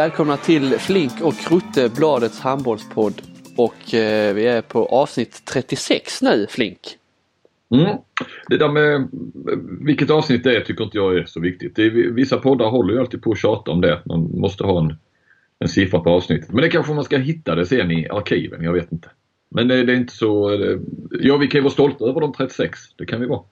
Välkomna 0.00 0.36
till 0.36 0.70
Flink 0.78 1.12
och 1.22 1.34
Krutte, 1.34 1.90
Bladets 1.96 2.40
handbollspodd. 2.40 3.22
Och 3.56 3.94
eh, 3.94 4.34
vi 4.34 4.46
är 4.46 4.62
på 4.62 4.86
avsnitt 4.86 5.42
36 5.44 6.22
nu, 6.22 6.46
Flink. 6.50 6.78
Mm. 7.74 7.96
Det 8.48 8.56
där 8.56 8.68
med 8.68 9.08
vilket 9.80 10.10
avsnitt 10.10 10.44
det 10.44 10.56
är 10.56 10.60
tycker 10.60 10.84
inte 10.84 10.96
jag 10.96 11.16
är 11.16 11.24
så 11.24 11.40
viktigt. 11.40 11.76
Det 11.76 11.82
är, 11.82 11.90
vissa 11.90 12.36
poddar 12.36 12.70
håller 12.70 12.94
ju 12.94 13.00
alltid 13.00 13.22
på 13.22 13.32
att 13.32 13.38
tjata 13.38 13.70
om 13.70 13.80
det. 13.80 14.00
Man 14.04 14.20
måste 14.20 14.64
ha 14.64 14.80
en, 14.80 14.94
en 15.58 15.68
siffra 15.68 16.00
på 16.00 16.10
avsnittet. 16.10 16.52
Men 16.52 16.62
det 16.62 16.68
kanske 16.68 16.92
man 16.92 17.04
ska 17.04 17.16
hitta 17.16 17.54
det 17.54 17.66
sen 17.66 17.90
i 17.90 18.08
arkiven, 18.08 18.64
jag 18.64 18.72
vet 18.72 18.92
inte. 18.92 19.08
Men 19.48 19.68
det, 19.68 19.84
det 19.84 19.92
är 19.92 19.96
inte 19.96 20.16
så... 20.16 20.58
Ja, 21.10 21.36
vi 21.36 21.46
kan 21.46 21.58
ju 21.58 21.62
vara 21.62 21.72
stolta 21.72 22.04
över 22.04 22.20
de 22.20 22.32
36. 22.32 22.78
Det 22.96 23.06
kan 23.06 23.20
vi 23.20 23.26
vara. 23.26 23.42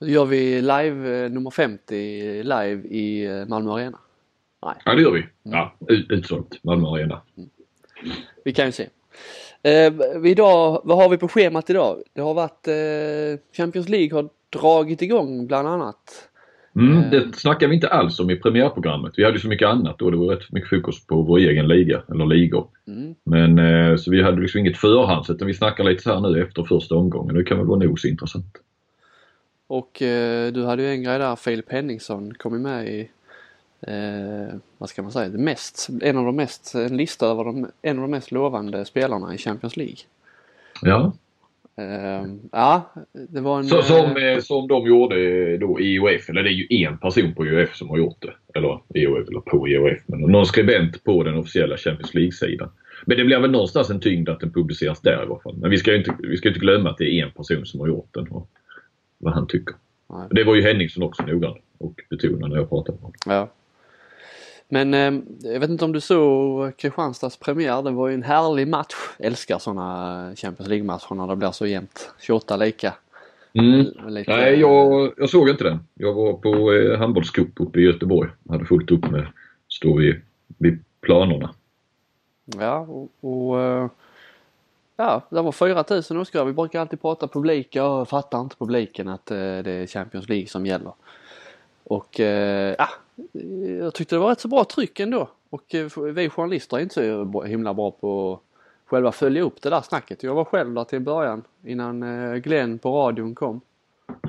Då 0.00 0.06
gör 0.06 0.24
vi 0.24 0.60
live 0.60 1.24
eh, 1.24 1.30
nummer 1.30 1.50
50 1.50 2.42
live 2.42 2.82
i 2.88 3.26
eh, 3.26 3.46
Malmö 3.46 3.72
Arena. 3.72 3.98
Nej. 4.64 4.74
Ja, 4.84 4.94
det 4.94 5.02
gör 5.02 5.10
vi. 5.10 5.26
Ja, 5.42 5.74
utsålt 6.08 6.58
Malmö 6.62 6.88
Arena. 6.88 7.20
Mm. 7.36 7.50
Vi 8.44 8.52
kan 8.52 8.66
ju 8.66 8.72
se. 8.72 8.88
Eh, 9.62 9.92
idag, 10.24 10.80
vad 10.84 10.96
har 10.96 11.08
vi 11.08 11.16
på 11.16 11.28
schemat 11.28 11.70
idag? 11.70 12.02
Det 12.12 12.20
har 12.20 12.34
varit 12.34 12.68
eh, 12.68 13.56
Champions 13.56 13.88
League 13.88 14.18
har 14.18 14.28
dragit 14.50 15.02
igång 15.02 15.46
bland 15.46 15.68
annat. 15.68 16.28
Mm, 16.76 16.98
eh. 16.98 17.10
det 17.10 17.36
snackar 17.36 17.68
vi 17.68 17.74
inte 17.74 17.88
alls 17.88 18.20
om 18.20 18.30
i 18.30 18.36
premiärprogrammet. 18.36 19.12
Vi 19.16 19.24
hade 19.24 19.40
så 19.40 19.48
mycket 19.48 19.68
annat 19.68 19.98
då. 19.98 20.10
Det 20.10 20.16
var 20.16 20.26
rätt 20.26 20.52
mycket 20.52 20.70
fokus 20.70 21.06
på 21.06 21.22
vår 21.22 21.38
egen 21.38 21.68
liga, 21.68 22.02
eller 22.10 22.26
ligor. 22.26 22.66
Mm. 22.86 23.14
Men 23.24 23.58
eh, 23.58 23.96
så 23.96 24.10
vi 24.10 24.22
hade 24.22 24.40
liksom 24.40 24.60
inget 24.60 24.76
förhands 24.76 25.30
utan 25.30 25.46
vi 25.46 25.54
snackar 25.54 25.84
lite 25.84 26.02
så 26.02 26.12
här 26.12 26.20
nu 26.20 26.42
efter 26.42 26.64
första 26.64 26.94
omgången. 26.94 27.34
Det 27.34 27.44
kan 27.44 27.58
väl 27.58 27.66
vara 27.66 27.78
nog 27.78 28.00
så 28.00 28.08
intressant. 28.08 28.56
Och 29.66 30.02
eh, 30.02 30.52
du 30.52 30.64
hade 30.64 30.82
ju 30.82 30.88
en 30.88 31.02
grej 31.02 31.18
där, 31.18 31.36
Filip 31.36 31.72
Henningsson 31.72 32.34
kom 32.34 32.54
ju 32.54 32.60
med 32.60 32.88
i 32.88 33.10
eh, 33.86 34.54
vad 34.78 34.88
ska 34.88 35.02
man 35.02 35.12
säga, 35.12 35.28
mest, 35.28 35.88
en 36.02 36.18
av 36.18 36.24
de 36.24 36.36
mest, 36.36 36.74
en 36.74 36.96
lista 36.96 37.26
över 37.26 37.44
de, 37.44 37.66
en 37.82 37.98
av 37.98 38.02
de 38.02 38.10
mest 38.10 38.32
lovande 38.32 38.84
spelarna 38.84 39.34
i 39.34 39.38
Champions 39.38 39.76
League. 39.76 39.96
Ja. 40.82 41.12
Uh, 41.80 42.34
ja, 42.52 42.92
det 43.12 43.40
var 43.40 43.58
en... 43.58 43.64
Så, 43.64 43.82
som, 43.82 44.16
uh, 44.16 44.40
som 44.40 44.68
de 44.68 44.86
gjorde 44.86 45.56
då 45.56 45.80
i 45.80 45.94
IOF, 45.94 46.28
eller 46.28 46.42
det 46.42 46.50
är 46.50 46.52
ju 46.52 46.86
en 46.86 46.98
person 46.98 47.34
på 47.34 47.46
IOF 47.46 47.76
som 47.76 47.88
har 47.88 47.98
gjort 47.98 48.22
det. 48.22 48.58
Eller 48.58 48.80
IOF, 48.94 49.28
eller 49.28 49.40
på 49.40 49.68
IOF, 49.68 49.98
men 50.06 50.20
någon 50.20 50.46
skribent 50.46 51.04
på 51.04 51.22
den 51.22 51.36
officiella 51.36 51.76
Champions 51.76 52.14
League-sidan. 52.14 52.70
Men 53.06 53.16
det 53.16 53.24
blir 53.24 53.38
väl 53.38 53.50
någonstans 53.50 53.90
en 53.90 54.00
tyngd 54.00 54.28
att 54.28 54.40
den 54.40 54.52
publiceras 54.52 55.00
där 55.00 55.12
i 55.12 55.26
alla 55.26 55.38
fall. 55.38 55.56
Men 55.56 55.70
vi 55.70 55.76
ska 55.76 55.90
ju 55.90 55.98
inte, 55.98 56.14
vi 56.18 56.36
ska 56.36 56.48
inte 56.48 56.60
glömma 56.60 56.90
att 56.90 56.98
det 56.98 57.10
är 57.10 57.24
en 57.24 57.32
person 57.32 57.66
som 57.66 57.80
har 57.80 57.88
gjort 57.88 58.14
den 58.14 58.28
och 58.28 58.48
vad 59.18 59.34
han 59.34 59.46
tycker. 59.46 59.74
Nej. 60.10 60.28
Det 60.30 60.44
var 60.44 60.54
ju 60.54 60.62
Henningsson 60.62 61.02
också 61.02 61.22
noggrann 61.22 61.58
och 61.78 62.00
betonade 62.10 62.48
när 62.48 62.56
jag 62.56 62.68
pratade 62.68 62.98
med 62.98 63.02
honom. 63.02 63.14
Ja. 63.26 63.48
Men 64.74 64.94
eh, 64.94 65.22
jag 65.52 65.60
vet 65.60 65.70
inte 65.70 65.84
om 65.84 65.92
du 65.92 66.00
såg 66.00 66.76
Kristianstads 66.76 67.36
premiär. 67.36 67.82
Det 67.82 67.90
var 67.90 68.08
ju 68.08 68.14
en 68.14 68.22
härlig 68.22 68.68
match. 68.68 68.94
Jag 69.18 69.26
älskar 69.26 69.58
sådana 69.58 70.32
Champions 70.36 70.68
League-matcher 70.68 71.14
när 71.14 71.26
det 71.26 71.36
blir 71.36 71.50
så 71.50 71.66
jämnt. 71.66 72.14
28 72.20 72.56
lika. 72.56 72.94
Mm. 73.52 73.86
Lite... 74.08 74.36
Nej, 74.36 74.60
jag, 74.60 75.12
jag 75.16 75.30
såg 75.30 75.48
inte 75.48 75.64
den. 75.64 75.78
Jag 75.94 76.14
var 76.14 76.32
på 76.32 76.72
eh, 76.72 76.98
handbollscup 76.98 77.60
uppe 77.60 77.80
i 77.80 77.82
Göteborg. 77.82 78.30
Jag 78.42 78.52
hade 78.52 78.64
fullt 78.64 78.90
upp 78.90 79.10
med 79.10 79.20
att 79.20 79.32
stå 79.68 79.96
vid, 79.96 80.20
vid 80.58 80.84
planerna. 81.00 81.54
Ja, 82.44 82.78
och, 82.78 83.10
och 83.20 83.60
eh, 83.60 83.88
ja, 84.96 85.22
det 85.30 85.42
var 85.42 85.52
4000 85.52 86.16
åskådare. 86.16 86.46
Vi 86.46 86.52
brukar 86.52 86.80
alltid 86.80 87.02
prata 87.02 87.28
publik. 87.28 87.76
Jag 87.76 88.08
fattar 88.08 88.40
inte 88.40 88.56
publiken 88.56 89.08
att 89.08 89.30
eh, 89.30 89.36
det 89.36 89.70
är 89.70 89.86
Champions 89.86 90.28
League 90.28 90.46
som 90.46 90.66
gäller. 90.66 90.92
Och 91.84 92.20
eh, 92.20 92.74
ja, 92.78 92.88
jag 93.80 93.94
tyckte 93.94 94.14
det 94.14 94.18
var 94.18 94.28
rätt 94.28 94.40
så 94.40 94.48
bra 94.48 94.64
tryck 94.64 95.00
ändå. 95.00 95.30
Och 95.50 95.74
eh, 95.74 96.12
vi 96.12 96.28
journalister 96.28 96.76
är 96.76 96.80
inte 96.80 96.94
så 96.94 97.42
himla 97.42 97.74
bra 97.74 97.90
på 97.90 98.32
att 98.32 98.40
själva 98.90 99.12
följa 99.12 99.42
upp 99.42 99.62
det 99.62 99.70
där 99.70 99.80
snacket. 99.80 100.22
Jag 100.22 100.34
var 100.34 100.44
själv 100.44 100.74
där 100.74 100.84
till 100.84 101.00
början 101.00 101.42
innan 101.64 102.02
eh, 102.02 102.36
Glenn 102.36 102.78
på 102.78 102.90
radion 102.90 103.34
kom. 103.34 103.60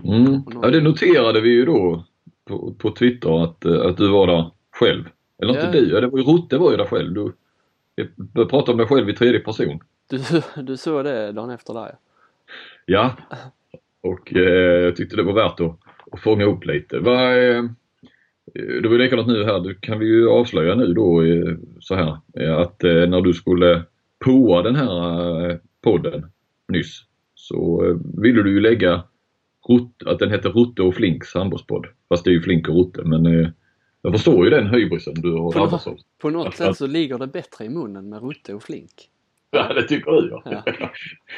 Mm. 0.03 0.41
Ja 0.61 0.69
det 0.69 0.81
noterade 0.81 1.41
vi 1.41 1.49
ju 1.49 1.65
då 1.65 2.03
på, 2.45 2.73
på 2.77 2.91
Twitter 2.91 3.43
att, 3.43 3.65
att 3.65 3.97
du 3.97 4.11
var 4.11 4.27
där 4.27 4.51
själv. 4.71 5.03
Eller 5.41 5.55
ja. 5.55 5.65
inte 5.65 5.79
du, 5.79 6.01
det 6.01 6.07
var 6.07 6.19
ju 6.19 6.23
Rutte 6.23 6.57
var 6.57 6.71
ju 6.71 6.77
där 6.77 6.85
själv. 6.85 7.13
Du, 7.13 7.31
du 8.15 8.45
pratade 8.45 8.71
om 8.71 8.77
dig 8.77 8.87
själv 8.87 9.09
i 9.09 9.13
tredje 9.13 9.39
person. 9.39 9.79
Du, 10.09 10.21
du 10.63 10.77
såg 10.77 11.03
det 11.03 11.31
dagen 11.31 11.49
efter 11.49 11.73
där 11.73 11.95
ja. 12.85 13.15
Och 14.01 14.35
eh, 14.35 14.83
jag 14.83 14.95
tyckte 14.95 15.15
det 15.15 15.23
var 15.23 15.33
värt 15.33 15.59
att, 15.59 15.77
att 16.11 16.19
fånga 16.19 16.45
upp 16.45 16.65
lite. 16.65 16.99
Vad, 16.99 17.49
eh, 17.49 17.63
det 18.55 18.87
var 18.89 18.97
likadant 18.97 19.27
nu 19.27 19.43
här, 19.43 19.59
det 19.59 19.75
kan 19.81 19.99
vi 19.99 20.05
ju 20.05 20.29
avslöja 20.29 20.75
nu 20.75 20.93
då 20.93 21.23
så 21.79 21.95
här 21.95 22.17
att 22.59 22.83
eh, 22.83 23.07
när 23.07 23.21
du 23.21 23.33
skulle 23.33 23.83
poa 24.25 24.61
den 24.61 24.75
här 24.75 25.49
eh, 25.49 25.57
podden 25.83 26.25
nyss 26.67 27.03
så 27.35 27.85
eh, 27.85 28.21
ville 28.21 28.43
du 28.43 28.51
ju 28.51 28.59
lägga 28.59 29.03
att 30.05 30.19
den 30.19 30.31
heter 30.31 30.49
Rutte 30.49 30.81
och 30.81 30.95
Flinks 30.95 31.33
handbollspodd. 31.33 31.87
Fast 32.09 32.23
det 32.23 32.29
är 32.29 32.33
ju 32.33 32.41
Flink 32.41 32.69
och 32.69 32.75
Rutte 32.75 33.03
men 33.03 33.53
jag 34.01 34.13
förstår 34.13 34.45
ju 34.45 34.49
den 34.49 34.67
höjbrisen 34.67 35.13
du 35.13 35.31
har 35.31 35.53
drabbats 35.53 35.87
av. 35.87 35.97
På 36.21 36.29
något 36.29 36.47
att, 36.47 36.55
sätt 36.55 36.77
så 36.77 36.87
ligger 36.87 37.17
det 37.17 37.27
bättre 37.27 37.65
i 37.65 37.69
munnen 37.69 38.09
med 38.09 38.21
Rutte 38.23 38.53
och 38.53 38.63
Flink. 38.63 39.09
Ja 39.51 39.73
det 39.73 39.83
tycker 39.83 40.11
du 40.11 40.29
ja. 40.29 40.63
ja. 40.79 40.91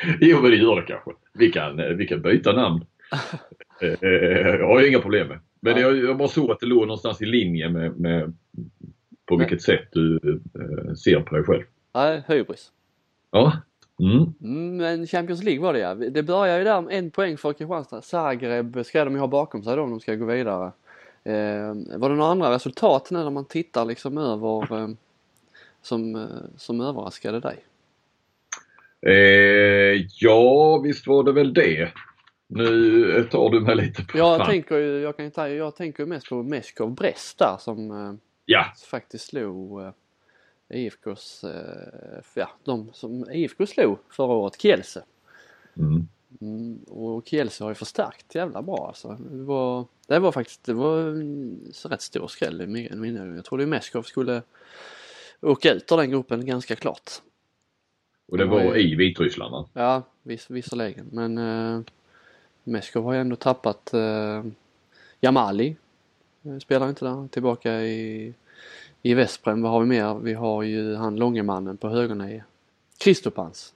jo 0.21 0.41
men 0.41 0.51
det 0.51 0.57
gör 0.57 0.75
det 0.75 0.81
kanske. 0.81 1.11
Vi 1.33 1.51
kan, 1.51 1.97
vi 1.97 2.07
kan 2.07 2.21
byta 2.21 2.51
namn. 2.51 2.85
jag 4.01 4.67
har 4.67 4.87
inga 4.87 4.99
problem 4.99 5.27
med. 5.27 5.39
Men 5.59 5.73
ja. 5.73 5.79
jag, 5.79 5.97
jag 5.97 6.17
bara 6.17 6.27
såg 6.27 6.51
att 6.51 6.59
det 6.59 6.65
låg 6.65 6.81
någonstans 6.81 7.21
i 7.21 7.25
linje 7.25 7.69
med, 7.69 7.99
med 7.99 8.33
på 9.25 9.37
Nej. 9.37 9.37
vilket 9.37 9.61
sätt 9.61 9.87
du 9.91 10.15
eh, 10.55 10.93
ser 10.93 11.19
på 11.19 11.35
dig 11.35 11.43
själv. 11.43 11.63
Nej, 11.93 12.23
hybris. 12.27 12.71
Ja. 13.31 13.53
Mm. 13.99 14.33
mm. 14.41 14.77
Men 14.77 15.07
Champions 15.07 15.43
League 15.43 15.63
var 15.63 15.73
det 15.73 15.79
ja. 15.79 15.95
Det 15.95 16.23
börjar 16.23 16.57
ju 16.57 16.63
där 16.63 16.81
med 16.81 16.97
en 16.97 17.11
poäng 17.11 17.37
för 17.37 17.53
Kristianstad. 17.53 18.01
Zagreb 18.01 18.85
ska 18.85 19.05
de 19.05 19.13
ju 19.13 19.19
ha 19.19 19.27
bakom 19.27 19.63
sig 19.63 19.75
då 19.75 19.81
om 19.81 19.89
de 19.89 19.99
ska 19.99 20.15
gå 20.15 20.25
vidare. 20.25 20.71
Eh, 21.23 21.73
var 21.97 22.09
det 22.09 22.15
några 22.15 22.31
andra 22.31 22.51
resultat 22.51 23.11
nu 23.11 23.23
när 23.23 23.29
man 23.29 23.45
tittar 23.45 23.85
liksom 23.85 24.17
över 24.17 24.81
eh, 24.81 24.89
som, 25.81 26.15
eh, 26.15 26.21
som 26.57 26.81
överraskade 26.81 27.39
dig? 27.39 27.57
Eh, 29.01 30.05
ja, 30.19 30.77
visst 30.83 31.07
var 31.07 31.23
det 31.23 31.31
väl 31.31 31.53
det. 31.53 31.91
Nu 32.47 33.27
tar 33.31 33.49
du 33.49 33.59
mig 33.59 33.75
lite 33.75 34.03
på 34.03 34.17
Jag 34.17 34.37
fan. 34.37 34.47
tänker 34.47 34.77
ju, 34.77 34.99
jag 34.99 35.17
kan 35.17 35.25
ju 35.25 35.31
ta, 35.31 35.49
jag 35.49 35.75
tänker 35.75 36.05
mest 36.05 36.29
på 36.29 36.43
Meshkov 36.43 36.95
Brest 36.95 37.39
där 37.39 37.57
som 37.59 37.91
eh, 37.91 38.13
ja. 38.45 38.65
faktiskt 38.89 39.25
slog 39.25 39.81
eh, 39.81 39.91
IFKs, 40.69 41.43
eh, 41.43 42.21
ja 42.33 42.49
de 42.63 42.89
som 42.93 43.31
IFK 43.31 43.65
slog 43.65 43.97
förra 44.09 44.33
året, 44.33 44.61
Kielse. 44.61 45.03
Mm. 45.77 46.07
Mm, 46.41 46.79
och 46.87 47.27
Kielse 47.27 47.63
har 47.63 47.71
ju 47.71 47.75
förstärkt 47.75 48.35
jävla 48.35 48.61
bra 48.61 48.85
alltså. 48.87 49.17
Det 49.31 49.43
var, 49.43 49.85
det 50.07 50.19
var 50.19 50.31
faktiskt, 50.31 50.63
det 50.63 50.73
var 50.73 50.99
en 50.99 51.71
rätt 51.85 52.01
stor 52.01 52.27
skräll 52.27 52.61
i 52.61 52.67
min 52.67 53.35
Jag 53.35 53.45
trodde 53.45 53.65
Meshkov 53.65 54.03
skulle 54.03 54.41
åka 55.41 55.73
ut 55.73 55.91
ur 55.91 55.97
den 55.97 56.09
gruppen 56.09 56.45
ganska 56.45 56.75
klart. 56.75 57.11
Och 58.27 58.37
det 58.37 58.45
var 58.45 58.77
i 58.77 58.95
Vitryssland 58.95 59.51
va? 59.51 59.69
Ja, 59.73 60.03
viss, 60.23 60.49
visserligen 60.49 61.09
men 61.11 61.37
Meskov 62.67 63.03
har 63.03 63.13
ju 63.13 63.19
ändå 63.19 63.35
tappat 63.35 63.93
eh, 63.93 64.43
Jamali. 65.21 65.75
Eh, 66.43 66.57
spelar 66.57 66.89
inte 66.89 67.05
där. 67.05 67.27
Tillbaka 67.27 67.81
i, 67.81 68.33
i 69.01 69.13
Vesprem. 69.13 69.61
Vad 69.61 69.71
har 69.71 69.79
vi 69.79 69.85
mer? 69.85 70.13
Vi 70.13 70.33
har 70.33 70.63
ju 70.63 70.95
han 70.95 71.15
långemannen 71.15 71.77
på 71.77 71.89
högernie. 71.89 72.43
Kristopans. 72.97 73.73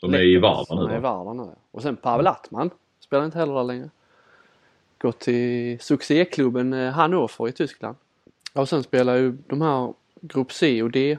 Som 0.00 0.14
är 0.14 0.22
i 0.22 0.38
Varda 0.38 0.74
nu? 0.74 0.80
Som 0.80 0.90
är 0.90 0.96
i 0.96 1.00
Varda 1.00 1.32
nu. 1.32 1.50
Och 1.70 1.82
sen 1.82 1.96
Pavel 1.96 2.26
Attman. 2.26 2.70
Spelar 3.00 3.24
inte 3.24 3.38
heller 3.38 3.54
där 3.54 3.64
längre. 3.64 3.90
Gått 4.98 5.18
till 5.18 5.80
succéklubben 5.80 6.72
eh, 6.72 6.92
Hannover 6.92 7.48
i 7.48 7.52
Tyskland. 7.52 7.96
Och 8.54 8.68
sen 8.68 8.82
spelar 8.82 9.14
ju 9.16 9.38
de 9.46 9.62
här 9.62 9.94
Grupp 10.20 10.52
C 10.52 10.82
och 10.82 10.90
D 10.90 11.18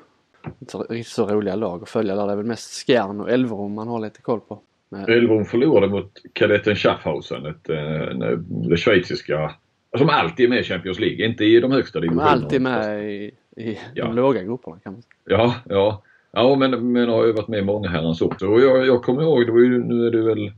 inte 0.59 0.71
så, 0.71 0.85
så 1.05 1.25
roliga 1.27 1.55
lag 1.55 1.83
att 1.83 1.89
följa 1.89 2.15
där. 2.15 2.25
Det 2.25 2.31
är 2.31 2.35
väl 2.37 2.45
mest 2.45 2.85
Skjern 2.85 3.21
och 3.21 3.29
Elverum 3.29 3.73
man 3.73 3.87
har 3.87 3.99
lite 3.99 4.21
koll 4.21 4.39
på. 4.39 4.59
Elverum 4.91 5.45
förlorade 5.45 5.87
mot 5.87 6.11
Kadetten 6.33 6.75
Schaffhausen, 6.75 7.45
ett, 7.45 7.69
eh, 7.69 8.37
det 8.69 8.77
schweiziska, 8.77 9.51
som 9.97 10.09
alltid 10.09 10.45
är 10.45 10.49
med 10.49 10.59
i 10.59 10.63
Champions 10.63 10.99
League, 10.99 11.25
inte 11.25 11.45
i 11.45 11.59
de 11.59 11.71
högsta 11.71 11.99
divisionerna. 11.99 12.35
De 12.35 12.39
är 12.39 12.43
alltid 12.43 12.61
med 12.61 13.11
i, 13.11 13.31
i 13.57 13.79
ja. 13.93 14.05
de 14.05 14.15
låga 14.15 14.43
grupperna 14.43 14.79
kan 14.83 14.93
man 14.93 15.01
säga. 15.01 15.13
Ja, 15.25 15.55
ja. 15.65 16.03
Ja 16.31 16.55
men, 16.55 16.91
men 16.91 17.09
har 17.09 17.25
ju 17.25 17.31
varit 17.31 17.47
med 17.47 17.65
många 17.65 17.89
herrans 17.89 18.21
år. 18.21 18.43
Och 18.43 18.61
jag, 18.61 18.87
jag 18.87 19.03
kommer 19.03 19.21
ihåg, 19.21 19.45
det 19.45 19.51
var 19.51 19.59
ju, 19.59 19.83
nu 19.83 20.07
är 20.07 20.11
det 20.11 20.21
väl 20.21 20.51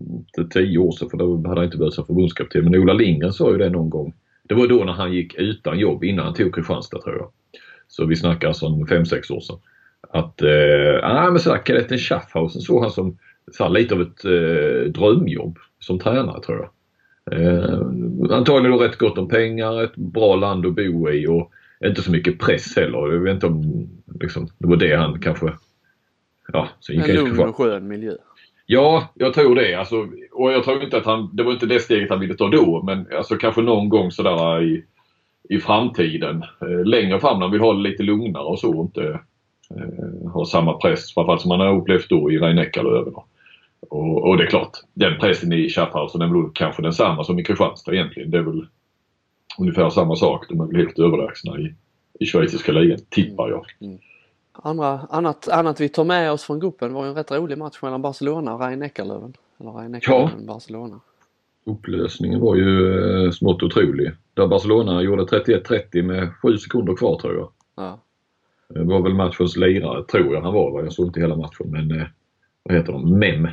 inte 0.00 0.58
tio 0.58 0.78
år 0.78 0.92
sedan 0.92 1.10
för 1.10 1.16
då 1.16 1.36
hade 1.36 1.60
han 1.60 1.64
inte 1.64 1.76
börjat 1.76 1.94
som 1.94 2.06
förbundskapten. 2.06 2.64
Men 2.64 2.80
Ola 2.80 2.92
Lindgren 2.92 3.32
sa 3.32 3.52
ju 3.52 3.58
det 3.58 3.70
någon 3.70 3.90
gång. 3.90 4.14
Det 4.42 4.54
var 4.54 4.66
då 4.66 4.84
när 4.84 4.92
han 4.92 5.12
gick 5.12 5.34
utan 5.34 5.78
jobb 5.78 6.04
innan 6.04 6.24
han 6.24 6.34
tog 6.34 6.54
Kristianstad 6.54 6.98
tror 6.98 7.16
jag. 7.16 7.30
Så 7.88 8.04
vi 8.04 8.16
snackar 8.16 8.48
alltså 8.48 8.66
om 8.66 8.86
5-6 8.86 9.32
år 9.32 9.40
sedan. 9.40 9.56
Att, 10.00 10.42
eh, 10.42 11.00
ah, 11.02 11.30
men 11.30 11.40
sådär, 11.40 11.58
Kadetten 11.58 11.98
Schaffhausen 11.98 12.62
såg 12.62 12.82
han 12.82 12.90
som 12.90 13.18
så 13.52 13.64
här, 13.64 13.70
lite 13.70 13.94
av 13.94 14.00
ett 14.00 14.24
eh, 14.24 14.92
drömjobb 14.92 15.58
som 15.78 15.98
tränare 15.98 16.40
tror 16.42 16.58
jag. 16.58 16.70
Eh, 17.32 17.80
antagligen 18.30 18.78
rätt 18.78 18.98
gott 18.98 19.18
om 19.18 19.28
pengar, 19.28 19.84
ett 19.84 19.96
bra 19.96 20.36
land 20.36 20.66
att 20.66 20.74
bo 20.74 21.10
i 21.10 21.26
och 21.26 21.52
inte 21.84 22.02
så 22.02 22.10
mycket 22.10 22.38
press 22.38 22.76
heller. 22.76 23.12
Jag 23.12 23.20
vet 23.20 23.34
inte 23.34 23.46
om 23.46 23.88
liksom, 24.20 24.48
det 24.58 24.66
var 24.66 24.76
det 24.76 24.96
han 24.96 25.20
kanske... 25.20 25.52
Ja, 26.52 26.68
så 26.80 26.92
en 26.92 27.14
lugn 27.14 27.40
och 27.40 27.56
skön 27.56 27.88
miljö. 27.88 28.12
Ja, 28.66 29.08
jag 29.14 29.34
tror 29.34 29.54
det. 29.54 29.74
Alltså, 29.74 30.08
och 30.32 30.52
jag 30.52 30.64
tror 30.64 30.84
inte 30.84 30.96
att 30.96 31.04
han... 31.04 31.36
Det 31.36 31.42
var 31.42 31.52
inte 31.52 31.66
det 31.66 31.80
steget 31.80 32.10
han 32.10 32.20
ville 32.20 32.34
ta 32.34 32.48
då 32.48 32.82
men 32.82 33.06
alltså 33.16 33.36
kanske 33.36 33.62
någon 33.62 33.88
gång 33.88 34.10
sådär 34.10 34.62
i, 34.62 34.84
i 35.48 35.58
framtiden. 35.58 36.42
Eh, 36.60 36.84
längre 36.84 37.20
fram 37.20 37.38
när 37.38 37.46
han 37.46 37.52
vill 37.52 37.60
ha 37.60 37.72
det 37.72 37.80
lite 37.80 38.02
lugnare 38.02 38.44
och 38.44 38.58
så 38.58 38.78
och 38.78 38.84
inte 38.84 39.20
eh, 39.76 40.30
ha 40.30 40.46
samma 40.46 40.72
press. 40.72 41.14
Framförallt 41.14 41.40
som 41.40 41.50
han 41.50 41.60
har 41.60 41.76
upplevt 41.76 42.08
då 42.08 42.32
i 42.32 42.38
Rhein-Neckarlöven. 42.38 43.14
Och, 43.88 44.28
och 44.28 44.36
det 44.36 44.44
är 44.44 44.48
klart, 44.48 44.78
den 44.94 45.18
pressen 45.18 45.52
i 45.52 45.68
Schaffhausen 45.68 46.22
är 46.22 46.26
väl 46.26 46.50
kanske 46.54 46.82
densamma 46.82 47.24
som 47.24 47.38
i 47.38 47.44
Kristianstad 47.44 47.94
egentligen. 47.94 48.30
Det 48.30 48.38
är 48.38 48.42
väl 48.42 48.66
ungefär 49.58 49.90
samma 49.90 50.16
sak. 50.16 50.48
De 50.48 50.60
är 50.60 50.66
väl 50.66 50.76
helt 50.76 50.98
överlägsna 50.98 51.58
i, 51.58 51.74
i 52.20 52.26
schweiziska 52.26 52.72
ligan, 52.72 52.98
tippar 53.08 53.50
jag. 53.50 53.66
Mm. 53.80 53.98
Andra, 54.52 55.00
annat, 55.10 55.48
annat 55.48 55.80
vi 55.80 55.88
tar 55.88 56.04
med 56.04 56.32
oss 56.32 56.44
från 56.44 56.60
gruppen 56.60 56.92
var 56.92 57.04
ju 57.04 57.08
en 57.08 57.14
rätt 57.14 57.30
rolig 57.30 57.58
match 57.58 57.78
mellan 57.82 58.02
Barcelona 58.02 58.54
och 58.54 58.60
Rhein-Neckarlöven. 58.60 59.34
Eller 59.60 59.70
Rhein-Neckarlöven, 59.70 60.40
ja. 60.40 60.46
Barcelona. 60.46 61.00
Upplösningen 61.64 62.40
var 62.40 62.56
ju 62.56 62.94
eh, 63.24 63.30
smått 63.30 63.62
otrolig. 63.62 64.10
Där 64.34 64.46
Barcelona 64.46 65.02
gjorde 65.02 65.22
31-30 65.22 66.02
med 66.02 66.34
7 66.42 66.58
sekunder 66.58 66.96
kvar 66.96 67.18
tror 67.18 67.34
jag. 67.34 67.52
Ja. 67.76 67.98
Det 68.68 68.84
var 68.84 69.02
väl 69.02 69.14
matchens 69.14 69.56
lirare, 69.56 70.04
tror 70.04 70.34
jag 70.34 70.42
han 70.42 70.54
var. 70.54 70.82
Jag 70.82 70.92
såg 70.92 71.06
inte 71.06 71.20
hela 71.20 71.36
matchen 71.36 71.70
men 71.70 72.00
eh, 72.00 72.06
vad 72.62 72.76
heter 72.76 72.92
de? 72.92 73.18
Mem. 73.18 73.48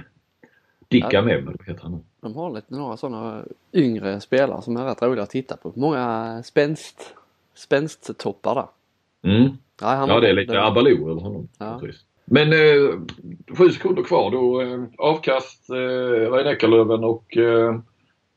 Dicka 0.87 1.09
ja, 1.11 1.21
vad 1.21 1.67
heter 1.67 1.83
han? 1.83 2.03
De 2.21 2.35
har 2.35 2.53
lite 2.53 2.75
några 2.75 2.97
sådana 2.97 3.41
yngre 3.73 4.19
spelare 4.19 4.61
som 4.61 4.77
är 4.77 4.85
rätt 4.85 5.01
roliga 5.01 5.23
att 5.23 5.29
titta 5.29 5.57
på. 5.57 5.71
Många 5.75 6.41
spänst, 6.43 7.13
spänsttoppar 7.55 8.55
där. 8.55 8.67
Mm. 9.31 9.57
Ja, 9.81 9.87
han, 9.87 10.09
ja 10.09 10.19
det 10.19 10.29
är 10.29 10.33
lite 10.33 10.53
det... 10.53 10.65
Abaloo 10.65 11.11
över 11.11 11.21
honom. 11.21 11.47
Ja. 11.57 11.81
Men 12.25 12.53
eh, 12.53 12.99
sju 13.57 13.69
sekunder 13.69 14.03
kvar 14.03 14.31
då 14.31 14.61
eh, 14.61 14.83
avkast 14.97 15.69
eh, 15.69 16.31
Rhein 16.31 17.03
och 17.03 17.37
eh, 17.37 17.79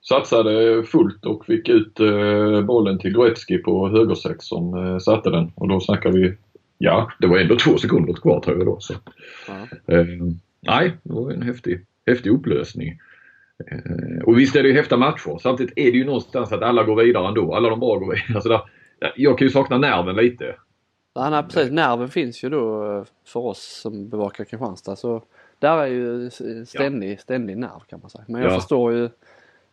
satsade 0.02 0.82
fullt 0.82 1.26
och 1.26 1.47
fick 1.47 1.69
ut 1.69 2.00
eh, 2.00 2.62
bollen 2.62 2.99
till 2.99 3.12
Goretzki 3.12 3.58
på 3.58 3.88
högersex 3.88 4.44
som 4.44 4.75
eh, 4.75 4.99
satte 4.99 5.31
den 5.31 5.52
och 5.55 5.69
då 5.69 5.81
snackar 5.81 6.12
vi, 6.12 6.37
ja 6.79 7.11
det 7.19 7.26
var 7.26 7.38
ändå 7.38 7.56
två 7.56 7.79
sekunder 7.79 8.12
kvar 8.12 8.41
tror 8.41 8.58
jag 8.58 8.67
då. 8.67 8.81
Så. 8.81 8.94
Ja. 9.49 9.94
Eh, 9.94 10.06
nej, 10.61 10.97
det 11.02 11.12
var 11.12 11.31
en 11.31 11.43
häftig, 11.43 11.87
häftig 12.10 12.30
upplösning. 12.30 13.00
Eh, 13.70 14.22
och 14.22 14.38
visst 14.38 14.56
är 14.56 14.62
det 14.62 14.68
ju 14.68 14.74
häftiga 14.74 14.98
matcher. 14.98 15.38
Samtidigt 15.42 15.72
är 15.76 15.92
det 15.92 15.98
ju 15.98 16.04
någonstans 16.04 16.52
att 16.52 16.62
alla 16.62 16.84
går 16.84 16.96
vidare 16.96 17.28
ändå. 17.28 17.54
Alla 17.54 17.70
de 17.70 17.80
bra 17.80 17.96
går 17.96 18.10
vidare. 18.10 18.24
Alltså 18.34 18.48
där, 18.48 18.60
jag 19.16 19.38
kan 19.38 19.46
ju 19.46 19.52
sakna 19.52 19.78
nerven 19.78 20.16
lite. 20.16 20.56
Ja, 21.14 21.30
nej, 21.30 21.42
precis. 21.42 21.72
Nerven 21.72 22.08
finns 22.08 22.44
ju 22.44 22.48
då 22.48 22.92
eh, 22.92 23.04
för 23.26 23.40
oss 23.40 23.80
som 23.82 24.08
bevakar 24.08 24.44
Kristianstad. 24.44 24.96
Så 24.96 25.22
där 25.58 25.78
är 25.78 25.86
ju 25.86 26.30
ständig, 26.66 27.12
ja. 27.12 27.18
ständig 27.18 27.58
nerv 27.58 27.80
kan 27.88 28.00
man 28.00 28.10
säga. 28.10 28.24
Men 28.28 28.42
jag 28.42 28.50
ja. 28.50 28.54
förstår 28.54 28.92
ju 28.92 29.08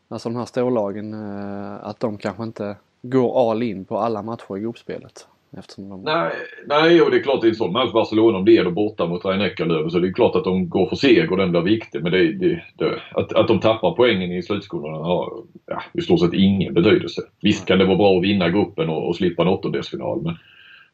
alltså 0.08 0.30
de 0.30 0.36
här 0.36 0.46
storlagen 0.46 1.14
eh, 1.14 1.88
att 1.88 2.00
de 2.00 2.18
kanske 2.18 2.44
inte 2.44 2.76
går 3.02 3.52
all 3.52 3.64
in 3.64 3.86
på 3.86 3.98
alla 3.98 4.22
matcher 4.22 4.58
i 4.58 4.60
gruppspelet. 4.60 5.28
Eftersom 5.52 5.90
de... 5.90 6.02
Nej, 6.04 6.32
nej, 6.66 7.02
och 7.02 7.12
det 7.12 7.18
är 7.18 7.24
klart 7.24 7.44
i 7.44 7.48
en 7.48 7.56
sån 7.56 7.74
match 7.74 7.92
Barcelona 7.92 8.38
om 8.38 8.46
det 8.46 8.58
är 8.58 8.70
borta 8.70 9.06
mot 9.06 9.26
Rhein-Neckarlöven 9.26 9.90
så 9.90 10.00
det 10.00 10.08
är 10.08 10.14
klart 10.14 10.36
att 10.36 10.44
de 10.44 10.70
går 10.70 10.90
för 10.90 10.96
seger 10.96 11.32
och 11.32 11.38
den 11.38 11.52
blir 11.52 11.62
viktig. 11.62 12.04
Men 12.04 12.12
det, 12.12 12.34
det, 12.34 12.64
det, 12.76 13.02
att, 13.12 13.34
att 13.34 13.48
de 13.48 13.60
tappar 13.60 13.92
poängen 13.92 14.32
i 14.32 14.44
slutskolorna 14.44 14.98
har 14.98 15.34
ja, 15.66 15.82
i 15.94 16.02
stort 16.02 16.20
sett 16.20 16.34
ingen 16.34 16.74
betydelse. 16.74 17.22
Visst 17.42 17.66
kan 17.66 17.80
det 17.80 17.86
vara 17.86 17.98
bra 17.98 18.18
att 18.18 18.24
vinna 18.24 18.50
gruppen 18.50 18.90
och, 18.90 19.08
och 19.08 19.16
slippa 19.16 19.42
en 19.42 19.48
åttondelsfinal 19.48 20.22
men, 20.22 20.36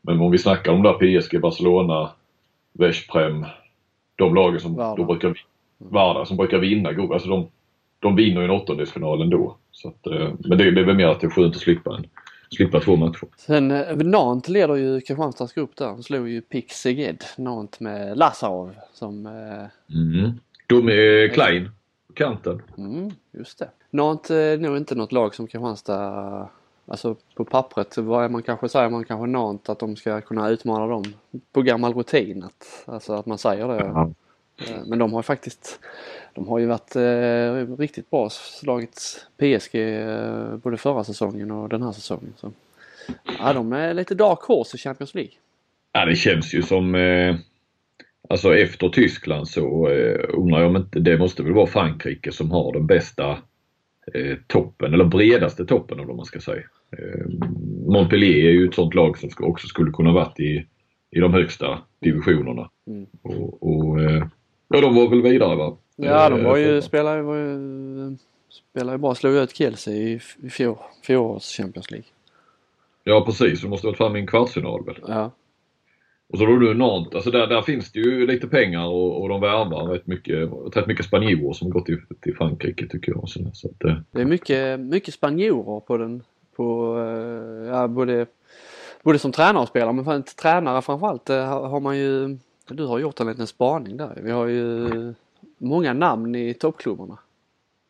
men 0.01 0.21
om 0.21 0.31
vi 0.31 0.37
snackar 0.37 0.71
om 0.71 0.83
där 0.83 1.21
PSG, 1.21 1.41
Barcelona, 1.41 2.09
Veszprem, 2.73 3.45
de 4.15 4.35
lagen 4.35 4.59
som 4.59 4.75
Varda. 4.75 4.95
då 4.95 5.03
brukar, 5.05 5.37
Varda, 5.77 6.25
som 6.25 6.37
brukar 6.37 6.59
vinna 6.59 6.93
gruppen. 6.93 7.13
Alltså 7.13 7.29
de, 7.29 7.47
de 7.99 8.15
vinner 8.15 8.41
ju 8.41 8.45
en 8.45 8.51
åttondelsfinal 8.51 9.21
ändå. 9.21 9.57
Så 9.71 9.87
att, 9.87 10.07
eh, 10.07 10.29
men 10.39 10.57
det, 10.57 10.71
det 10.71 10.81
är 10.81 10.85
väl 10.85 10.95
mer 10.95 11.07
att 11.07 11.19
det 11.19 11.27
är 11.27 11.31
skönt 11.31 11.55
att 11.55 11.61
slippa 11.61 11.95
en 11.95 12.05
slippa 12.53 12.79
två 12.79 12.95
matcher. 12.95 13.27
Sen 13.37 13.71
eh, 13.71 13.97
Nant 13.97 14.47
leder 14.47 14.75
ju 14.75 15.01
Kristianstads 15.01 15.53
grupp 15.53 15.75
där. 15.75 15.85
De 15.85 16.03
slog 16.03 16.29
ju 16.29 16.41
Pix 16.41 16.81
Seged, 16.81 17.23
Nant 17.37 17.79
med 17.79 18.17
Lazarov 18.17 18.75
som... 18.93 19.25
Eh, 19.25 19.95
mm. 19.95 20.39
De 20.67 20.89
är 20.89 21.27
Klein, 21.27 21.69
kanten. 22.13 22.61
Mm, 22.77 23.11
just 23.31 23.59
det. 23.59 23.69
Nant 23.89 24.29
är 24.29 24.57
nog 24.57 24.77
inte 24.77 24.95
något 24.95 25.11
lag 25.11 25.35
som 25.35 25.47
Kristianstad 25.47 26.49
Alltså 26.85 27.15
på 27.35 27.45
pappret 27.45 27.97
vad 27.97 28.25
är 28.25 28.29
man 28.29 28.43
kanske 28.43 28.69
säger 28.69 28.89
man 28.89 29.05
kanske 29.05 29.27
Nant 29.27 29.69
att 29.69 29.79
de 29.79 29.95
ska 29.95 30.21
kunna 30.21 30.49
utmana 30.49 30.87
dem 30.87 31.03
på 31.51 31.61
gammal 31.61 31.93
rutin. 31.93 32.43
Att, 32.43 32.83
alltså 32.85 33.13
att 33.13 33.25
man 33.25 33.37
säger 33.37 33.67
det. 33.67 33.77
Ja. 33.77 34.11
Eh, 34.57 34.85
men 34.85 34.99
de 34.99 35.13
har 35.13 35.21
faktiskt 35.21 35.79
de 36.33 36.47
har 36.47 36.59
ju 36.59 36.65
varit 36.65 36.95
eh, 36.95 37.77
riktigt 37.77 38.09
bra, 38.09 38.29
slagit 38.29 39.27
PSG 39.37 39.75
eh, 39.75 40.55
både 40.55 40.77
förra 40.77 41.03
säsongen 41.03 41.51
och 41.51 41.69
den 41.69 41.81
här 41.81 41.91
säsongen. 41.91 42.33
Så. 42.37 42.51
Ja, 43.39 43.53
de 43.53 43.73
är 43.73 43.93
lite 43.93 44.15
dark 44.15 44.39
horse 44.39 44.77
i 44.77 44.79
Champions 44.79 45.13
League. 45.13 45.31
Ja, 45.91 46.05
det 46.05 46.15
känns 46.15 46.53
ju 46.53 46.61
som 46.61 46.95
eh, 46.95 47.35
Alltså 48.29 48.55
efter 48.55 48.89
Tyskland 48.89 49.47
så 49.47 49.89
eh, 49.89 50.25
undrar 50.29 50.59
jag 50.59 50.69
om 50.69 50.75
inte 50.75 50.99
det 50.99 51.17
måste 51.17 51.43
väl 51.43 51.53
vara 51.53 51.67
Frankrike 51.67 52.31
som 52.31 52.51
har 52.51 52.73
den 52.73 52.87
bästa 52.87 53.31
eh, 54.13 54.37
toppen 54.47 54.93
eller 54.93 55.05
bredaste 55.05 55.65
toppen 55.65 55.99
om 55.99 56.17
man 56.17 56.25
ska 56.25 56.39
säga. 56.39 56.63
Eh, 56.91 57.25
Montpellier 57.87 58.49
är 58.49 58.51
ju 58.51 58.67
ett 58.67 58.75
sånt 58.75 58.93
lag 58.93 59.17
som 59.17 59.29
också 59.39 59.67
skulle 59.67 59.91
kunna 59.91 60.11
varit 60.11 60.39
i, 60.39 60.65
i 61.11 61.19
de 61.19 61.33
högsta 61.33 61.79
divisionerna. 61.99 62.69
Mm. 62.87 63.05
Och, 63.21 63.63
och 63.63 64.01
eh, 64.01 64.27
ja, 64.67 64.81
de 64.81 64.95
var 64.95 65.09
väl 65.09 65.21
vidare 65.21 65.55
va? 65.55 65.77
Ja, 65.95 66.29
de 66.29 66.43
var 66.43 66.57
ju, 66.57 66.81
spelade, 66.81 67.21
var 67.21 67.35
ju, 67.35 68.17
spelade 68.49 68.91
ju 68.91 68.97
bra. 68.97 69.15
Slog 69.15 69.35
ut 69.35 69.55
Kielce 69.55 69.91
i, 69.91 70.19
fjol, 70.51 70.77
fjolårets 71.03 71.57
Champions 71.57 71.91
League. 71.91 72.07
Ja 73.03 73.25
precis, 73.25 73.61
de 73.61 73.67
måste 73.67 73.87
varit 73.87 73.97
framme 73.97 74.17
i 74.17 74.21
en 74.21 74.27
kvartsfinal 74.27 74.85
väl? 74.85 74.95
Ja. 75.07 75.31
Och 76.29 76.39
så 76.39 76.45
har 76.45 76.57
du 76.57 76.73
Nantes, 76.73 77.15
alltså 77.15 77.31
där, 77.31 77.47
där 77.47 77.61
finns 77.61 77.91
det 77.91 77.99
ju 77.99 78.27
lite 78.27 78.47
pengar 78.47 78.85
och, 78.85 79.21
och 79.21 79.29
de 79.29 79.41
värvar 79.41 79.83
rätt 79.83 80.07
mycket, 80.07 80.49
rätt 80.75 80.87
mycket 80.87 81.05
spanjorer 81.05 81.53
som 81.53 81.69
gått 81.69 81.85
till, 81.85 82.01
till 82.21 82.35
Frankrike 82.35 82.87
tycker 82.87 83.11
jag. 83.11 83.29
Så, 83.29 83.39
så 83.53 83.67
att, 83.67 83.83
eh. 83.83 83.95
Det 84.11 84.21
är 84.21 84.25
mycket, 84.25 84.79
mycket 84.79 85.13
spanjorer 85.13 85.79
på 85.79 85.97
den, 85.97 86.23
på, 86.55 86.97
eh, 86.99 87.67
ja 87.67 87.87
både, 87.87 88.25
både 89.03 89.19
som 89.19 89.31
tränare 89.31 89.61
och 89.61 89.67
spelare 89.67 89.93
men 89.93 90.07
en 90.07 90.23
tränare 90.23 90.81
framförallt 90.81 91.29
eh, 91.29 91.69
har 91.69 91.79
man 91.79 91.97
ju, 91.97 92.37
du 92.67 92.85
har 92.85 92.99
gjort 92.99 93.19
en 93.19 93.27
liten 93.27 93.47
spaning 93.47 93.97
där. 93.97 94.19
Vi 94.23 94.31
har 94.31 94.47
ju 94.47 95.13
många 95.63 95.93
namn 95.93 96.35
i 96.35 96.53
toppklubbarna. 96.53 97.19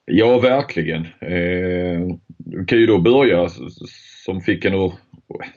Ja, 0.05 0.39
verkligen. 0.39 1.01
Eh, 1.05 2.17
du 2.37 2.65
kan 2.65 2.77
ju 2.77 2.85
då 2.85 2.99
börja 2.99 3.49
som 4.25 4.41
fick 4.41 4.65
en 4.65 4.73
att, 4.73 4.93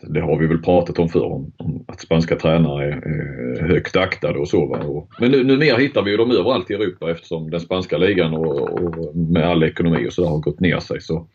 det 0.09 0.21
har 0.21 0.39
vi 0.39 0.47
väl 0.47 0.63
pratat 0.63 0.99
om 0.99 1.09
förr, 1.09 1.25
om, 1.25 1.53
om 1.57 1.85
att 1.89 2.01
spanska 2.01 2.37
tränare 2.37 2.85
är 2.85 3.63
eh, 3.63 3.69
högt 3.69 3.97
aktade 3.97 4.39
och 4.39 4.49
så. 4.49 4.67
Va? 4.67 4.79
Och, 4.79 5.11
men 5.21 5.31
nu, 5.31 5.45
numera 5.45 5.77
hittar 5.77 6.03
vi 6.03 6.11
ju 6.11 6.17
dem 6.17 6.31
överallt 6.31 6.71
i 6.71 6.75
Europa 6.75 7.11
eftersom 7.11 7.51
den 7.51 7.61
spanska 7.61 7.99
ligan 7.99 8.35
och, 8.35 8.71
och 8.71 9.17
med 9.17 9.45
all 9.45 9.63
ekonomi 9.63 10.09
och 10.09 10.13
sådär 10.13 10.29
har 10.29 10.39
gått 10.39 10.61
ner 10.61 10.81
sig. 10.81 11.01
Så, 11.01 11.29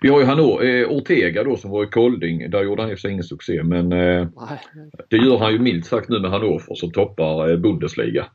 vi 0.00 0.08
har 0.08 0.20
ju 0.20 0.26
Hanno, 0.26 0.62
eh, 0.62 0.88
Ortega 0.88 1.44
då 1.44 1.56
som 1.56 1.70
var 1.70 1.84
i 1.84 1.86
Kolding, 1.86 2.50
där 2.50 2.62
gjorde 2.62 2.82
han 2.82 2.92
i 2.92 2.96
sig 2.96 3.10
ingen 3.10 3.24
succé 3.24 3.62
men 3.62 3.92
eh, 3.92 4.28
det 5.10 5.16
gör 5.16 5.38
han 5.38 5.52
ju 5.52 5.58
milt 5.58 5.86
sagt 5.86 6.08
nu 6.08 6.20
med 6.20 6.30
Hannover 6.30 6.74
som 6.74 6.90
toppar 6.90 7.50
eh, 7.50 7.56
Bundesliga. 7.56 8.26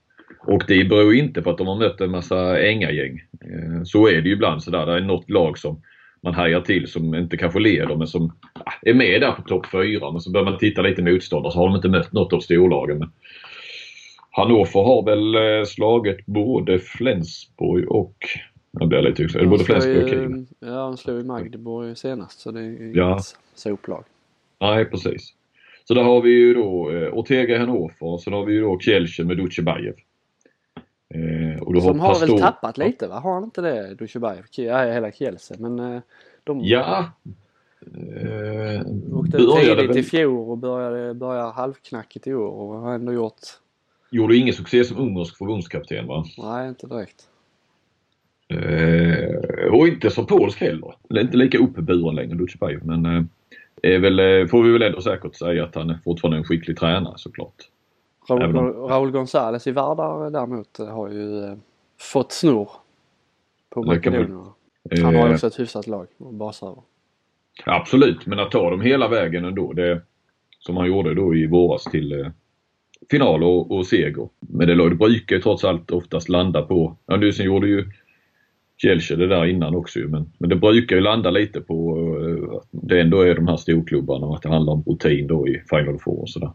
Och 0.45 0.63
det 0.67 0.83
beror 0.89 1.15
inte 1.15 1.41
på 1.41 1.49
att 1.49 1.57
de 1.57 1.67
har 1.67 1.75
mött 1.75 2.01
en 2.01 2.11
massa 2.11 2.61
ängagäng. 2.61 3.21
Eh, 3.41 3.83
så 3.83 4.07
är 4.07 4.21
det 4.21 4.27
ju 4.27 4.33
ibland 4.33 4.63
sådär. 4.63 4.85
Det 4.85 4.93
är 4.93 5.01
något 5.01 5.29
lag 5.29 5.57
som 5.57 5.81
man 6.21 6.33
hajar 6.33 6.61
till 6.61 6.87
som 6.87 7.15
inte 7.15 7.37
kanske 7.37 7.59
leder 7.59 7.95
men 7.95 8.07
som 8.07 8.33
är 8.81 8.93
med 8.93 9.21
där 9.21 9.31
på 9.31 9.41
topp 9.41 9.65
4. 9.71 10.11
Men 10.11 10.21
så 10.21 10.31
börjar 10.31 10.45
man 10.45 10.57
titta 10.57 10.81
lite 10.81 11.01
motståndare 11.01 11.51
så 11.51 11.59
har 11.59 11.67
de 11.67 11.75
inte 11.75 11.89
mött 11.89 12.13
något 12.13 12.33
av 12.33 12.39
storlagen. 12.39 12.99
Men 12.99 13.11
Hannover 14.31 14.83
har 14.83 15.05
väl 15.05 15.35
eh, 15.35 15.65
slagit 15.65 16.25
både 16.25 16.79
Flensburg 16.79 17.91
och 17.91 18.15
jag 18.79 18.89
blir 18.89 19.01
lite 19.01 19.25
osäker. 19.25 19.45
Både 19.45 19.63
Flensburg 19.63 20.03
och 20.03 20.09
Kiel. 20.09 20.45
Ja, 20.59 20.67
de 20.67 20.97
slog 20.97 21.17
ju 21.17 21.23
Magdeburg 21.23 21.97
senast 21.97 22.39
så 22.39 22.51
det 22.51 22.59
är 22.59 22.63
ju 22.63 22.93
ja. 22.95 23.11
inget 23.11 23.35
soplag. 23.55 24.03
Nej, 24.61 24.85
precis. 24.85 25.33
Så 25.87 25.93
där 25.93 26.03
har 26.03 26.21
vi 26.21 26.29
ju 26.29 26.53
då 26.53 26.91
eh, 26.91 27.13
Ortega 27.13 27.55
i 27.55 27.57
Hannover 27.57 27.95
och 27.99 28.21
sen 28.21 28.33
har 28.33 28.45
vi 28.45 28.53
ju 28.53 28.61
då 28.61 28.79
Kielce 28.79 29.23
med. 29.23 29.39
Eh, 29.39 29.45
och 31.61 31.83
Som 31.83 31.99
har, 31.99 32.13
har 32.13 32.27
väl 32.27 32.39
tappat 32.39 32.77
lite 32.77 33.07
va? 33.07 33.19
Har 33.19 33.33
han 33.33 33.43
inte 33.43 33.61
det 33.61 33.95
Dushibayev? 33.95 34.43
Ja, 34.51 34.91
hela 34.91 35.11
Kielce 35.11 35.55
men 35.59 35.79
eh, 35.79 36.01
de... 36.43 36.59
Ja. 36.63 37.11
Eh, 37.95 38.81
åkte 39.11 39.37
tidigt 39.37 39.89
väl... 39.89 39.97
i 39.97 40.03
fjol 40.03 40.49
och 40.49 40.57
började, 40.57 41.13
började 41.13 41.51
halvknackigt 41.51 42.27
i 42.27 42.33
år 42.33 42.51
och 42.51 42.79
har 42.79 42.93
ändå 42.93 43.13
gjort... 43.13 43.41
Gjorde 44.11 44.35
ingen 44.35 44.53
succé 44.53 44.83
som 44.83 44.97
ungersk 44.97 45.37
förbundskapten 45.37 46.07
va? 46.07 46.25
Nej, 46.37 46.69
inte 46.69 46.87
direkt. 46.87 47.27
Eh, 48.47 49.73
och 49.73 49.87
inte 49.87 50.09
som 50.09 50.25
polsk 50.25 50.61
heller. 50.61 50.95
Inte 51.09 51.37
lika 51.37 51.57
uppburen 51.57 52.15
längre 52.15 52.35
Dutjebajev 52.35 52.85
men 52.85 53.05
eh, 53.05 53.23
är 53.83 53.99
väl, 53.99 54.19
eh, 54.19 54.47
får 54.47 54.63
vi 54.63 54.71
väl 54.71 54.81
ändå 54.81 55.01
säkert 55.01 55.35
säga 55.35 55.63
att 55.63 55.75
han 55.75 55.89
är 55.89 55.99
fortfarande 56.03 56.37
en 56.37 56.43
skicklig 56.43 56.77
tränare 56.77 57.13
såklart. 57.17 57.69
Om- 58.29 58.73
Raul 58.89 59.11
Gonzales 59.11 59.67
i 59.67 59.71
Vardar 59.71 60.29
däremot 60.29 60.77
har 60.77 61.09
ju 61.09 61.43
eh, 61.43 61.53
fått 61.99 62.31
snor 62.31 62.69
på 63.69 63.83
Makedonien. 63.83 64.39
Han 65.03 65.15
har 65.15 65.27
Eh, 65.27 65.33
också 65.33 65.47
ett 65.47 65.59
hyfsat 65.59 65.87
lag 65.87 66.07
att 66.19 66.33
basa 66.33 66.65
över. 66.65 66.81
Absolut, 67.65 68.25
men 68.25 68.39
att 68.39 68.51
ta 68.51 68.69
dem 68.69 68.81
hela 68.81 69.07
vägen 69.07 69.45
ändå. 69.45 69.73
Det, 69.73 70.01
som 70.59 70.77
han 70.77 70.87
gjorde 70.87 71.13
då 71.15 71.35
i 71.35 71.47
våras 71.47 71.83
till 71.83 72.19
eh, 72.19 72.27
final 73.11 73.43
och, 73.43 73.71
och 73.71 73.85
seger. 73.85 74.29
Men 74.39 74.67
det, 74.67 74.89
det 74.89 74.95
brukar 74.95 75.35
ju 75.35 75.41
trots 75.41 75.63
allt 75.63 75.91
oftast 75.91 76.29
landa 76.29 76.61
på, 76.61 76.97
ja 77.05 77.15
nu 77.15 77.33
sen 77.33 77.45
gjorde 77.45 77.67
ju 77.67 77.91
Kielce 78.81 79.15
det 79.15 79.27
där 79.27 79.45
innan 79.45 79.75
också 79.75 79.99
men, 79.99 80.31
men 80.37 80.49
det 80.49 80.55
brukar 80.55 80.95
ju 80.95 81.01
landa 81.01 81.31
lite 81.31 81.61
på 81.61 81.97
eh, 82.21 82.55
att 82.57 82.67
det 82.71 83.01
ändå 83.01 83.21
är 83.21 83.35
de 83.35 83.47
här 83.47 83.57
storklubbarna 83.57 84.25
och 84.27 84.35
att 84.35 84.41
det 84.41 84.49
handlar 84.49 84.73
om 84.73 84.83
rutin 84.87 85.27
då 85.27 85.47
i 85.47 85.63
Final 85.69 85.99
Four 85.99 86.21
och 86.21 86.29
sådär. 86.29 86.51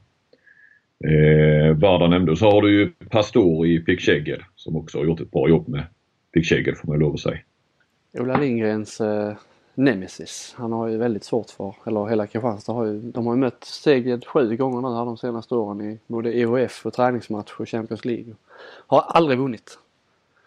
Eh, 1.04 1.76
Varda 1.76 2.08
nämnde 2.08 2.32
och 2.32 2.38
så 2.38 2.50
har 2.50 2.62
du 2.62 2.78
ju 2.78 2.90
Pastor 2.90 3.66
i 3.66 3.80
Pick 3.80 4.08
som 4.56 4.76
också 4.76 4.98
har 4.98 5.04
gjort 5.04 5.20
ett 5.20 5.30
bra 5.30 5.48
jobb 5.48 5.68
med 5.68 5.84
Pick 6.34 6.48
får 6.48 6.88
man 6.88 6.98
lov 6.98 7.14
att 7.14 7.20
säga. 7.20 7.38
Ola 8.12 8.36
Lindgrens 8.36 9.00
eh, 9.00 9.34
nemesis. 9.74 10.54
Han 10.56 10.72
har 10.72 10.88
ju 10.88 10.96
väldigt 10.96 11.24
svårt 11.24 11.50
för, 11.50 11.74
eller 11.86 12.06
hela 12.06 12.26
Kristianstad 12.26 12.72
har 12.72 12.84
ju, 12.84 13.00
de 13.00 13.26
har 13.26 13.34
ju 13.34 13.40
mött 13.40 13.64
Seged 13.64 14.26
sju 14.26 14.56
gånger 14.56 14.80
nu 14.80 14.96
här 14.96 15.04
de 15.04 15.16
senaste 15.16 15.54
åren 15.54 15.80
i 15.80 15.98
både 16.06 16.32
EHF 16.32 16.86
och 16.86 16.92
träningsmatch 16.92 17.52
och 17.58 17.68
Champions 17.68 18.04
League. 18.04 18.34
Har 18.86 19.00
aldrig 19.00 19.38
vunnit. 19.38 19.78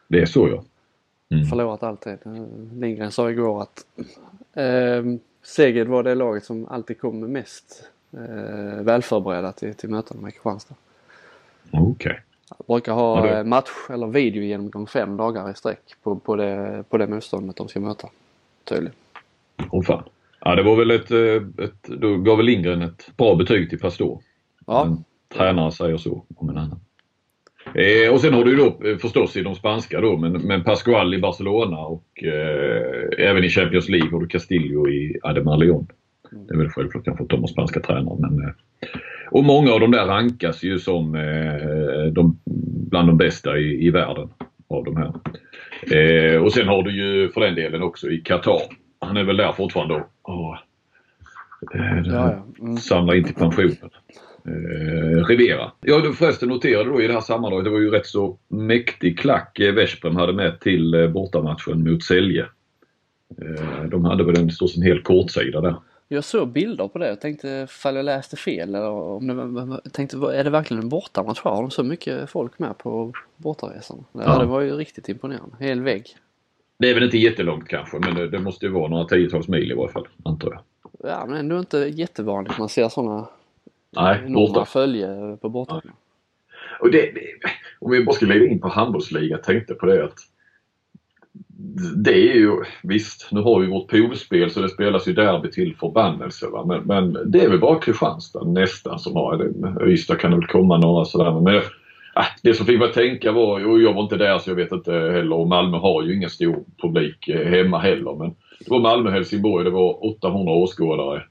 Det 0.07 0.21
är 0.21 0.25
så 0.25 0.49
ja. 0.49 0.63
Mm. 1.35 1.45
Förlorat 1.45 1.83
alltid. 1.83 2.13
Eh, 2.25 2.45
Lindgren 2.73 3.11
sa 3.11 3.31
igår 3.31 3.61
att 3.61 3.85
eh, 4.53 5.03
Seged 5.43 5.87
var 5.87 6.03
det 6.03 6.15
laget 6.15 6.43
som 6.43 6.67
alltid 6.67 6.99
kom 6.99 7.19
med 7.19 7.29
mest 7.29 7.90
eh, 8.13 8.83
välförberedda 8.83 9.51
till, 9.51 9.73
till 9.73 9.89
mötena 9.89 10.21
med 10.21 10.33
Kristianstad. 10.33 10.75
Okej. 11.71 12.19
Brukar 12.67 12.93
ha 12.93 13.27
Ja, 13.27 13.43
match 13.43 13.89
eller 13.89 14.07
videogenomgång 14.07 14.87
fem 14.87 15.17
dagar 15.17 15.51
i 15.51 15.53
sträck 15.53 15.95
på, 16.03 16.15
på, 16.15 16.35
det, 16.35 16.83
på 16.89 16.97
det 16.97 17.07
motståndet 17.07 17.55
de 17.55 17.67
ska 17.67 17.79
möta. 17.79 18.09
Tydligen. 18.63 18.95
Åh 19.71 19.83
fan. 19.83 20.03
Ja, 20.39 20.55
det 20.55 20.63
var 20.63 20.75
väl 20.75 20.91
ett, 20.91 21.11
eh, 21.11 21.65
ett... 21.65 21.83
Då 21.83 22.17
gav 22.17 22.37
väl 22.37 22.45
Lindgren 22.45 22.81
ett 22.81 23.17
bra 23.17 23.35
betyg 23.35 23.69
till 23.69 23.79
Pastor. 23.79 24.21
Ja, 24.67 24.85
En 24.85 25.03
tränare 25.33 25.71
säger 25.71 25.97
så 25.97 26.25
om 26.35 26.49
en 26.49 26.57
annan. 26.57 26.79
Eh, 27.75 28.13
och 28.13 28.21
sen 28.21 28.33
har 28.33 28.43
du 28.43 28.51
ju 28.51 28.57
då 28.57 28.89
eh, 28.89 28.97
förstås 28.97 29.37
i 29.37 29.43
de 29.43 29.55
spanska 29.55 30.01
då, 30.01 30.17
men, 30.17 30.31
men 30.31 30.63
Pascual 30.63 31.13
i 31.13 31.19
Barcelona 31.19 31.77
och 31.77 32.23
eh, 32.23 33.27
även 33.29 33.43
i 33.43 33.49
Champions 33.49 33.89
League 33.89 34.11
har 34.11 34.19
du 34.19 34.27
Castillo 34.27 34.89
i 34.89 35.19
Ademar 35.23 35.57
Leon. 35.57 35.87
Det 36.31 36.53
är 36.53 36.57
väl 36.57 36.69
självklart 36.69 37.05
kanske 37.05 37.23
att 37.23 37.29
de 37.29 37.39
har 37.39 37.47
spanska 37.47 37.79
tränare 37.79 38.17
men... 38.19 38.43
Eh, 38.43 38.53
och 39.31 39.43
många 39.43 39.71
av 39.71 39.79
de 39.79 39.91
där 39.91 40.05
rankas 40.05 40.63
ju 40.63 40.79
som 40.79 41.15
eh, 41.15 42.05
de, 42.13 42.39
bland 42.89 43.09
de 43.09 43.17
bästa 43.17 43.57
i, 43.57 43.85
i 43.87 43.89
världen 43.89 44.29
av 44.67 44.83
de 44.83 44.97
här. 44.97 45.13
Eh, 45.97 46.43
och 46.43 46.53
sen 46.53 46.67
har 46.67 46.83
du 46.83 46.91
ju 46.91 47.29
för 47.29 47.41
den 47.41 47.55
delen 47.55 47.81
också 47.81 48.09
i 48.09 48.17
Qatar. 48.17 48.61
Han 48.99 49.17
är 49.17 49.23
väl 49.23 49.37
där 49.37 49.51
fortfarande 49.51 50.03
och, 50.21 50.55
eh, 51.75 52.01
ja, 52.03 52.03
ja. 52.05 52.45
Mm. 52.59 52.77
samlar 52.77 53.15
in 53.15 53.23
till 53.23 53.35
pensionen. 53.35 53.89
Eh, 54.45 55.25
Rivera. 55.25 55.71
Ja, 55.81 55.99
du 55.99 56.13
förresten 56.13 56.49
noterade 56.49 56.89
då 56.89 57.01
i 57.01 57.07
det 57.07 57.13
här 57.13 57.21
sammanhanget, 57.21 57.65
det 57.65 57.71
var 57.71 57.79
ju 57.79 57.89
rätt 57.89 58.07
så 58.07 58.37
mäktig 58.47 59.19
klack 59.19 59.59
eh, 59.59 59.73
Veszprem 59.73 60.15
hade 60.15 60.33
med 60.33 60.59
till 60.59 60.93
eh, 60.93 61.07
bortamatchen 61.07 61.83
mot 61.83 62.03
Sälje. 62.03 62.45
Eh, 63.41 63.83
de 63.83 64.05
hade 64.05 64.23
väl 64.23 64.39
en, 64.39 64.49
en 64.75 64.83
hel 64.83 65.01
kortsida 65.01 65.61
där. 65.61 65.75
Jag 66.13 66.23
såg 66.23 66.47
bilder 66.47 66.87
på 66.87 66.99
det 66.99 67.11
och 67.11 67.19
tänkte 67.19 67.47
ifall 67.69 67.95
jag 67.95 68.05
läste 68.05 68.37
fel 68.37 68.69
eller 68.75 68.89
om 68.89 69.27
det 69.27 69.33
jag 69.83 69.93
tänkte 69.93 70.17
är 70.17 70.43
det 70.43 70.49
verkligen 70.49 70.83
en 70.83 70.89
bortamatch? 70.89 71.39
Har 71.39 71.61
de 71.61 71.71
så 71.71 71.83
mycket 71.83 72.29
folk 72.29 72.59
med 72.59 72.77
på 72.77 73.13
bortaresan? 73.37 74.05
Ja, 74.11 74.21
Ja. 74.25 74.39
det 74.39 74.45
var 74.45 74.61
ju 74.61 74.75
riktigt 74.75 75.09
imponerande. 75.09 75.55
Hel 75.59 75.81
vägg. 75.81 76.05
Det 76.77 76.89
är 76.89 76.93
väl 76.93 77.03
inte 77.03 77.17
jättelångt 77.17 77.67
kanske, 77.67 77.99
men 77.99 78.15
det, 78.15 78.27
det 78.29 78.39
måste 78.39 78.65
ju 78.65 78.71
vara 78.71 78.87
några 78.87 79.05
tiotals 79.05 79.47
mil 79.47 79.71
i 79.71 79.75
varje 79.75 79.91
fall, 79.91 80.07
antar 80.23 80.51
jag. 80.51 80.61
Ja 81.11 81.25
men 81.25 81.37
ändå 81.37 81.59
inte 81.59 81.77
jättevanligt 81.77 82.57
man 82.57 82.69
ser 82.69 82.89
sådana 82.89 83.27
Nej, 83.95 84.21
enorma 84.25 84.65
följe 84.65 85.37
på 85.41 85.49
borta. 85.49 85.81
Och 86.79 86.91
det, 86.91 87.01
det, 87.01 87.21
om 87.79 87.91
vi 87.91 88.03
bara 88.03 88.15
ska 88.15 88.25
leda 88.25 88.45
in 88.45 88.59
på 88.59 88.67
handbollsliga, 88.67 89.37
tänkte 89.37 89.73
på 89.73 89.85
det 89.85 90.03
att 90.03 90.17
det 91.95 92.31
är 92.31 92.35
ju, 92.35 92.57
visst, 92.83 93.27
nu 93.31 93.41
har 93.41 93.59
vi 93.59 93.67
vårt 93.67 93.89
poolspel 93.89 94.51
så 94.51 94.61
det 94.61 94.69
spelas 94.69 95.07
ju 95.07 95.13
derby 95.13 95.51
till 95.51 95.75
förbannelse. 95.75 96.47
Va? 96.47 96.65
Men, 96.65 96.83
men 96.83 97.31
det 97.31 97.39
är 97.39 97.49
väl 97.49 97.59
bara 97.59 97.79
Kristianstad 97.79 98.43
nästan 98.43 98.99
som 98.99 99.15
har 99.15 99.37
det. 99.37 99.91
Ystad 99.91 100.19
kan 100.19 100.31
väl 100.31 100.47
komma 100.47 100.77
några 100.77 101.05
sådär. 101.05 101.41
Men 101.41 101.53
jag, 101.53 101.63
ah, 102.13 102.25
det 102.43 102.53
som 102.53 102.65
fick 102.65 102.79
mig 102.79 102.87
att 102.87 102.93
tänka 102.93 103.31
var, 103.31 103.65
och 103.65 103.81
jag 103.81 103.93
var 103.93 104.03
inte 104.03 104.17
där 104.17 104.39
så 104.39 104.49
jag 104.49 104.55
vet 104.55 104.71
inte 104.71 104.91
heller, 104.91 105.35
och 105.35 105.47
Malmö 105.47 105.77
har 105.77 106.03
ju 106.03 106.15
ingen 106.15 106.29
stor 106.29 106.63
publik 106.81 107.27
eh, 107.27 107.49
hemma 107.49 107.79
heller. 107.79 108.15
Men 108.15 108.35
det 108.59 108.69
var 108.69 108.79
Malmö-Helsingborg, 108.79 109.63
det 109.63 109.71
var 109.71 110.05
800 110.05 110.53
åskådare. 110.53 111.23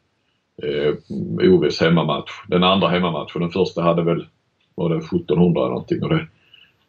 Eh, 0.62 0.94
OVs 1.52 1.80
hemmamatch. 1.80 2.30
Den 2.48 2.64
andra 2.64 2.88
hemmamatchen, 2.88 3.40
den 3.40 3.50
första 3.50 3.82
hade 3.82 4.02
väl, 4.02 4.26
var 4.74 4.88
det 4.88 4.96
1700 4.96 5.60
eller 5.60 5.70
någonting. 5.70 6.02
Och 6.02 6.08
det, 6.08 6.26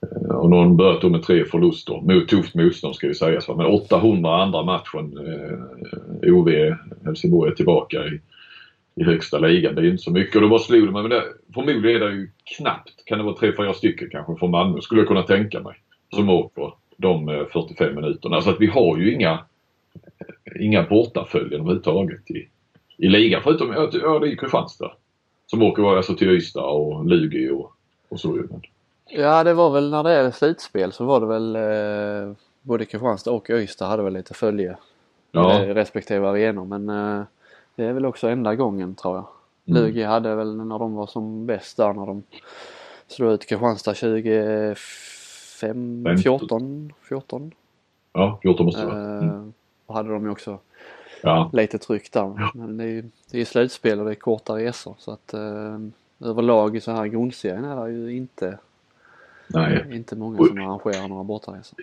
Eh, 0.01 0.35
och 0.35 0.49
någon 0.49 0.77
böt 0.77 1.01
då 1.01 1.09
med 1.09 1.23
tre 1.23 1.45
förluster. 1.45 2.01
Mot 2.01 2.27
tufft 2.27 2.55
motstånd 2.55 2.95
ska 2.95 3.07
ju 3.07 3.13
sägas. 3.13 3.47
Men 3.47 3.65
800 3.65 4.43
andra 4.43 4.63
matchen. 4.63 5.17
Eh, 5.17 6.33
OV 6.33 6.49
Helsingborg 7.05 7.51
är 7.51 7.55
tillbaka 7.55 7.97
i, 8.05 8.19
i 8.95 9.03
högsta 9.03 9.39
ligan. 9.39 9.75
Det 9.75 9.81
är 9.81 9.85
ju 9.85 9.91
inte 9.91 10.03
så 10.03 10.11
mycket. 10.11 10.35
Och 10.35 10.41
då 10.41 10.49
bara 10.49 10.59
slog 10.59 10.85
det 10.85 10.91
mig. 10.91 11.01
Men 11.01 11.11
det, 11.11 11.23
förmodligen 11.53 12.01
är 12.01 12.05
det 12.05 12.15
ju 12.15 12.29
knappt. 12.57 13.05
Kan 13.05 13.17
det 13.17 13.23
vara 13.23 13.35
tre, 13.35 13.53
fyra 13.57 13.73
stycken 13.73 14.09
kanske 14.11 14.35
från 14.35 14.51
Malmö 14.51 14.81
skulle 14.81 15.01
jag 15.01 15.07
kunna 15.07 15.23
tänka 15.23 15.59
mig. 15.59 15.75
Som 16.15 16.29
åker 16.29 16.73
de 16.97 17.29
eh, 17.29 17.45
45 17.45 17.95
minuterna. 17.95 18.41
Så 18.41 18.49
att 18.49 18.59
vi 18.61 18.67
har 18.67 18.97
ju 18.97 19.13
inga, 19.13 19.39
inga 20.59 20.83
bortaföljen 20.83 21.61
överhuvudtaget 21.61 22.31
i, 22.31 22.47
i 22.97 23.07
ligan. 23.07 23.41
Förutom, 23.43 23.69
ja, 23.69 24.19
det 24.19 24.27
är 24.27 24.29
ju 24.29 24.35
Kristianstad. 24.35 24.91
Som 25.47 25.61
åker 25.61 25.97
alltså 25.97 26.15
till 26.15 26.29
Ystad 26.29 26.63
och 26.63 27.05
Lugi 27.05 27.49
och, 27.49 27.73
och 28.09 28.19
så. 28.19 28.27
Men, 28.31 28.61
Ja 29.11 29.43
det 29.43 29.53
var 29.53 29.69
väl 29.69 29.89
när 29.89 30.03
det 30.03 30.11
är 30.11 30.31
slutspel 30.31 30.91
så 30.91 31.05
var 31.05 31.19
det 31.19 31.25
väl 31.25 31.55
eh, 31.55 32.35
både 32.61 32.85
Kristianstad 32.85 33.31
och 33.31 33.49
Ystad 33.49 33.87
hade 33.87 34.03
väl 34.03 34.13
lite 34.13 34.33
följe 34.33 34.77
ja. 35.31 35.63
i 35.63 35.73
respektive 35.73 36.27
arenor 36.27 36.65
men 36.65 36.89
eh, 36.89 37.23
det 37.75 37.85
är 37.85 37.93
väl 37.93 38.05
också 38.05 38.27
enda 38.27 38.55
gången 38.55 38.95
tror 38.95 39.15
jag. 39.15 39.25
Mm. 39.65 39.83
Lugi 39.83 40.03
hade 40.03 40.35
väl 40.35 40.55
när 40.55 40.79
de 40.79 40.95
var 40.95 41.07
som 41.07 41.45
bäst 41.45 41.77
där 41.77 41.93
när 41.93 42.05
de 42.05 42.23
slog 43.07 43.31
ut 43.31 43.45
Kristianstad 43.45 43.93
25, 43.93 44.75
14, 46.23 46.93
14. 47.01 47.51
Ja, 48.13 48.39
14 48.41 48.65
måste 48.65 48.81
det 48.81 48.87
vara. 48.87 48.97
Mm. 48.97 49.29
Eh, 49.29 49.43
och 49.85 49.95
hade 49.95 50.09
de 50.09 50.25
ju 50.25 50.31
också 50.31 50.59
Ja, 51.23 51.49
lite 51.53 51.77
tryck 51.77 52.11
där. 52.11 52.51
Men 52.53 52.77
det 52.77 52.83
är 52.83 52.87
ju 52.87 53.03
det 53.31 53.41
är 53.41 53.45
slutspel 53.45 53.99
och 53.99 54.05
det 54.05 54.11
är 54.11 54.15
korta 54.15 54.57
resor 54.57 54.95
så 54.97 55.11
att 55.11 55.33
eh, 55.33 55.77
överlag 56.19 56.75
i 56.75 56.81
så 56.81 56.91
här 56.91 57.05
grundserien 57.05 57.65
är 57.65 57.85
det 57.85 57.91
ju 57.91 58.15
inte, 58.15 58.57
nej. 59.53 59.85
inte 59.91 60.15
många 60.15 60.37
som 60.37 60.57
arrangerar 60.57 61.07
några 61.07 61.23
bortaresor. 61.23 61.79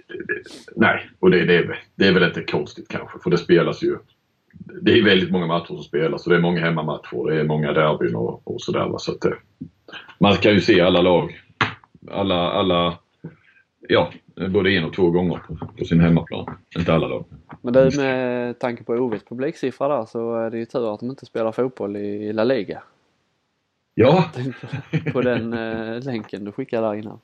Nej, 0.77 1.11
och 1.19 1.31
det, 1.31 1.45
det, 1.45 1.57
är, 1.57 1.83
det 1.95 2.07
är 2.07 2.13
väl 2.13 2.23
inte 2.23 2.43
konstigt 2.43 2.89
kanske 2.89 3.19
för 3.19 3.31
det 3.31 3.39
spelas 3.39 3.83
ju. 3.83 3.97
Det 4.83 4.99
är 4.99 5.05
väldigt 5.05 5.31
många 5.31 5.47
matcher 5.47 5.67
som 5.67 5.83
spelas 5.83 6.27
och 6.27 6.31
det 6.31 6.37
är 6.37 6.41
många 6.41 6.61
hemmamatcher. 6.61 7.31
Det 7.31 7.41
är 7.41 7.45
många 7.45 7.73
derbyn 7.73 8.15
och, 8.15 8.49
och 8.49 8.61
sådär. 8.61 8.95
Så 8.99 9.13
att, 9.13 9.25
eh, 9.25 9.33
man 10.19 10.35
kan 10.35 10.53
ju 10.53 10.61
se 10.61 10.81
alla 10.81 11.03
lag. 11.03 11.41
Alla, 12.11 12.53
alla 12.53 12.99
ja, 13.89 14.13
både 14.49 14.71
en 14.71 14.85
och 14.85 14.95
två 14.95 15.11
gånger 15.11 15.39
på, 15.39 15.57
på 15.79 15.85
sin 15.85 16.01
hemmaplan. 16.01 16.57
Inte 16.77 16.95
alla 16.95 17.09
lag. 17.09 17.25
Men 17.63 17.73
du 17.73 17.97
med 17.97 18.59
tanke 18.59 18.85
på 18.85 18.93
OVs 18.93 19.25
publiksiffra 19.25 19.89
där 19.89 20.05
så 20.05 20.35
är 20.35 20.51
det 20.51 20.59
ju 20.59 20.65
tur 20.65 20.95
att 20.95 21.01
de 21.01 21.11
inte 21.11 21.27
spelar 21.27 21.53
fotboll 21.53 21.97
i 21.97 22.33
La 22.33 22.45
Liga. 22.45 22.83
Ja, 23.95 24.31
På 25.13 25.21
den 25.21 25.53
eh, 25.53 26.01
länken 26.03 26.45
du 26.45 26.53
skickade 26.53 26.87
där 26.87 26.95
innan. 26.95 27.19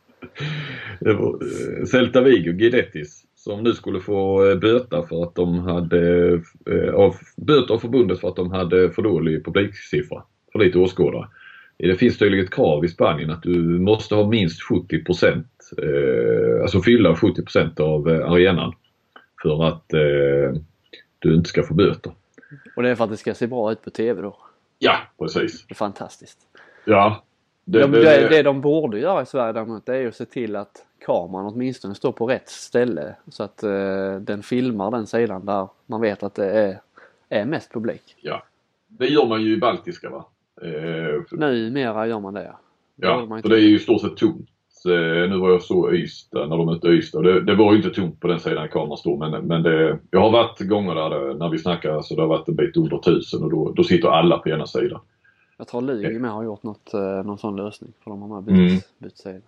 Eh, 1.07 1.85
Celta 1.87 2.21
Vigo, 2.21 2.53
Guidettis, 2.53 3.23
som 3.35 3.63
nu 3.63 3.73
skulle 3.73 4.01
få 4.01 4.51
eh, 4.51 4.57
böta 4.57 5.03
för 5.03 5.23
att 5.23 5.35
de 5.35 5.59
hade 5.59 6.33
eh, 6.71 6.95
av, 6.95 7.17
böter 7.37 7.75
av 7.75 7.79
förbundet 7.79 8.21
för 8.21 8.29
att 8.29 8.37
de 8.37 8.53
hade 8.53 8.91
för 8.91 9.03
dålig 9.03 9.45
publiksiffra. 9.45 10.23
För 10.53 10.59
lite 10.59 10.79
åskådare. 10.79 11.29
Det 11.79 11.95
finns 11.95 12.19
tydligen 12.19 12.45
ett 12.45 12.55
krav 12.55 12.85
i 12.85 12.89
Spanien 12.89 13.31
att 13.31 13.43
du 13.43 13.59
måste 13.79 14.15
ha 14.15 14.29
minst 14.29 14.63
70 14.63 14.97
eh, 14.97 16.63
alltså 16.63 16.81
fylla 16.81 17.15
70% 17.15 17.81
av 17.81 18.09
eh, 18.09 18.31
arenan 18.31 18.75
för 19.43 19.65
att 19.65 19.85
du 21.19 21.35
inte 21.35 21.49
ska 21.49 21.63
få 21.63 21.75
böter. 21.75 22.13
Och 22.77 22.83
det 22.83 22.91
är 22.91 22.95
för 22.95 23.05
att 23.05 23.11
det 23.11 23.17
ska 23.17 23.35
se 23.35 23.47
bra 23.47 23.73
ut 23.73 23.83
på 23.83 23.91
TV 23.91 24.23
då. 24.23 24.37
Ja, 24.79 24.97
precis. 25.19 25.67
Det 25.67 25.73
är 25.73 25.75
fantastiskt. 25.75 26.39
Ja. 26.85 27.25
Det, 27.65 27.81
De, 27.81 27.93
det, 27.93 28.01
det, 28.01 28.29
det 28.29 28.43
de 28.43 28.61
borde 28.61 28.99
göra 28.99 29.23
i 29.23 29.27
Sverige 29.27 29.53
däremot 29.53 29.87
det 29.87 29.97
är 29.97 30.01
ju 30.01 30.09
att 30.09 30.17
se 30.17 30.25
till 30.25 30.57
att 30.57 30.87
kameran 31.07 31.47
åtminstone 31.47 31.95
står 31.95 32.13
på 32.13 32.27
rätt 32.27 32.49
ställe 32.49 33.17
så 33.29 33.43
att 33.43 33.63
eh, 33.63 34.17
den 34.21 34.43
filmar 34.43 34.91
den 34.91 35.07
sidan 35.07 35.47
där 35.47 35.69
man 35.87 36.01
vet 36.01 36.23
att 36.23 36.35
det 36.35 36.51
är, 36.51 36.81
är 37.29 37.45
mest 37.45 37.73
publik. 37.73 38.17
ja. 38.21 38.43
det 38.89 39.07
gör 39.07 39.27
man 39.27 39.43
ju 39.43 39.53
i 39.53 39.57
Baltiska 39.57 40.11
va? 40.11 40.25
Eh, 40.63 41.39
Numera 41.39 42.07
gör 42.07 42.21
man 42.21 42.35
det 42.35 42.45
ja. 42.45 42.59
Ja, 42.97 43.41
och 43.43 43.49
det 43.49 43.57
är 43.57 43.61
ju 43.61 43.77
i 43.77 43.79
stort 43.79 44.01
sett 44.01 44.17
tomt. 44.17 44.49
Eh, 44.89 45.31
nu 45.31 45.39
var 45.39 45.51
jag 45.51 45.63
så 45.63 45.93
Ystad 45.93 46.49
när 46.49 46.57
de 46.57 46.67
mötte 46.67 46.89
Ystad. 46.89 47.23
Det, 47.23 47.41
det 47.41 47.55
var 47.55 47.73
ju 47.73 47.77
inte 47.77 47.91
tomt 47.91 48.21
på 48.21 48.29
den 48.29 48.41
sidan 48.41 48.69
kameran 48.69 48.97
stod 48.97 49.19
men, 49.19 49.47
men 49.47 49.63
det, 49.63 49.99
jag 50.11 50.21
har 50.21 50.31
varit 50.31 50.61
gånger 50.61 50.95
där 50.95 51.11
det, 51.11 51.35
när 51.35 51.49
vi 51.49 51.59
snackar 51.59 52.03
så 52.03 52.15
det 52.15 52.21
har 52.21 52.29
varit 52.29 52.49
en 52.49 52.57
bit 52.57 52.77
under 52.77 52.99
tusen 52.99 53.43
och 53.43 53.51
då, 53.51 53.73
då 53.77 53.85
sitter 53.85 54.09
alla 54.09 54.39
på 54.39 54.49
ena 54.49 54.67
sidan. 54.67 55.01
Jag 55.57 55.69
tror 55.69 55.83
Lugi 55.83 56.19
med 56.19 56.31
har 56.31 56.45
gjort 56.45 56.63
något, 56.63 56.95
eh, 56.95 57.25
någon 57.25 57.39
sån 57.39 57.57
lösning 57.57 57.93
för 58.01 58.11
de 58.11 58.23
har 58.23 58.41
bytt, 58.41 58.71
mm. 58.71 58.81
bytt 58.99 59.19
sida. 59.19 59.41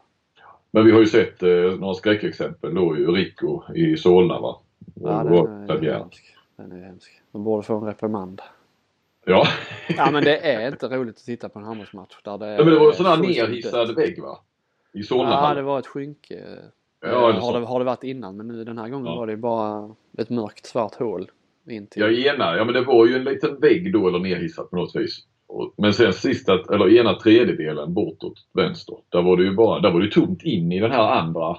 Men 0.71 0.85
vi 0.87 0.93
har 0.93 1.01
ju 1.01 1.07
sett 1.07 1.43
eh, 1.43 1.49
några 1.79 1.95
skräckexempel 1.95 2.75
då 2.75 2.97
ju 2.97 3.07
Rico 3.07 3.63
i 3.75 3.97
Solna 3.97 4.41
va? 4.41 4.61
Ja, 4.95 5.23
den 5.69 5.85
är, 5.85 5.93
hemsk. 5.93 6.25
den 6.57 6.73
är 6.73 6.85
hemsk. 6.85 7.23
De 7.33 7.45
borde 7.45 7.63
få 7.63 7.77
en 7.77 7.85
reprimand. 7.85 8.43
Ja. 9.25 9.47
ja 9.97 10.11
men 10.11 10.25
det 10.25 10.39
är 10.39 10.69
inte 10.69 10.89
roligt 10.89 11.17
att 11.17 11.25
titta 11.25 11.49
på 11.49 11.59
en 11.59 11.65
handbollsmatch 11.65 12.23
där 12.25 12.39
det. 12.39 12.53
Ja, 12.53 12.65
men 12.65 12.75
det 12.75 12.79
var 12.79 12.89
en 12.89 12.95
sån 12.95 13.07
här 13.07 13.17
nerhissad 13.17 13.95
vägg 13.95 14.23
va? 14.23 14.39
I 14.93 15.03
Solna? 15.03 15.31
Ja 15.31 15.55
det 15.55 15.63
var 15.63 15.79
ett 15.79 15.87
skynke. 15.87 16.59
Ja, 17.01 17.09
det 17.33 17.41
har, 17.41 17.61
det, 17.61 17.67
har 17.67 17.79
det 17.79 17.85
varit 17.85 18.05
innan 18.05 18.37
men 18.37 18.49
nu 18.49 18.65
den 18.65 18.79
här 18.79 18.89
gången 18.89 19.07
ja. 19.07 19.17
var 19.17 19.27
det 19.27 19.37
bara 19.37 19.95
ett 20.19 20.31
mörkt 20.31 20.67
svart 20.67 20.95
hål. 20.95 21.31
In 21.69 21.87
till... 21.87 22.03
Ja 22.03 22.33
ena, 22.33 22.57
ja 22.57 22.65
men 22.65 22.75
det 22.75 22.81
var 22.81 23.07
ju 23.07 23.17
en 23.17 23.25
liten 23.25 23.61
vägg 23.61 23.93
då 23.93 24.09
eller 24.09 24.19
nerhissat 24.19 24.71
på 24.71 24.77
något 24.77 24.97
vis. 24.97 25.27
Men 25.76 25.93
sen 25.93 26.12
sista, 26.12 26.53
eller 26.53 27.00
ena 27.00 27.15
tredjedelen 27.15 27.95
bortåt 27.95 28.47
vänster. 28.55 28.97
Där 29.09 29.23
var 29.23 29.37
det 29.37 29.45
ju 29.45 29.55
bara, 29.55 29.81
där 29.81 29.91
var 29.91 30.00
det 30.00 30.11
tomt 30.11 30.43
in 30.43 30.73
i 30.73 30.81
den 30.81 30.91
här 30.91 31.12
andra, 31.12 31.59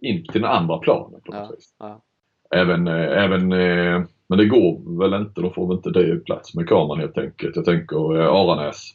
in 0.00 0.24
till 0.24 0.42
den 0.42 0.50
andra 0.50 0.78
planen 0.78 1.20
på 1.20 1.32
något 1.32 1.46
ja, 1.48 1.54
vis. 1.56 1.74
Ja. 1.78 2.02
Även, 2.50 2.86
eh, 2.86 3.24
även, 3.24 3.52
eh, 3.52 4.02
men 4.28 4.38
det 4.38 4.46
går 4.46 4.98
väl 4.98 5.20
inte, 5.20 5.40
de 5.40 5.52
får 5.52 5.68
väl 5.68 5.76
inte 5.76 5.90
det 5.90 6.24
plats 6.24 6.54
med 6.54 6.68
kameran 6.68 7.00
helt 7.00 7.18
enkelt. 7.18 7.56
Jag 7.56 7.64
tänker 7.64 8.20
eh, 8.20 8.26
Aranäs 8.26 8.94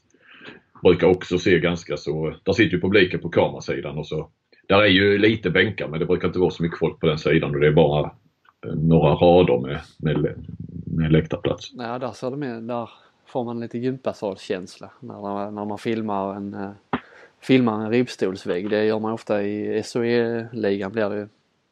brukar 0.84 1.08
också 1.08 1.38
se 1.38 1.60
ganska 1.60 1.98
så, 1.98 2.34
där 2.44 2.54
sitter 2.54 2.76
ju 2.76 2.82
publiken 2.82 3.20
på 3.20 3.30
kamerasidan 3.30 3.98
och 3.98 4.08
så. 4.08 4.30
Där 4.68 4.82
är 4.82 4.88
ju 4.88 5.18
lite 5.18 5.50
bänkar 5.50 5.88
men 5.88 6.00
det 6.00 6.06
brukar 6.06 6.28
inte 6.28 6.40
vara 6.40 6.52
så 6.52 6.64
mycket 6.64 6.80
folk 6.80 7.00
på 7.00 7.08
den 7.08 7.18
sidan 7.18 7.56
och 7.56 7.62
det 7.62 7.68
är 7.68 7.72
bara 7.72 8.12
några 8.76 9.14
rader 9.14 9.60
med, 9.60 9.82
med, 10.00 10.36
med 10.86 11.12
läktarplats. 11.12 11.72
Ja, 11.74 12.00
där 12.00 12.12
ser 12.12 12.32
det 12.32 12.38
med, 12.38 12.64
där 12.64 12.90
får 13.32 13.44
man 13.44 13.60
lite 13.60 13.78
gympasalskänsla 13.78 14.90
när, 15.00 15.52
när 15.52 15.66
man 15.66 15.78
filmar 15.78 16.36
en, 16.36 16.54
uh, 16.54 16.72
filmar 17.40 17.86
en 17.86 17.90
ribbstolsvägg. 17.90 18.70
Det 18.70 18.86
gör 18.86 19.00
man 19.00 19.12
ofta 19.12 19.44
i 19.44 19.84
SOE-ligan 19.84 20.92
blir 20.92 21.10
det 21.10 21.16
ju. 21.16 21.28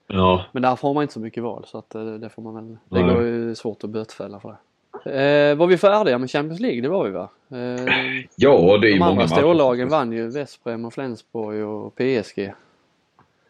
Ja. 0.07 0.45
Men 0.51 0.61
där 0.61 0.75
får 0.75 0.93
man 0.93 1.01
inte 1.01 1.13
så 1.13 1.19
mycket 1.19 1.43
val 1.43 1.65
så 1.67 1.77
att 1.77 1.95
uh, 1.95 2.13
det 2.13 2.29
får 2.29 2.41
man 2.41 2.55
väl, 2.55 2.77
det 2.89 3.13
går 3.13 3.23
ju 3.23 3.55
svårt 3.55 3.83
att 3.83 3.89
bötfälla 3.89 4.39
för 4.39 4.49
det. 4.49 4.57
Eh, 5.05 5.55
var 5.55 5.67
vi 5.67 5.77
färdiga 5.77 6.17
med 6.17 6.31
Champions 6.31 6.59
League? 6.59 6.81
Det 6.81 6.89
var 6.89 7.05
vi 7.05 7.11
va? 7.11 7.29
Eh, 7.51 8.27
ja, 8.35 8.77
det 8.77 8.87
är 8.87 8.91
de 8.91 8.99
många 8.99 9.11
andra 9.11 9.27
storlagen 9.27 9.89
vann 9.89 10.11
ju 10.11 10.27
Vesprem 10.27 10.85
och 10.85 10.93
Flensburg 10.93 11.65
och 11.65 11.95
PSG. 11.95 12.53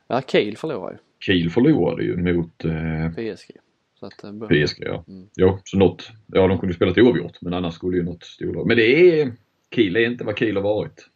Ja, 0.07 0.21
Kiel 0.21 0.57
förlorade 0.57 0.93
ju. 0.93 0.97
Kiel 1.19 1.49
förlorade 1.49 2.03
ju 2.03 2.17
mot 2.17 2.65
eh, 2.65 3.11
PSG. 3.11 3.51
Så 3.99 4.05
att, 4.05 4.49
PSG 4.49 4.83
ja. 4.85 5.03
Mm. 5.07 5.27
Ja, 5.35 5.59
så 5.63 5.77
något, 5.77 6.09
ja 6.27 6.47
de 6.47 6.59
kunde 6.59 6.75
spela 6.75 6.93
till 6.93 7.03
oavgjort 7.03 7.41
men 7.41 7.53
annars 7.53 7.73
skulle 7.73 7.97
ju 7.97 8.03
något 8.03 8.23
storlag. 8.23 8.67
Men 8.67 8.77
det 8.77 9.21
är, 9.21 9.31
Kiel 9.75 9.95
är 9.95 10.05
inte 10.05 10.23
vad 10.23 10.37
Kiel 10.37 10.55
har 10.55 10.63
varit. 10.63 11.09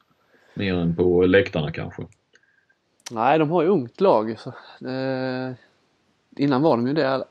Mer 0.54 0.76
än 0.76 0.96
på 0.96 1.26
läktarna 1.26 1.72
kanske. 1.72 2.04
Nej, 3.12 3.40
de 3.40 3.50
har 3.50 3.62
ju 3.62 3.68
ungt 3.68 4.02
lag. 4.02 4.36
Så, 4.40 4.50
eh, 4.88 5.54
innan 6.38 6.62
var 6.62 6.78
de 6.78 6.88
ju 6.88 6.94
det, 6.94 7.24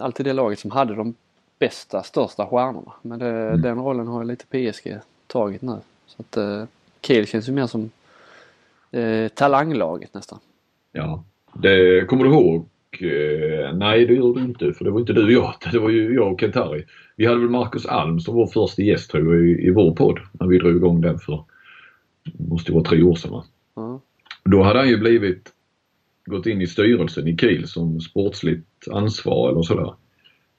alltid 0.00 0.26
det 0.26 0.32
laget 0.32 0.58
som 0.58 0.70
hade 0.70 0.94
de 0.94 1.14
bästa, 1.58 2.02
största 2.02 2.46
stjärnorna. 2.46 2.92
Men 3.02 3.18
det, 3.18 3.30
mm. 3.30 3.62
den 3.62 3.78
rollen 3.78 4.06
har 4.06 4.22
ju 4.22 4.28
lite 4.28 4.46
PSG 4.46 4.98
tagit 5.26 5.62
nu. 5.62 5.78
Så 6.06 6.22
att 6.22 6.36
eh, 6.36 6.64
Kiel 7.00 7.26
känns 7.26 7.48
ju 7.48 7.52
mer 7.52 7.66
som 7.66 7.90
eh, 8.90 9.28
talanglaget 9.28 10.14
nästan. 10.14 10.38
Ja, 10.92 11.24
det 11.54 12.08
kommer 12.08 12.24
du 12.24 12.30
ihåg? 12.30 12.68
Eh, 13.02 13.76
nej 13.76 14.06
det 14.06 14.14
gör 14.14 14.34
du 14.34 14.40
inte 14.40 14.72
för 14.72 14.84
det 14.84 14.90
var 14.90 15.00
inte 15.00 15.12
du 15.12 15.24
och 15.24 15.32
jag. 15.32 15.54
Det 15.72 15.78
var 15.78 15.90
ju 15.90 16.14
jag 16.14 16.32
och 16.32 16.40
Kentari. 16.40 16.84
Vi 17.16 17.26
hade 17.26 17.40
väl 17.40 17.50
Marcus 17.50 17.86
Alm 17.86 18.20
som 18.20 18.34
var 18.34 18.46
första 18.46 18.82
gäst 18.82 19.10
tror 19.10 19.34
jag 19.34 19.46
i, 19.46 19.66
i 19.66 19.70
vår 19.70 19.94
podd 19.94 20.18
när 20.32 20.46
vi 20.46 20.58
drog 20.58 20.76
igång 20.76 21.00
den 21.00 21.18
för, 21.18 21.44
måste 22.38 22.72
vara 22.72 22.84
tre 22.84 23.02
år 23.02 23.14
sedan 23.14 23.30
va? 23.30 23.44
Mm. 23.76 23.98
Då 24.44 24.62
hade 24.62 24.78
han 24.78 24.88
ju 24.88 24.98
blivit, 24.98 25.52
gått 26.26 26.46
in 26.46 26.60
i 26.60 26.66
styrelsen 26.66 27.28
i 27.28 27.36
Kiel 27.36 27.68
som 27.68 28.00
sportsligt 28.00 28.88
ansvar 28.90 29.50
eller 29.50 29.62
sådär. 29.62 29.94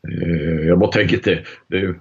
Eh, 0.07 0.67
jag 0.67 0.79
bara 0.79 0.91
tänker 0.91 1.21
det, 1.23 1.43
det, 1.67 1.95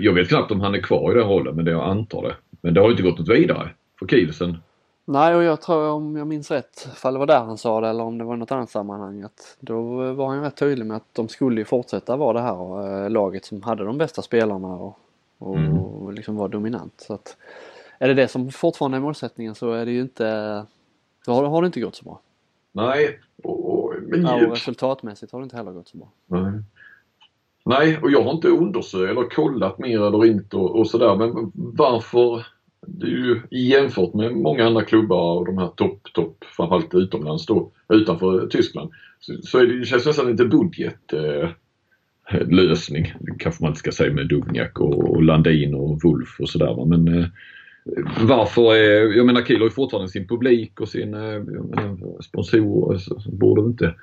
jag 0.00 0.12
vet 0.12 0.28
knappt 0.28 0.50
om 0.50 0.60
han 0.60 0.74
är 0.74 0.80
kvar 0.80 1.12
i 1.12 1.14
den 1.14 1.28
rollen 1.28 1.56
men 1.56 1.64
det 1.64 1.70
jag 1.70 1.90
antar 1.90 2.22
det. 2.22 2.34
Men 2.60 2.74
det 2.74 2.80
har 2.80 2.90
inte 2.90 3.02
gått 3.02 3.18
något 3.18 3.28
vidare 3.28 3.70
för 3.98 4.06
Kiel 4.06 4.32
sen 4.32 4.56
Nej 5.04 5.34
och 5.34 5.42
jag 5.42 5.60
tror 5.60 5.90
om 5.90 6.16
jag 6.16 6.26
minns 6.26 6.50
rätt, 6.50 6.88
ifall 6.92 7.12
det 7.12 7.18
var 7.18 7.26
där 7.26 7.44
han 7.44 7.58
sa 7.58 7.80
det 7.80 7.88
eller 7.88 8.04
om 8.04 8.18
det 8.18 8.24
var 8.24 8.34
i 8.34 8.38
något 8.38 8.52
annat 8.52 8.70
sammanhang 8.70 9.22
att 9.22 9.56
då 9.60 10.12
var 10.12 10.28
han 10.28 10.42
rätt 10.42 10.56
tydlig 10.56 10.86
med 10.86 10.96
att 10.96 11.14
de 11.14 11.28
skulle 11.28 11.64
fortsätta 11.64 12.16
vara 12.16 12.32
det 12.32 12.40
här 12.40 13.04
eh, 13.04 13.10
laget 13.10 13.44
som 13.44 13.62
hade 13.62 13.84
de 13.84 13.98
bästa 13.98 14.22
spelarna 14.22 14.68
och, 14.68 14.98
och 15.38 15.56
mm. 15.56 16.10
liksom 16.10 16.36
var 16.36 16.48
dominant. 16.48 16.92
Så 16.96 17.14
att, 17.14 17.36
är 17.98 18.08
det 18.08 18.14
det 18.14 18.28
som 18.28 18.50
fortfarande 18.50 18.98
är 18.98 19.00
målsättningen 19.00 19.54
så 19.54 19.72
är 19.72 19.86
det 19.86 19.92
ju 19.92 20.00
inte, 20.00 20.66
då 21.26 21.32
har, 21.32 21.44
har 21.44 21.62
det 21.62 21.66
inte 21.66 21.80
gått 21.80 21.96
så 21.96 22.04
bra. 22.04 22.20
Nej. 22.72 23.20
Och, 23.42 23.74
och, 23.74 23.94
men... 24.02 24.22
ja, 24.22 24.34
och 24.34 24.50
resultatmässigt 24.50 25.32
har 25.32 25.40
det 25.40 25.44
inte 25.44 25.56
heller 25.56 25.72
gått 25.72 25.88
så 25.88 25.96
bra. 25.96 26.08
Nej. 26.26 26.62
Nej, 27.64 27.98
och 28.02 28.10
jag 28.10 28.22
har 28.22 28.30
inte 28.30 28.48
undersökt 28.48 29.10
eller 29.10 29.28
kollat 29.28 29.78
mer 29.78 30.06
eller 30.06 30.26
inte 30.26 30.56
och, 30.56 30.78
och 30.78 30.86
sådär 30.86 31.16
men 31.16 31.52
varför 31.54 32.46
det 32.86 33.06
är 33.06 33.10
ju 33.10 33.40
jämfört 33.50 34.14
med 34.14 34.32
många 34.32 34.66
andra 34.66 34.84
klubbar 34.84 35.36
och 35.36 35.46
de 35.46 35.58
här 35.58 35.68
topp, 35.68 36.08
topp, 36.14 36.44
framförallt 36.56 36.94
utomlands 36.94 37.46
då, 37.46 37.70
utanför 37.88 38.46
Tyskland, 38.46 38.90
så, 39.20 39.34
så 39.42 39.58
är 39.58 39.66
det, 39.66 39.78
det 39.78 39.84
känns 39.84 40.06
nästan 40.06 40.30
lite 40.30 40.44
budgetlösning. 40.44 43.06
Eh, 43.06 43.16
det 43.20 43.34
kanske 43.38 43.64
man 43.64 43.70
inte 43.70 43.78
ska 43.78 43.92
säga 43.92 44.14
med 44.14 44.28
Duvniak 44.28 44.80
och, 44.80 45.22
Landin 45.22 45.74
och 45.74 46.00
Wolf 46.02 46.40
och 46.40 46.48
sådär 46.48 46.84
men 46.84 47.18
eh, 47.18 47.26
varför 48.20 48.74
är, 48.74 49.16
jag 49.16 49.26
menar 49.26 49.42
Kiel 49.42 49.60
har 49.60 49.66
ju 49.66 49.70
fortfarande 49.70 50.08
sin 50.08 50.28
publik 50.28 50.80
och 50.80 50.88
sin 50.88 51.14
eh, 51.14 51.42
sponsorer, 52.20 52.98
så 52.98 53.30
borde 53.30 53.62
inte 53.62 53.94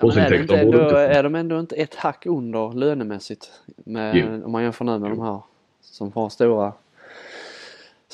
Ja, 0.00 0.12
är, 0.12 0.32
ändå, 0.32 0.82
inte... 0.82 0.98
är 0.98 1.22
de 1.22 1.34
ändå 1.34 1.60
inte 1.60 1.76
ett 1.76 1.94
hack 1.94 2.26
under 2.26 2.72
lönemässigt 2.72 3.50
med, 3.76 4.42
om 4.44 4.52
man 4.52 4.62
jämför 4.62 4.84
nu 4.84 4.98
med 4.98 5.08
jo. 5.08 5.16
de 5.16 5.22
här 5.22 5.40
som 5.80 6.12
har 6.12 6.28
stora 6.28 6.72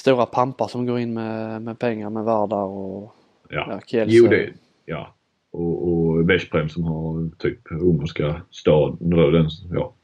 stora 0.00 0.26
pampar 0.26 0.68
som 0.68 0.86
går 0.86 0.98
in 0.98 1.14
med, 1.14 1.62
med 1.62 1.78
pengar 1.78 2.10
med 2.10 2.24
Vardar 2.24 2.64
och 2.64 3.14
ja. 3.48 3.80
Ja, 3.86 4.04
Jo, 4.06 4.26
det, 4.26 4.50
ja. 4.86 5.14
Och, 5.50 5.88
och 5.88 6.30
Veszprem 6.30 6.68
som 6.68 6.84
har 6.84 7.36
typ 7.38 7.58
ungerska 7.70 8.42
staden, 8.50 9.48
ja, 9.72 9.94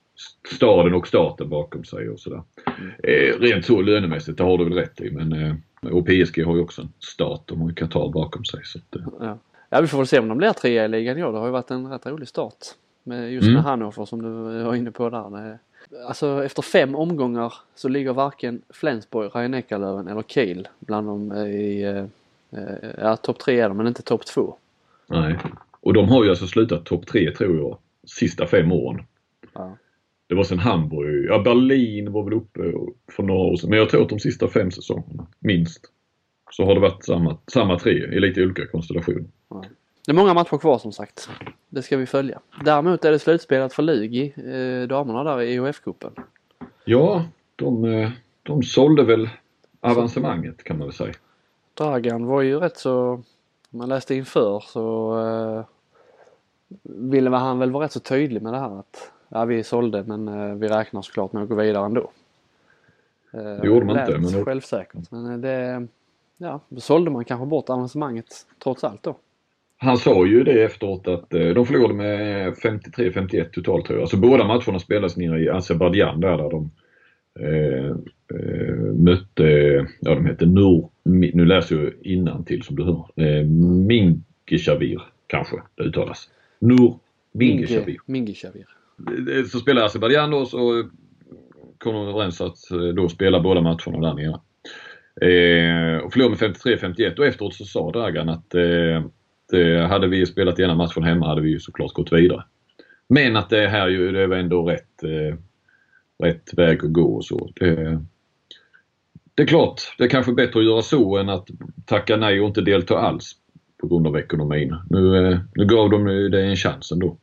staden 0.55 0.95
och 0.95 1.09
staten 1.09 1.49
bakom 1.49 1.85
sig 1.85 2.09
och 2.09 2.21
sådär. 2.21 2.43
Mm. 2.79 2.91
Eh, 3.03 3.41
rent 3.41 3.65
så 3.65 3.83
lönemässigt, 3.83 4.39
det 4.39 4.45
har 4.45 4.59
du 4.59 4.65
väl 4.65 4.73
rätt 4.73 5.01
i 5.01 5.11
men 5.11 5.33
eh, 5.33 5.55
och 5.93 6.07
PSG 6.07 6.45
har 6.45 6.57
ju 6.57 6.63
också 6.63 6.83
en 6.83 6.93
stat, 6.99 7.43
de 7.47 7.61
har 7.61 7.69
ju 7.69 7.75
Qatar 7.75 8.13
bakom 8.13 8.45
sig. 8.45 8.61
Så 8.65 8.79
att, 8.79 8.97
eh. 8.97 9.03
ja. 9.21 9.39
ja 9.71 9.81
vi 9.81 9.87
får 9.87 9.99
väl 9.99 10.07
se 10.07 10.19
om 10.19 10.29
de 10.29 10.39
blir 10.39 10.53
trea 10.53 10.85
i 10.85 10.89
ligan 10.89 11.19
i 11.19 11.25
år. 11.25 11.33
Det 11.33 11.39
har 11.39 11.47
ju 11.47 11.53
varit 11.53 11.71
en 11.71 11.91
rätt 11.91 12.07
rolig 12.07 12.29
start. 12.29 12.59
Med 13.03 13.33
just 13.33 13.47
med 13.47 13.53
mm. 13.53 13.65
Hannover 13.65 14.05
som 14.05 14.23
du 14.23 14.63
var 14.63 14.75
inne 14.75 14.91
på 14.91 15.11
där. 15.11 15.59
Alltså 16.09 16.44
efter 16.44 16.62
fem 16.62 16.94
omgångar 16.94 17.55
så 17.75 17.88
ligger 17.88 18.12
varken 18.12 18.62
Flensburg, 18.70 19.31
rhein 19.35 19.55
eller 19.55 20.22
Kiel 20.22 20.68
bland 20.79 21.07
dem 21.07 21.33
i, 21.33 21.83
eh, 21.83 22.05
ja 22.99 23.16
topp 23.16 23.38
tre 23.38 23.61
är 23.61 23.68
de 23.68 23.77
men 23.77 23.87
inte 23.87 24.03
topp 24.03 24.27
två. 24.27 24.57
Nej. 25.07 25.38
Och 25.81 25.92
de 25.92 26.09
har 26.09 26.25
ju 26.25 26.31
alltså 26.31 26.46
slutat 26.46 26.85
topp 26.85 27.07
tre 27.07 27.35
tror 27.35 27.57
jag, 27.57 27.79
sista 28.07 28.46
fem 28.46 28.72
åren. 28.72 29.05
Ja. 29.55 29.77
Det 30.29 30.35
var 30.35 30.44
sen 30.44 30.59
Hamburg, 30.59 31.27
ja 31.29 31.38
Berlin 31.38 32.12
var 32.12 32.25
väl 32.25 32.35
uppe 32.35 32.61
för 33.12 33.22
några 33.22 33.40
år 33.40 33.57
sedan 33.57 33.70
men 33.70 33.79
jag 33.79 33.88
tror 33.88 34.03
att 34.03 34.09
de 34.09 34.18
sista 34.18 34.49
fem 34.49 34.70
säsongerna, 34.70 35.27
minst, 35.38 35.81
så 36.51 36.64
har 36.64 36.75
det 36.75 36.81
varit 36.81 37.05
samma, 37.05 37.38
samma 37.53 37.79
tre 37.79 37.92
i 37.92 38.20
lite 38.20 38.42
olika 38.42 38.66
konstellationer. 38.66 39.25
Ja. 39.51 39.64
Det 40.07 40.12
är 40.12 40.16
många 40.16 40.35
matcher 40.35 40.59
kvar 40.59 40.79
som 40.79 40.92
sagt. 40.92 41.31
Det 41.77 41.83
ska 41.83 41.97
vi 41.97 42.07
följa. 42.07 42.41
Däremot 42.65 43.05
är 43.05 43.11
det 43.11 43.19
slutspelat 43.19 43.73
för 43.73 43.83
Lugi, 43.83 44.35
eh, 44.37 44.89
damerna 44.89 45.25
där 45.25 45.41
i 45.43 45.59
EHF-cupen. 45.59 46.11
Ja, 46.85 47.25
de, 47.57 47.85
eh, 47.85 48.11
de 48.43 48.62
sålde 48.62 49.05
väl 49.05 49.29
avancemanget 49.81 50.65
kan 50.65 50.79
man 50.79 50.87
väl 50.87 50.95
säga. 50.95 51.15
Dragan 51.75 52.27
var 52.27 52.43
ju 52.43 52.61
rätt 52.61 52.77
så, 52.77 53.23
man 53.71 53.89
läste 53.89 54.15
inför 54.15 54.61
så 54.67 55.19
eh, 55.21 55.65
ville 56.83 57.31
han 57.31 57.59
väl 57.59 57.71
vara 57.71 57.85
rätt 57.85 57.93
så 57.93 58.01
tydlig 58.01 58.43
med 58.43 58.53
det 58.53 58.59
här 58.59 58.79
att 58.79 59.12
ja 59.29 59.45
vi 59.45 59.65
sålde 59.65 60.03
men 60.03 60.29
eh, 60.29 60.55
vi 60.55 60.69
räknar 60.69 61.03
såklart 61.03 61.33
med 61.33 61.43
att 61.43 61.49
gå 61.49 61.55
vidare 61.55 61.87
ändå. 61.87 62.11
Eh, 63.31 63.43
det 63.43 63.67
gjorde 63.67 63.87
man 63.87 63.99
inte. 63.99 64.19
Men... 64.19 64.45
självsäkert 64.45 65.11
men 65.11 65.33
eh, 65.33 65.39
det, 65.39 65.87
ja 66.37 66.61
då 66.69 66.81
sålde 66.81 67.11
man 67.11 67.25
kanske 67.25 67.47
bort 67.47 67.71
avancemanget 67.71 68.47
trots 68.59 68.85
allt 68.85 69.03
då. 69.03 69.17
Han 69.79 69.97
sa 69.97 70.27
ju 70.27 70.45
det 70.45 70.65
efteråt 70.65 71.09
att 71.09 71.35
eh, 71.35 71.49
de 71.49 71.67
förlorade 71.67 71.95
med 71.95 72.53
53-51 72.55 73.51
totalt 73.53 73.87
tror 73.87 73.99
jag. 73.99 74.03
Alltså 74.03 74.17
båda 74.17 74.45
matcherna 74.45 74.79
spelades 74.79 75.17
nere 75.17 75.43
i 75.43 75.49
Azerbajdzjan 75.49 76.21
där, 76.21 76.37
där 76.37 76.51
de 76.51 76.71
eh, 77.41 77.91
eh, 78.41 78.93
mötte, 78.95 79.45
ja 80.01 80.15
de 80.15 80.27
hette 80.27 80.47
Nur, 80.47 80.89
nu 81.05 81.45
läser 81.45 81.77
jag 81.77 81.93
innan 82.03 82.45
till 82.45 82.62
som 82.62 82.77
du 82.77 82.85
hör, 82.85 83.07
eh, 83.17 83.45
Minkishavir 83.87 85.03
kanske 85.27 85.57
det 85.75 85.83
uttalas. 85.83 86.31
Nur 86.59 86.99
Minkishavir. 87.33 87.99
Mingishavir. 88.07 88.67
Så 89.53 89.59
spelar 89.59 89.85
Azerbajdzjan 89.85 90.31
då 90.31 90.47
så 90.47 90.85
kom 91.79 91.95
de 91.95 92.09
överens 92.09 92.41
att 92.41 92.71
eh, 92.71 92.79
då 92.79 93.09
spela 93.09 93.41
båda 93.41 93.61
matcherna 93.61 94.01
där 94.01 94.15
nere. 94.15 94.41
Eh, 95.21 95.99
och 95.99 96.12
förlorade 96.12 96.37
med 96.41 96.57
53-51 96.57 97.19
och 97.19 97.27
efteråt 97.27 97.55
så 97.55 97.65
sa 97.65 97.91
Dragan 97.91 98.29
att 98.29 98.55
eh, 98.55 99.05
det, 99.51 99.87
hade 99.87 100.09
vi 100.09 100.27
spelat 100.27 100.59
ena 100.59 100.75
matchen 100.75 101.03
hemma 101.03 101.27
hade 101.27 101.41
vi 101.41 101.51
ju 101.51 101.61
såklart 101.61 101.93
gått 101.93 102.13
vidare. 102.13 102.45
Men 103.09 103.37
att 103.37 103.51
det 103.51 103.69
här 103.69 103.89
ju, 103.89 104.13
det 104.13 104.27
var 104.27 104.37
ändå 104.37 104.63
rätt, 104.63 105.03
eh, 105.03 105.37
rätt 106.27 106.55
väg 106.55 106.85
att 106.85 106.93
gå 106.93 107.15
och 107.15 107.25
så. 107.25 107.51
Det, 107.55 108.03
det 109.35 109.43
är 109.43 109.47
klart, 109.47 109.83
det 109.99 110.05
är 110.05 110.09
kanske 110.09 110.33
bättre 110.33 110.61
att 110.61 110.67
göra 110.67 110.83
så 110.83 111.17
än 111.17 111.29
att 111.29 111.49
tacka 111.85 112.17
nej 112.17 112.41
och 112.41 112.47
inte 112.47 112.61
delta 112.61 112.99
alls 112.99 113.33
på 113.81 113.87
grund 113.87 114.07
av 114.07 114.17
ekonomin. 114.17 114.77
Nu, 114.91 115.29
eh, 115.29 115.39
nu 115.55 115.65
gav 115.65 115.91
de 115.91 116.05
det 116.05 116.43
en 116.43 116.57
chans 116.57 116.93
ändå. 116.93 117.17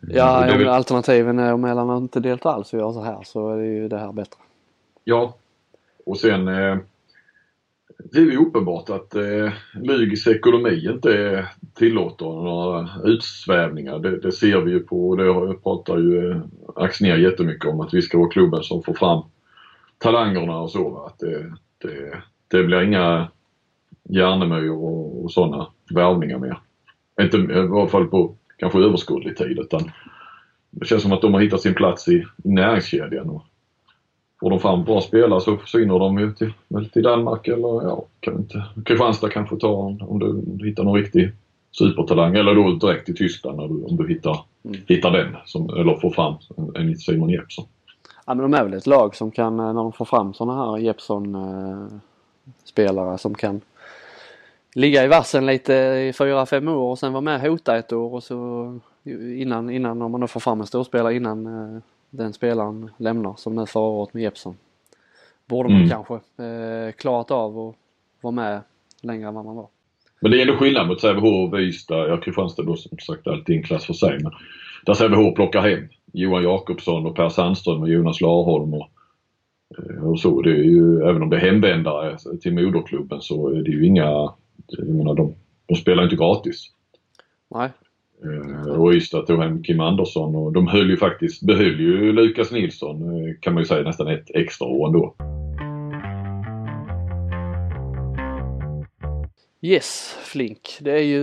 Ja, 0.00 0.52
om 0.52 0.58
väl- 0.58 0.68
alternativen 0.68 1.38
är 1.38 1.56
mellan 1.56 1.90
att 1.90 2.00
inte 2.00 2.20
delta 2.20 2.50
alls 2.50 2.72
och 2.72 2.78
göra 2.78 2.92
så 2.92 3.02
här 3.02 3.22
så 3.24 3.50
är 3.50 3.56
det 3.56 3.66
ju 3.66 3.88
det 3.88 3.98
här 3.98 4.12
bättre. 4.12 4.40
Ja. 5.04 5.36
Och 6.06 6.18
sen 6.18 6.48
eh, 6.48 6.78
det 7.98 8.18
är 8.18 8.22
ju 8.22 8.38
uppenbart 8.38 8.90
att 8.90 9.14
eh, 9.14 9.52
Lygis 9.74 10.26
ekonomi 10.26 10.88
inte 10.90 11.46
tillåter 11.74 12.24
några 12.24 12.88
utsvävningar. 13.04 13.98
Det, 13.98 14.20
det 14.20 14.32
ser 14.32 14.60
vi 14.60 14.70
ju 14.70 14.80
på 14.80 15.08
och 15.08 15.16
det 15.16 15.54
pratar 15.54 15.98
ju 15.98 16.30
eh, 16.30 16.40
Axnér 16.76 17.16
jättemycket 17.16 17.70
om 17.70 17.80
att 17.80 17.94
vi 17.94 18.02
ska 18.02 18.18
vara 18.18 18.30
klubben 18.30 18.62
som 18.62 18.82
får 18.82 18.94
fram 18.94 19.22
talangerna 19.98 20.58
och 20.58 20.70
så. 20.70 21.04
Att 21.06 21.18
det, 21.18 21.52
det, 21.78 22.22
det 22.48 22.64
blir 22.64 22.82
inga 22.82 23.28
Järnemyr 24.08 24.70
och, 24.70 25.24
och 25.24 25.32
sådana 25.32 25.66
värvningar 25.94 26.38
mer. 26.38 26.58
Inte 27.20 27.36
i 27.36 27.54
alla 27.54 27.88
fall 27.88 28.06
på 28.06 28.36
kanske 28.58 28.78
överskådlig 28.78 29.36
tid 29.36 29.58
utan 29.58 29.90
det 30.70 30.86
känns 30.86 31.02
som 31.02 31.12
att 31.12 31.22
de 31.22 31.34
har 31.34 31.40
hittat 31.40 31.60
sin 31.60 31.74
plats 31.74 32.08
i 32.08 32.24
näringskedjan. 32.36 33.30
Och 33.30 33.46
får 34.44 34.50
de 34.50 34.60
fram 34.60 34.84
bra 34.84 35.00
spelare 35.00 35.40
så 35.40 35.56
försvinner 35.56 35.98
de 35.98 36.18
ju 36.18 36.32
till, 36.32 36.52
till 36.92 37.02
Danmark 37.02 37.48
eller 37.48 37.82
ja, 37.82 38.04
kan 38.20 38.38
inte. 38.38 38.64
Kristianstad 38.84 39.28
kanske 39.28 39.56
tar 39.56 39.68
om, 39.68 40.02
om 40.02 40.18
du, 40.18 40.30
om 40.30 40.58
du 40.58 40.68
hittar 40.68 40.84
någon 40.84 40.94
riktig 40.94 41.32
supertalang 41.72 42.36
eller 42.36 42.54
då 42.54 42.72
direkt 42.72 43.06
till 43.06 43.16
Tyskland 43.16 43.58
du, 43.58 43.84
om 43.84 43.96
du 43.96 44.08
hittar, 44.08 44.38
Mm. 44.64 44.80
hittar 44.88 45.10
den 45.10 45.36
som, 45.44 45.70
eller 45.70 45.94
får 45.94 46.10
fram 46.10 46.34
en, 46.56 46.76
en 46.76 46.96
Simon 46.96 47.30
Jeppsson. 47.30 47.64
Ja 48.26 48.34
men 48.34 48.50
de 48.50 48.54
är 48.58 48.64
väl 48.64 48.74
ett 48.74 48.86
lag 48.86 49.16
som 49.16 49.30
kan, 49.30 49.60
eh, 49.60 49.66
när 49.66 49.82
de 49.82 49.92
får 49.92 50.04
fram 50.04 50.34
sådana 50.34 50.64
här 50.64 50.78
Jeppsson-spelare 50.78 53.18
som 53.18 53.34
kan 53.34 53.60
ligga 54.74 55.04
i 55.04 55.08
vassen 55.08 55.46
lite 55.46 55.74
i 55.74 56.12
fyra, 56.18 56.46
fem 56.46 56.68
år 56.68 56.90
och 56.90 56.98
sen 56.98 57.12
vara 57.12 57.20
med 57.20 57.34
och 57.34 57.40
hota 57.50 57.76
ett 57.76 57.92
år 57.92 58.14
och 58.14 58.22
så 58.22 58.78
innan, 59.36 59.70
innan 59.70 60.02
om 60.02 60.12
man 60.12 60.20
då 60.20 60.26
får 60.26 60.40
fram 60.40 60.60
en 60.60 60.66
storspelare 60.66 61.14
innan 61.14 61.46
eh, 61.46 61.78
den 62.16 62.32
spelaren 62.32 62.90
lämnar 62.96 63.34
som 63.36 63.54
nu 63.54 63.66
förra 63.66 63.82
året 63.82 64.14
med 64.14 64.22
Jeppsson. 64.22 64.56
Borde 65.46 65.68
man 65.68 65.78
Mm. 65.78 65.90
kanske 65.90 66.14
eh, 66.44 66.92
klarat 66.92 67.30
av 67.30 67.58
att 67.58 67.74
vara 68.20 68.32
med 68.32 68.60
längre 69.00 69.28
än 69.28 69.34
vad 69.34 69.44
man 69.44 69.56
var. 69.56 69.68
Men 70.20 70.30
det 70.30 70.38
är 70.38 70.42
ändå 70.42 70.56
skillnad 70.56 70.88
mot 70.88 71.00
Sävehof 71.00 71.54
Ystad. 71.54 72.08
Ja, 72.08 72.16
Kristianstad 72.20 72.62
då 72.62 72.76
som 72.76 72.98
sagt 72.98 73.26
alltid 73.26 73.56
en 73.56 73.62
klass 73.62 73.84
för 73.84 73.92
sig. 73.94 74.18
Men 74.22 74.32
där 74.86 74.94
Sävehof 74.94 75.34
plockar 75.34 75.60
hem 75.60 75.88
Johan 76.12 76.42
Jakobsson 76.42 77.06
och 77.06 77.16
Per 77.16 77.28
Sandström 77.28 77.82
och 77.82 77.88
Jonas 77.88 78.20
Larholm 78.20 78.74
och, 78.74 78.88
eh, 79.78 80.04
och 80.08 80.20
så. 80.20 80.42
Det 80.42 80.50
är 80.50 80.64
ju, 80.64 81.02
även 81.02 81.22
om 81.22 81.30
det 81.30 81.36
är 81.36 81.40
hemvändare 81.40 82.18
till 82.42 82.54
moderklubben 82.54 83.20
så 83.20 83.48
är 83.48 83.62
det 83.62 83.70
ju 83.70 83.86
inga, 83.86 84.32
jag 84.66 84.88
menar 84.88 85.14
de, 85.14 85.34
de 85.66 85.74
spelar 85.74 86.04
inte 86.04 86.16
gratis. 86.16 86.70
Nej, 87.48 87.70
Och 88.78 88.92
Ystad 88.92 89.26
tog 89.26 89.42
hem 89.42 89.62
Kim 89.62 89.80
Andersson 89.80 90.36
och 90.36 90.52
de 90.52 90.66
höll 90.66 90.90
ju 90.90 90.96
faktiskt, 90.96 91.42
behöll 91.42 91.80
ju 91.80 92.12
Lukas 92.12 92.52
Nilsson 92.52 93.02
eh, 93.02 93.34
kan 93.40 93.54
man 93.54 93.62
ju 93.62 93.66
säga 93.66 93.82
nästan 93.82 94.08
ett 94.08 94.30
extra 94.34 94.66
år 94.66 94.86
ändå. 94.86 95.14
Yes, 99.62 100.18
Flink. 100.22 100.78
Det 100.80 100.92
är 100.92 101.02
ju, 101.02 101.22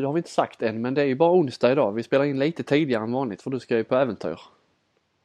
det 0.00 0.06
har 0.06 0.12
vi 0.12 0.18
inte 0.18 0.30
sagt 0.30 0.62
än, 0.62 0.82
men 0.82 0.94
det 0.94 1.02
är 1.02 1.06
ju 1.06 1.14
bara 1.14 1.32
onsdag 1.32 1.72
idag. 1.72 1.92
Vi 1.92 2.02
spelar 2.02 2.24
in 2.24 2.38
lite 2.38 2.62
tidigare 2.62 3.02
än 3.02 3.12
vanligt 3.12 3.42
för 3.42 3.50
du 3.50 3.60
ska 3.60 3.76
ju 3.76 3.84
på 3.84 3.94
äventyr. 3.94 4.40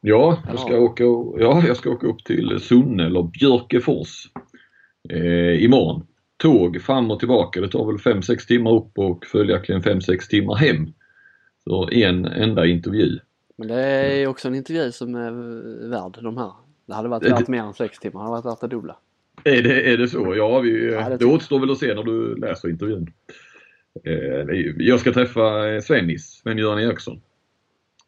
Ja, 0.00 0.38
jag 0.48 0.58
ska, 0.58 0.78
åka, 0.78 1.04
ja, 1.38 1.62
jag 1.66 1.76
ska 1.76 1.90
åka 1.90 2.06
upp 2.06 2.24
till 2.24 2.60
Sunne 2.60 3.06
eller 3.06 3.22
Björkefors 3.22 4.28
eh, 5.10 5.64
imorgon. 5.64 6.06
Tåg 6.36 6.82
fram 6.82 7.10
och 7.10 7.18
tillbaka. 7.18 7.60
Det 7.60 7.68
tar 7.68 7.86
väl 7.86 8.14
5-6 8.14 8.46
timmar 8.46 8.74
upp 8.74 8.98
och 8.98 9.26
följaktligen 9.26 9.82
5-6 9.82 10.28
timmar 10.30 10.54
hem. 10.54 10.92
För 11.64 11.94
en 11.94 12.24
enda 12.24 12.66
intervju. 12.66 13.18
Men 13.56 13.68
det 13.68 13.82
är 13.82 14.26
också 14.26 14.48
en 14.48 14.54
intervju 14.54 14.92
som 14.92 15.14
är 15.14 15.30
värd 15.88 16.18
de 16.22 16.36
här. 16.36 16.52
Det 16.86 16.94
hade 16.94 17.08
varit 17.08 17.30
värt 17.30 17.48
mer 17.48 17.62
än 17.62 17.74
sex 17.74 17.98
timmar. 17.98 18.20
Det 18.20 18.24
hade 18.24 18.42
varit 18.42 18.44
värt 18.44 18.60
det 18.60 18.76
dubbla. 18.76 18.96
Är 19.44 19.62
det, 19.62 19.92
är 19.92 19.98
det 19.98 20.08
så? 20.08 20.34
Ja, 20.36 20.60
vi, 20.60 20.92
Ja, 20.92 21.08
det 21.08 21.16
det, 21.16 21.24
återstår 21.24 21.60
väl 21.60 21.70
att 21.70 21.78
se 21.78 21.94
när 21.94 22.02
du 22.02 22.36
läser 22.36 22.68
intervjun. 22.68 23.12
Eh, 24.04 24.56
jag 24.76 25.00
ska 25.00 25.12
träffa 25.12 25.42
Svennis, 25.80 26.42
Sven-Göran 26.42 26.80
Eriksson. 26.80 27.20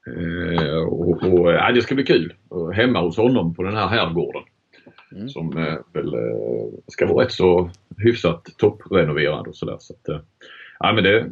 Eh, 0.07 0.77
och, 0.77 1.23
och, 1.23 1.53
ja, 1.53 1.73
det 1.73 1.83
ska 1.83 1.95
bli 1.95 2.05
kul. 2.05 2.35
Hemma 2.75 3.01
hos 3.01 3.17
honom 3.17 3.55
på 3.55 3.63
den 3.63 3.77
här 3.77 3.87
herrgården. 3.87 4.43
Mm. 5.13 5.29
Som 5.29 5.57
eh, 5.57 5.75
väl 5.93 6.13
ska 6.87 7.07
vara 7.07 7.25
rätt 7.25 7.33
så 7.33 7.71
hyfsat 7.97 8.45
topprenoverad 8.59 9.47
och 9.47 9.57
sådär. 9.57 9.77
Så 9.81 9.95
att, 9.95 10.25
ja, 10.79 10.93
men 10.93 11.05
det, 11.05 11.27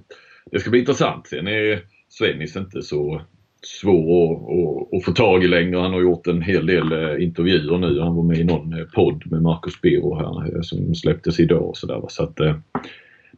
det 0.50 0.60
ska 0.60 0.70
bli 0.70 0.80
intressant. 0.80 1.26
Sen 1.26 1.48
är 1.48 1.82
Svennis 2.18 2.56
inte 2.56 2.82
så 2.82 3.20
svår 3.62 4.24
att, 4.24 4.42
att, 4.42 4.94
att 4.94 5.04
få 5.04 5.12
tag 5.12 5.44
i 5.44 5.48
längre. 5.48 5.80
Han 5.80 5.92
har 5.92 6.00
gjort 6.00 6.26
en 6.26 6.42
hel 6.42 6.66
del 6.66 6.92
eh, 6.92 7.24
intervjuer 7.24 7.78
nu. 7.78 8.00
Han 8.00 8.16
var 8.16 8.22
med 8.22 8.38
i 8.38 8.44
någon 8.44 8.78
eh, 8.78 8.84
podd 8.94 9.22
med 9.26 9.42
Marcus 9.42 9.80
Biro 9.80 10.14
här 10.14 10.56
eh, 10.56 10.62
som 10.62 10.94
släpptes 10.94 11.40
idag 11.40 11.68
och 11.68 11.76
sådär. 11.76 12.02
Så 12.08 12.22
att 12.22 12.36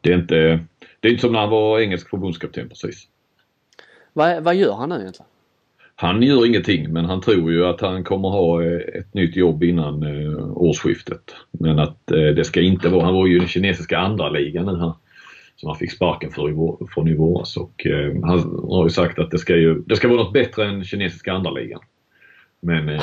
det 0.00 0.12
är 0.12 0.14
inte, 0.14 0.60
det 1.00 1.08
är 1.08 1.12
inte 1.12 1.20
som 1.20 1.32
när 1.32 1.40
han 1.40 1.50
var 1.50 1.80
engelsk 1.80 2.10
förbundskapten 2.10 2.68
precis. 2.68 3.08
Vad, 4.12 4.42
vad 4.42 4.54
gör 4.54 4.74
han 4.74 4.88
nu 4.88 4.94
egentligen? 4.94 5.28
Han 5.94 6.22
gör 6.22 6.46
ingenting 6.46 6.92
men 6.92 7.04
han 7.04 7.20
tror 7.20 7.52
ju 7.52 7.66
att 7.66 7.80
han 7.80 8.04
kommer 8.04 8.28
ha 8.28 8.64
ett 8.64 9.14
nytt 9.14 9.36
jobb 9.36 9.62
innan 9.62 10.04
årsskiftet. 10.54 11.34
Men 11.50 11.78
att 11.78 12.06
det 12.06 12.46
ska 12.46 12.60
inte 12.60 12.88
vara, 12.88 13.04
han 13.04 13.14
var 13.14 13.26
ju 13.26 13.36
i 13.36 13.38
den 13.38 13.48
kinesiska 13.48 13.98
andra 13.98 14.28
ligan 14.28 14.66
nu 14.66 14.76
här. 14.78 14.92
Som 15.56 15.68
han 15.68 15.78
fick 15.78 15.92
sparken 15.92 16.30
för 16.30 16.48
i 16.48 16.52
vår, 16.52 16.86
från 16.94 17.08
i 17.08 17.14
våras 17.14 17.56
och 17.56 17.86
eh, 17.86 18.12
han 18.22 18.38
har 18.70 18.84
ju 18.84 18.90
sagt 18.90 19.18
att 19.18 19.30
det 19.30 19.38
ska 19.38 19.56
ju, 19.56 19.74
det 19.86 19.96
ska 19.96 20.08
vara 20.08 20.22
något 20.22 20.32
bättre 20.32 20.64
än 20.68 20.84
kinesiska 20.84 21.32
andra 21.32 21.50
ligan. 21.50 21.80
Men 22.60 22.88
eh, 22.88 23.00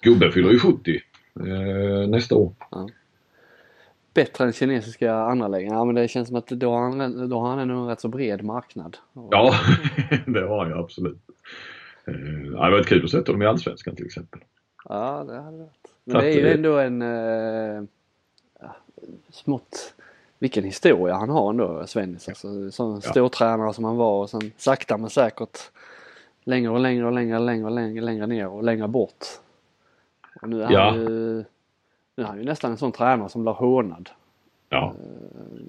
gubben 0.00 0.32
fyller 0.32 0.50
ju 0.50 0.58
70 0.58 1.00
eh, 1.40 2.08
nästa 2.08 2.34
år. 2.34 2.52
Bättre 4.14 4.44
än 4.44 4.52
kinesiska 4.52 5.14
andra 5.14 5.48
ligan? 5.48 5.74
Ja 5.74 5.84
men 5.84 5.94
det 5.94 6.08
känns 6.08 6.28
som 6.28 6.36
att 6.36 6.46
då 6.48 6.70
har 6.70 6.80
han, 6.80 7.28
då 7.28 7.40
har 7.40 7.48
han 7.48 7.58
ändå 7.58 7.74
en 7.74 7.86
rätt 7.86 8.00
så 8.00 8.08
bred 8.08 8.44
marknad. 8.44 8.96
Ja, 9.30 9.54
det 10.26 10.40
har 10.46 10.58
han 10.58 10.68
ju 10.68 10.78
absolut. 10.78 11.18
Eh, 12.06 12.14
det 12.52 12.58
hade 12.58 12.70
varit 12.72 12.86
kul 12.86 13.04
att 13.04 13.10
sätta 13.10 13.32
dem 13.32 13.42
i 13.42 13.46
Allsvenskan 13.46 13.96
till 13.96 14.06
exempel. 14.06 14.40
Ja 14.88 15.24
det 15.28 15.40
hade 15.40 15.56
det 15.56 15.62
varit. 15.62 15.88
Men 16.04 16.16
det 16.20 16.28
är 16.32 16.36
ju 16.36 16.42
det- 16.42 16.52
ändå 16.52 16.78
en 16.78 17.02
eh, 17.02 17.82
ja, 18.60 18.76
smått 19.30 19.94
vilken 20.44 20.64
historia 20.64 21.14
han 21.14 21.28
har 21.30 21.50
ändå 21.50 21.86
Svennis. 21.86 22.28
Alltså, 22.28 22.70
sån 22.70 22.94
Ja. 23.04 23.10
stortränare 23.10 23.72
som 23.74 23.84
han 23.84 23.96
var 23.96 24.20
och 24.22 24.30
sen 24.30 24.52
sakta 24.56 24.98
men 24.98 25.10
säkert 25.10 25.58
längre 26.44 26.70
och 26.70 26.80
längre 26.80 27.06
och 27.06 27.12
längre 27.12 27.36
och 27.38 27.44
längre 27.44 27.64
och 27.66 27.70
längre, 27.72 28.00
längre 28.04 28.26
ner 28.26 28.48
och 28.48 28.62
längre 28.64 28.88
bort. 28.88 29.24
Och 30.42 30.48
nu 30.48 30.62
är 30.62 30.72
Ja. 30.72 30.90
han 30.90 31.00
ju 31.00 31.44
nu 32.16 32.22
är 32.22 32.26
han 32.26 32.38
ju 32.38 32.44
nästan 32.44 32.70
en 32.70 32.76
sån 32.76 32.92
tränare 32.92 33.28
som 33.28 33.42
blir 33.42 33.52
hånad. 33.52 34.10
Ja, 34.68 34.94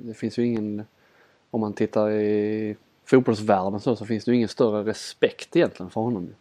Det 0.04 0.14
finns 0.14 0.38
ju 0.40 0.46
ingen, 0.46 0.84
om 1.52 1.62
man 1.62 1.74
tittar 1.74 2.12
i 2.12 2.76
fotbollsvärlden 3.06 3.80
så, 3.80 3.96
så 3.96 4.06
finns 4.06 4.26
det 4.26 4.32
ju 4.32 4.36
ingen 4.38 4.48
större 4.50 4.84
respekt 4.84 5.56
egentligen 5.56 5.90
för 5.90 6.02
honom. 6.02 6.36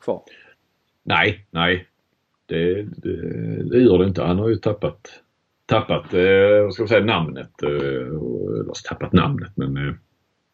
Kvar. 0.00 0.22
nej, 1.02 1.46
nej. 1.50 1.86
Det, 2.46 2.82
det, 2.82 3.16
det 3.70 3.78
gör 3.78 3.98
det 3.98 4.06
inte. 4.06 4.22
Han 4.22 4.38
har 4.38 4.48
ju 4.48 4.56
tappat, 4.56 5.08
tappat 5.66 6.14
eh, 6.14 6.62
vad 6.64 6.74
ska 6.74 6.82
man 6.82 6.88
säga, 6.88 7.04
namnet. 7.04 7.62
Eh, 7.62 7.68
eller 7.70 8.88
tappat 8.88 9.12
namnet 9.12 9.52
men 9.56 9.76
eh, 9.76 9.94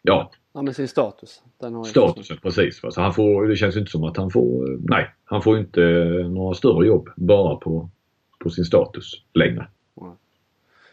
ja, 0.02 0.30
Ja 0.52 0.62
men 0.62 0.74
sin 0.74 0.88
status. 0.88 1.42
Statusen 1.86 2.36
precis. 2.42 2.82
Va? 2.82 2.90
Så 2.90 3.00
han 3.00 3.14
får, 3.14 3.46
det 3.46 3.56
känns 3.56 3.76
inte 3.76 3.90
som 3.90 4.04
att 4.04 4.16
han 4.16 4.30
får, 4.30 4.72
eh, 4.72 4.78
nej, 4.80 5.14
han 5.24 5.42
får 5.42 5.58
inte 5.58 5.82
eh, 5.82 6.30
några 6.30 6.54
större 6.54 6.86
jobb 6.86 7.08
bara 7.16 7.56
på, 7.56 7.90
på 8.38 8.50
sin 8.50 8.64
status 8.64 9.12
längre. 9.34 9.68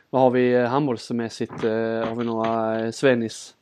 Vad 0.09 0.21
har 0.21 0.29
vi 0.29 0.53
eh, 0.53 0.65
handbollsmässigt? 0.65 1.63
Har 1.63 2.15
vi 2.15 2.25
några 2.25 2.91
Svennis? 2.91 3.53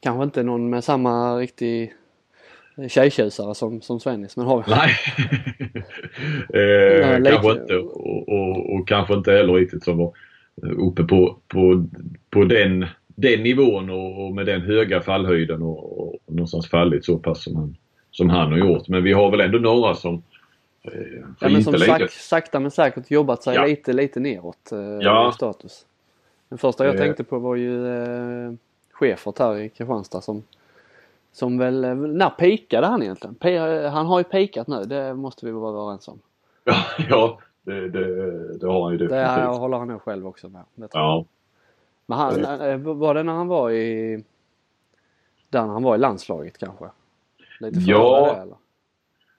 Kanske 0.00 0.24
inte 0.24 0.42
någon 0.42 0.70
med 0.70 0.84
samma 0.84 1.36
riktig 1.36 1.94
tjejtjusare 2.88 3.54
som, 3.54 3.80
som 3.80 4.00
Svennis. 4.00 4.36
Men 4.36 4.46
har... 4.46 4.64
Nej, 4.68 4.90
eh, 6.54 7.20
Nej 7.20 7.32
kanske 7.32 7.52
inte. 7.52 7.76
Och, 7.76 8.28
och, 8.28 8.74
och, 8.74 8.88
kanske 8.88 9.14
inte 9.14 9.32
heller 9.32 9.52
riktigt 9.52 9.84
som 9.84 9.98
var 9.98 10.12
uppe 10.62 11.04
på, 11.04 11.36
på, 11.48 11.86
på 12.30 12.44
den, 12.44 12.86
den 13.06 13.42
nivån 13.42 13.90
och, 13.90 14.26
och 14.26 14.34
med 14.34 14.46
den 14.46 14.60
höga 14.60 15.00
fallhöjden 15.00 15.62
och, 15.62 16.08
och 16.08 16.14
någonstans 16.26 16.68
fallit 16.68 17.04
så 17.04 17.18
pass 17.18 17.44
som 17.44 17.56
han, 17.56 17.76
som 18.10 18.30
han 18.30 18.52
har 18.52 18.58
gjort. 18.58 18.88
Men 18.88 19.04
vi 19.04 19.12
har 19.12 19.30
väl 19.30 19.40
ändå 19.40 19.58
några 19.58 19.94
som 19.94 20.22
eh, 20.82 20.92
ja, 21.40 21.48
men 21.48 21.64
som 21.64 21.78
sak, 21.78 22.10
sakta 22.10 22.60
men 22.60 22.70
säkert 22.70 23.10
jobbat 23.10 23.42
sig 23.42 23.54
ja. 23.54 23.66
lite, 23.66 23.92
lite 23.92 24.20
neråt 24.20 24.72
eh, 24.72 24.78
ja. 24.78 25.30
i 25.30 25.32
status. 25.32 25.86
Den 26.48 26.58
första 26.58 26.84
jag 26.84 26.94
eh. 26.94 27.00
tänkte 27.00 27.24
på 27.24 27.38
var 27.38 27.56
ju 27.56 27.88
eh, 27.88 28.52
Schäfert 28.92 29.38
här 29.38 29.58
i 29.58 29.68
Kristianstad 29.68 30.20
som 30.20 30.42
som 31.34 31.58
väl, 31.58 31.84
eh, 31.84 31.94
när 31.94 32.30
pikade 32.30 32.86
han 32.86 33.02
egentligen? 33.02 33.36
Han 33.92 34.06
har 34.06 34.18
ju 34.18 34.24
pikat 34.24 34.66
nu, 34.66 34.84
det 34.84 35.14
måste 35.14 35.46
vi 35.46 35.52
vara 35.52 35.82
överens 35.82 36.08
om. 36.08 36.20
Ja, 36.64 36.84
ja 37.08 37.38
det, 37.62 37.88
det, 37.88 38.58
det 38.58 38.66
har 38.66 38.82
han 38.82 38.92
ju 38.92 38.98
definitivt. 38.98 39.36
Det 39.36 39.58
håller 39.58 39.78
han 39.78 39.88
nog 39.88 40.02
själv 40.02 40.26
också 40.26 40.48
med. 40.48 40.64
ja. 40.92 41.24
Men 42.06 42.18
han, 42.18 42.44
eh, 42.44 42.78
var 42.78 43.14
det 43.14 43.22
när 43.22 43.32
han 43.32 43.48
var 43.48 43.70
i, 43.70 44.24
där 45.48 45.60
han 45.60 45.82
var 45.82 45.94
i 45.94 45.98
landslaget 45.98 46.58
kanske? 46.58 46.84
Lite 47.60 47.78
ja, 47.80 48.34
det, 48.34 48.40
eller? 48.42 48.56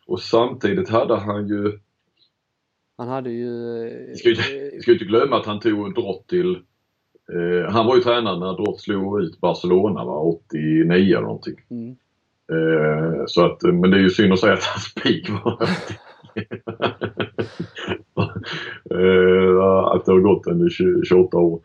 och 0.07 0.21
samtidigt 0.21 0.89
hade 0.89 1.15
han 1.15 1.47
ju 1.47 1.79
han 2.97 3.07
hade 3.07 3.29
ju... 3.29 3.49
Vi 4.07 4.15
ska 4.15 4.29
ju, 4.29 4.81
ska 4.81 4.91
inte 4.91 5.05
glömma 5.05 5.37
att 5.37 5.45
han 5.45 5.59
tog 5.59 5.95
Drott 5.95 6.27
till 6.27 6.63
Eh, 7.33 7.71
han 7.71 7.85
var 7.85 7.95
ju 7.95 8.01
tränare 8.01 8.39
när 8.39 8.57
Dortmund 8.57 8.79
slog 8.79 9.21
ut 9.21 9.41
Barcelona 9.41 10.05
va, 10.05 10.19
89 10.19 11.17
eller 11.17 11.21
någonting. 11.21 11.55
Mm. 11.69 11.95
Eh, 12.51 13.23
så 13.27 13.45
att, 13.45 13.61
men 13.63 13.91
det 13.91 13.97
är 13.97 14.01
ju 14.01 14.09
synd 14.09 14.33
att 14.33 14.39
säga 14.39 14.53
att 14.53 14.63
hans 14.63 14.93
peak 14.93 15.29
var 15.43 15.61
eh, 18.91 19.93
Att 19.95 20.05
det 20.05 20.11
har 20.11 20.19
gått 20.19 20.47
en 20.47 20.69
28 21.03 21.37
år. 21.37 21.61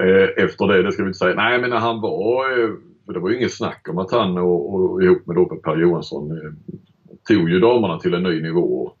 Eh, 0.00 0.44
efter 0.44 0.66
det, 0.66 0.82
det 0.82 0.92
ska 0.92 1.02
vi 1.02 1.08
inte 1.08 1.18
säga. 1.18 1.34
Nej 1.34 1.60
men 1.60 1.72
han 1.72 2.00
var, 2.00 2.60
eh, 2.60 2.70
för 3.06 3.12
det 3.12 3.20
var 3.20 3.30
ju 3.30 3.36
inget 3.36 3.54
snack 3.54 3.86
om 3.90 3.98
att 3.98 4.12
han 4.12 4.38
och, 4.38 4.74
och 4.74 5.02
ihop 5.02 5.26
med 5.26 5.36
Robert 5.36 5.62
Per 5.62 5.76
Johansson 5.76 6.30
eh, 6.30 6.52
tog 7.28 7.50
ju 7.50 7.60
damerna 7.60 7.98
till 7.98 8.14
en 8.14 8.22
ny 8.22 8.42
nivå. 8.42 8.92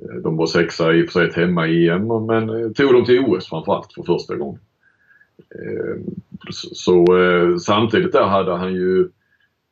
Eh, 0.00 0.16
de 0.22 0.36
var 0.36 0.46
sexa 0.46 0.94
i 0.94 1.02
och 1.02 1.06
för 1.06 1.12
sig 1.12 1.28
ett 1.28 1.36
hemma 1.36 1.66
i 1.66 1.88
EM 1.88 2.26
men 2.26 2.74
tog 2.74 2.92
dem 2.92 3.04
till 3.04 3.24
OS 3.26 3.48
framförallt 3.48 3.92
för 3.92 4.02
första 4.02 4.36
gången. 4.36 4.60
Eh, 5.54 6.02
så 6.50 7.18
eh, 7.18 7.56
samtidigt 7.56 8.12
där 8.12 8.26
hade 8.26 8.56
han 8.56 8.74
ju, 8.74 9.00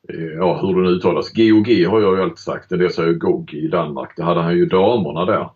eh, 0.08 0.32
ja 0.36 0.60
hur 0.62 0.74
det 0.74 0.82
nu 0.82 0.96
uttalas, 0.96 1.32
GOG 1.32 1.68
har 1.88 2.00
jag 2.00 2.16
ju 2.16 2.22
alltid 2.22 2.38
sagt, 2.38 2.72
en 2.72 2.78
del 2.78 2.90
säger 2.90 3.12
GOG 3.12 3.54
i 3.54 3.68
Danmark. 3.68 4.16
Det 4.16 4.22
hade 4.22 4.40
han 4.40 4.56
ju 4.56 4.66
damerna 4.66 5.24
där 5.24 5.50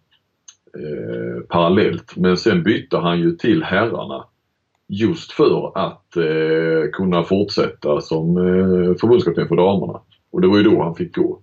eh, 0.74 1.40
parallellt. 1.48 2.16
Men 2.16 2.36
sen 2.36 2.62
bytte 2.62 2.98
han 2.98 3.20
ju 3.20 3.36
till 3.36 3.62
herrarna 3.62 4.24
just 4.88 5.32
för 5.32 5.72
att 5.78 6.16
eh, 6.16 6.90
kunna 6.92 7.24
fortsätta 7.24 8.00
som 8.00 8.36
eh, 8.36 8.94
förbundskapten 9.00 9.48
för 9.48 9.56
damerna. 9.56 10.00
Och 10.30 10.40
det 10.40 10.48
var 10.48 10.56
ju 10.56 10.62
då 10.62 10.82
han 10.82 10.94
fick 10.94 11.16
gå. 11.16 11.42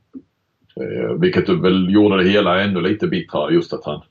Eh, 0.82 1.14
vilket 1.20 1.50
väl 1.50 1.94
gjorde 1.94 2.24
det 2.24 2.30
hela 2.30 2.62
ännu 2.62 2.82
lite 2.82 3.08
bittrare 3.08 3.54
just 3.54 3.74
att 3.74 3.86
han, 3.86 4.02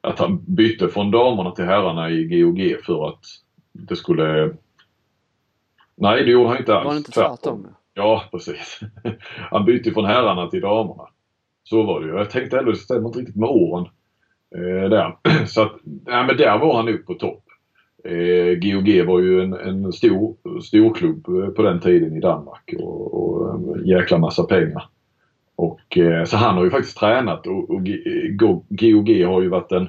att 0.00 0.18
han 0.18 0.44
bytte 0.46 0.88
från 0.88 1.10
damerna 1.10 1.50
till 1.50 1.64
herrarna 1.64 2.10
i 2.10 2.24
GOG 2.24 2.76
för 2.86 3.08
att 3.08 3.24
det 3.74 3.96
skulle... 3.96 4.54
Nej, 5.96 6.24
det 6.24 6.30
gjorde 6.30 6.48
han 6.48 6.58
inte 6.58 6.74
alls. 6.74 6.84
Var 6.84 6.92
det 6.92 6.98
inte 6.98 7.12
tvärtom? 7.12 7.66
Ja, 7.94 8.24
precis. 8.30 8.80
Han 9.50 9.64
bytte 9.64 9.90
från 9.90 10.04
herrarna 10.04 10.46
till 10.46 10.60
damerna. 10.60 11.08
Så 11.64 11.82
var 11.82 12.00
det 12.00 12.06
ju. 12.06 12.12
Jag 12.12 12.30
tänkte 12.30 12.58
ändå, 12.58 12.70
det 12.70 12.76
stämmer 12.76 13.06
inte 13.06 13.18
riktigt 13.18 13.36
med 13.36 13.48
åren. 13.48 13.86
Eh, 14.56 14.90
där. 14.90 15.16
Så 15.46 15.62
att, 15.62 15.72
nej 15.84 16.26
men 16.26 16.36
där 16.36 16.58
var 16.58 16.76
han 16.76 16.86
nog 16.86 17.06
på 17.06 17.14
topp. 17.14 17.44
Eh, 18.04 18.54
GOG 18.54 19.06
var 19.06 19.20
ju 19.20 19.42
en, 19.42 19.52
en 19.52 19.92
stor, 19.92 20.36
stor 20.62 20.94
klubb 20.94 21.28
eh, 21.28 21.48
på 21.48 21.62
den 21.62 21.80
tiden 21.80 22.16
i 22.16 22.20
Danmark 22.20 22.74
och, 22.78 23.14
och 23.14 23.54
en 23.54 23.86
jäkla 23.86 24.18
massa 24.18 24.44
pengar. 24.44 24.88
Och, 25.56 25.98
eh, 25.98 26.24
så 26.24 26.36
han 26.36 26.56
har 26.56 26.64
ju 26.64 26.70
faktiskt 26.70 26.98
tränat 26.98 27.46
och, 27.46 27.70
och 27.70 27.82
GOG 28.68 29.10
har 29.26 29.42
ju 29.42 29.48
varit 29.48 29.72
en 29.72 29.88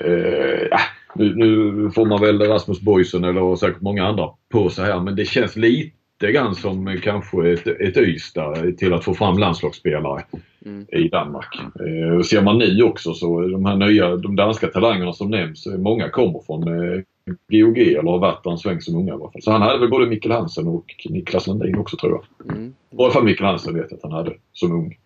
eh, 0.00 0.78
nu, 1.14 1.34
nu, 1.34 1.90
får 1.90 2.06
man 2.06 2.20
väl 2.20 2.40
Rasmus 2.40 2.80
Boysen 2.80 3.24
eller 3.24 3.56
säkert 3.56 3.80
många 3.80 4.06
andra 4.06 4.28
på 4.52 4.68
sig 4.70 4.84
här 4.84 5.00
men 5.00 5.16
det 5.16 5.24
känns 5.24 5.56
lite 5.56 6.32
grann 6.32 6.54
som 6.54 7.00
kanske 7.02 7.52
ett, 7.52 7.66
ett 7.66 7.96
Ystad 7.96 8.78
till 8.78 8.94
att 8.94 9.04
få 9.04 9.14
fram 9.14 9.38
landslagsspelare 9.38 10.24
mm. 10.66 10.86
i 10.92 11.08
Danmark. 11.08 11.60
Eh, 11.60 12.20
ser 12.20 12.42
man 12.42 12.58
nu 12.58 12.82
också 12.82 13.14
så 13.14 13.40
de 13.40 13.64
här 13.64 13.76
nya, 13.76 14.16
de 14.16 14.36
danska 14.36 14.66
talangerna 14.66 15.12
som 15.12 15.30
nämns, 15.30 15.66
många 15.66 16.10
kommer 16.10 16.40
från 16.46 16.62
eh, 16.68 17.00
GOG 17.48 17.78
eller 17.78 18.10
har 18.10 18.18
varit 18.18 18.46
en 18.46 18.58
sväng 18.58 18.80
som 18.80 18.96
unga 18.96 19.12
i 19.12 19.14
alla 19.14 19.30
fall. 19.30 19.42
Så 19.42 19.50
han 19.50 19.62
hade 19.62 19.78
väl 19.78 19.90
både 19.90 20.06
Mikkel 20.06 20.32
Hansen 20.32 20.68
och 20.68 20.84
Niklas 21.04 21.46
Landin 21.46 21.78
också 21.78 21.96
tror 21.96 22.12
jag. 22.12 22.56
Mm. 22.56 22.74
I 22.90 23.02
alla 23.02 23.12
fall 23.12 23.24
Mikkel 23.24 23.46
Hansen 23.46 23.74
vet 23.74 23.86
jag 23.90 23.96
att 23.96 24.02
han 24.02 24.12
hade 24.12 24.32
som 24.52 24.72
ung. 24.72 24.96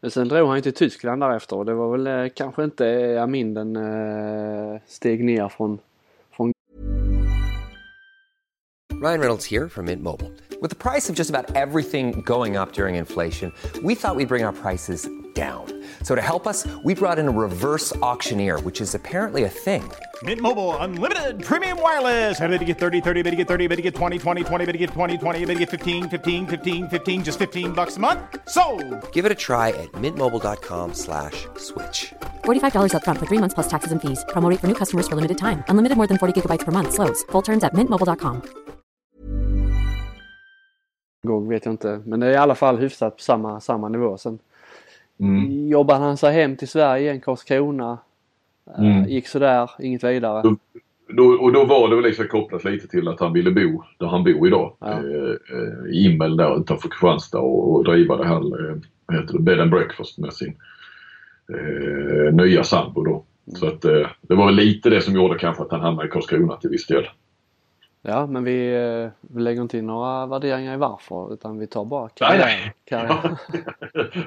Men 0.00 0.10
sen 0.10 0.28
drog 0.28 0.48
han 0.48 0.56
ju 0.56 0.62
till 0.62 0.74
Tyskland 0.74 1.22
därefter 1.22 1.56
och 1.56 1.64
det 1.64 1.74
var 1.74 1.96
väl 1.96 2.06
eh, 2.06 2.32
kanske 2.34 2.64
inte 2.64 2.86
eh, 2.88 3.22
Aminden 3.22 3.76
eh, 3.76 4.80
steg 4.86 5.24
ner 5.24 5.48
från, 5.48 5.78
från... 6.36 6.52
Ryan 9.02 9.20
Reynolds 9.20 9.50
här 9.50 9.68
från 9.68 9.84
Mint 9.84 10.02
Mobile. 10.02 10.30
Med 10.60 10.78
priset 10.78 11.16
på 11.16 11.20
nästan 11.20 11.44
allt 11.54 11.90
som 11.90 12.22
går 12.22 12.44
upp 12.44 12.78
under 12.78 12.88
inflationen, 12.88 13.52
trodde 13.72 13.88
vi 13.88 13.92
att 13.92 14.16
vi 14.16 14.26
skulle 14.26 14.26
bring 14.26 14.44
våra 14.44 14.52
priser 14.52 15.25
down. 15.36 15.64
So 16.02 16.14
to 16.14 16.22
help 16.32 16.46
us, 16.46 16.66
we 16.82 16.94
brought 16.94 17.18
in 17.18 17.28
a 17.28 17.30
reverse 17.30 17.94
auctioneer, 17.96 18.58
which 18.60 18.80
is 18.80 18.94
apparently 18.94 19.44
a 19.44 19.48
thing. 19.48 19.82
Mint 20.22 20.40
Mobile 20.40 20.74
unlimited 20.78 21.44
premium 21.44 21.78
wireless. 21.82 22.40
Ready 22.40 22.58
to 22.58 22.64
get 22.64 22.78
30, 22.78 23.02
30, 23.02 23.22
bit 23.22 23.30
to 23.32 23.36
get 23.36 23.48
30, 23.48 23.66
bit 23.68 23.76
to 23.76 23.82
get 23.82 23.94
20, 23.94 24.18
20, 24.18 24.44
20, 24.44 24.64
bit 24.64 24.72
to 24.72 24.78
get 24.78 24.90
20, 24.90 25.18
20, 25.18 25.44
bit 25.44 25.52
to 25.52 25.58
get 25.58 25.70
15, 25.70 26.08
15, 26.08 26.46
15, 26.46 26.88
15 26.88 27.22
just 27.22 27.38
15 27.38 27.72
bucks 27.72 27.98
a 27.98 28.00
month. 28.00 28.20
So, 28.48 28.62
Give 29.12 29.26
it 29.26 29.32
a 29.32 29.40
try 29.48 29.68
at 29.82 29.92
mintmobile.com/switch. 30.00 31.46
slash 31.56 32.14
$45 32.44 32.94
up 32.94 33.04
front 33.04 33.18
for 33.18 33.26
3 33.26 33.40
months 33.42 33.54
plus 33.54 33.68
taxes 33.68 33.92
and 33.92 34.00
fees. 34.00 34.24
Promo 34.32 34.48
rate 34.48 34.60
for 34.60 34.68
new 34.68 34.78
customers 34.82 35.06
for 35.08 35.16
limited 35.16 35.36
time. 35.36 35.62
Unlimited 35.68 35.96
more 35.98 36.06
than 36.06 36.18
40 36.18 36.32
gigabytes 36.40 36.64
per 36.64 36.72
month 36.72 36.94
slows. 36.94 37.24
Full 37.32 37.42
terms 37.42 37.62
at 37.64 37.74
mintmobile.com. 37.74 38.42
Gång 41.26 41.48
vet 41.48 41.64
jag 41.64 41.74
inte, 41.74 42.02
men 42.04 42.20
det 42.20 42.26
är 42.26 42.30
i 42.30 42.36
alla 42.36 42.54
fall 42.54 42.76
hyfsat 42.78 43.16
på 43.16 43.22
samma 43.22 43.60
samma 43.60 43.88
nivå 43.88 44.16
sen. 44.18 44.38
Mm. 45.20 45.68
Jobbade 45.68 46.00
han 46.00 46.16
sig 46.16 46.32
hem 46.32 46.56
till 46.56 46.68
Sverige 46.68 47.02
igen, 47.02 47.20
Karlskrona. 47.20 47.98
Eh, 48.78 48.84
mm. 48.84 49.08
Gick 49.08 49.28
sådär, 49.28 49.70
inget 49.78 50.04
vidare. 50.04 50.42
Då, 50.42 50.56
då, 51.08 51.24
och 51.24 51.52
då 51.52 51.64
var 51.64 51.88
det 51.88 51.96
väl 51.96 52.04
liksom 52.04 52.28
kopplat 52.28 52.64
lite 52.64 52.88
till 52.88 53.08
att 53.08 53.20
han 53.20 53.32
ville 53.32 53.50
bo 53.50 53.82
där 53.98 54.06
han 54.06 54.24
bor 54.24 54.46
idag. 54.46 54.76
Ja. 54.80 54.92
Eh, 54.92 55.92
I 55.92 56.04
Immel 56.04 56.36
där 56.36 56.60
utanför 56.60 56.88
Kristianstad 56.88 57.38
och, 57.38 57.74
och 57.74 57.84
driva 57.84 58.16
det 58.16 58.26
här 58.26 58.70
eh, 58.70 58.76
heter 59.12 59.32
det, 59.32 59.40
bed 59.40 59.60
and 59.60 59.70
breakfast 59.70 60.18
med 60.18 60.32
sin 60.32 60.56
eh, 61.52 62.34
nya 62.34 62.64
sambo 62.64 63.04
då. 63.04 63.10
Mm. 63.46 63.60
Så 63.60 63.66
att 63.66 63.84
eh, 63.84 64.06
det 64.20 64.34
var 64.34 64.50
lite 64.50 64.90
det 64.90 65.00
som 65.00 65.14
gjorde 65.14 65.38
kanske 65.38 65.62
att 65.62 65.70
han 65.70 65.80
hamnade 65.80 66.08
i 66.08 66.10
Karlskrona 66.10 66.56
till 66.56 66.70
viss 66.70 66.86
del. 66.86 67.04
Ja, 68.08 68.26
men 68.26 68.44
vi, 68.44 68.74
eh, 68.74 69.08
vi 69.20 69.42
lägger 69.42 69.62
inte 69.62 69.78
in 69.78 69.86
några 69.86 70.26
värderingar 70.26 70.74
i 70.74 70.76
varför 70.76 71.34
utan 71.34 71.58
vi 71.58 71.66
tar 71.66 71.84
bara 71.84 72.08
karriär. 72.08 72.38
Nej, 72.38 72.74
karriär. 72.84 73.38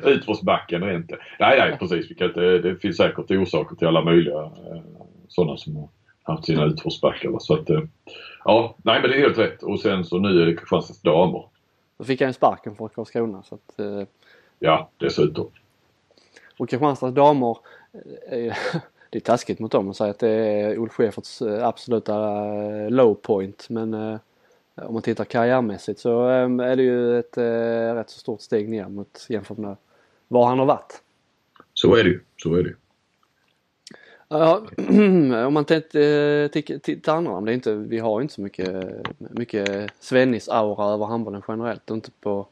Utförsbacken 0.10 0.84
är 0.84 0.96
inte. 0.96 1.18
Nej, 1.40 1.60
nej 1.60 1.78
precis. 1.80 2.12
Vi 2.12 2.16
kan 2.16 2.28
inte, 2.28 2.40
det 2.40 2.76
finns 2.76 2.98
säkert 2.98 3.32
orsaker 3.32 3.76
till 3.76 3.88
alla 3.88 4.04
möjliga 4.04 4.42
eh, 4.42 4.82
sådana 5.28 5.58
som 5.58 5.76
har 5.76 5.90
haft 6.24 6.46
sina 6.46 6.66
utförsbackar. 6.66 7.40
Så 7.40 7.54
att, 7.54 7.70
eh, 7.70 7.82
ja, 8.46 8.76
nej 8.84 9.02
men 9.02 9.12
det 9.12 9.18
är 9.18 9.22
helt 9.22 9.38
rätt. 9.38 9.64
Och 9.64 9.80
sen 9.80 10.06
så 10.06 10.20
nu 10.20 10.42
är 10.42 10.46
det 10.46 10.56
Kristianstads 10.56 11.02
damer. 11.02 11.46
Då 11.98 12.04
fick 12.04 12.22
han 12.22 12.34
sparken 12.34 12.76
från 12.76 12.90
Karlskrona 12.90 13.44
så 13.44 13.56
att... 13.56 13.80
Ja, 14.60 14.90
dessutom. 14.98 15.52
Och 16.58 16.70
Kristianstads 16.70 17.16
damer 17.16 17.58
det 19.10 19.18
är 19.18 19.22
taskigt 19.22 19.60
mot 19.60 19.72
dem 19.72 19.90
att 19.90 19.98
säga 19.98 20.10
att 20.10 20.20
det 20.20 20.30
är 20.30 20.78
Ulf 20.78 20.94
Schäferts 20.94 21.42
eh, 21.42 21.68
absoluta 21.68 22.14
eh, 22.16 22.90
low 22.90 23.14
point 23.14 23.70
men 23.70 23.94
eh, 23.94 24.20
om 24.76 24.94
man 24.94 25.02
tittar 25.02 25.26
karriärmässigt 25.26 26.00
så 26.00 26.28
är 26.28 26.76
det 26.76 26.84
ju 26.84 27.20
ett 27.20 27.38
rätt 27.98 28.10
så 28.10 28.20
stort 28.20 28.42
steg 28.42 28.70
ner 28.70 28.90
mot 28.90 29.26
jämfört 29.30 29.58
med 29.58 29.76
var 30.28 30.48
han 30.48 30.60
har 30.60 30.66
varit. 30.66 31.02
Så 31.74 31.96
är 31.96 32.04
det 32.04 32.10
ju. 32.10 32.20
Så 32.38 32.56
är 32.56 32.64
det 32.64 32.74
Ja, 34.28 34.62
om 35.48 35.54
man 35.54 35.66
tittar 35.66 37.12
andra 37.12 37.42
det 37.42 37.52
är 37.52 37.54
inte, 37.54 37.74
vi 37.74 38.00
har 38.00 38.22
inte 38.22 38.34
så 38.34 38.42
mycket, 38.42 38.86
mycket 39.18 39.92
Svennis-aura 40.00 40.94
över 40.94 41.06
handbollen 41.06 41.42
generellt 41.48 41.92
och 41.92 41.96
inte 41.96 42.12
på, 42.12 42.48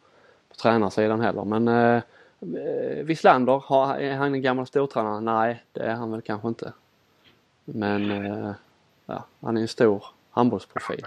på 0.49 0.55
tränarsidan 0.55 1.21
heller 1.21 1.45
men 1.45 2.01
Wislander, 3.03 3.63
är 3.99 4.15
han 4.15 4.33
en 4.33 4.41
gammal 4.41 4.65
stortränare? 4.65 5.21
Nej, 5.21 5.63
det 5.73 5.79
är 5.79 5.95
han 5.95 6.11
väl 6.11 6.21
kanske 6.21 6.47
inte. 6.47 6.73
Men 7.65 8.11
eh, 8.11 8.51
ja, 9.05 9.25
han 9.41 9.57
är 9.57 9.61
en 9.61 9.67
stor 9.67 10.03
handbollsprofil. 10.31 11.01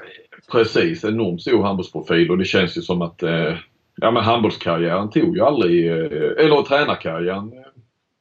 Precis, 0.52 1.04
enormt 1.04 1.42
stor 1.42 1.62
handbollsprofil 1.62 2.30
och 2.30 2.38
det 2.38 2.44
känns 2.44 2.76
ju 2.78 2.80
som 2.82 3.02
att 3.02 3.22
eh, 3.22 3.54
ja 3.96 4.10
men 4.10 4.22
handbollskarriären 4.22 5.10
tog 5.10 5.36
ju 5.36 5.42
aldrig, 5.42 5.86
eh, 5.90 6.44
eller 6.44 6.62
tränarkarriären. 6.62 7.52
eh, 7.52 7.58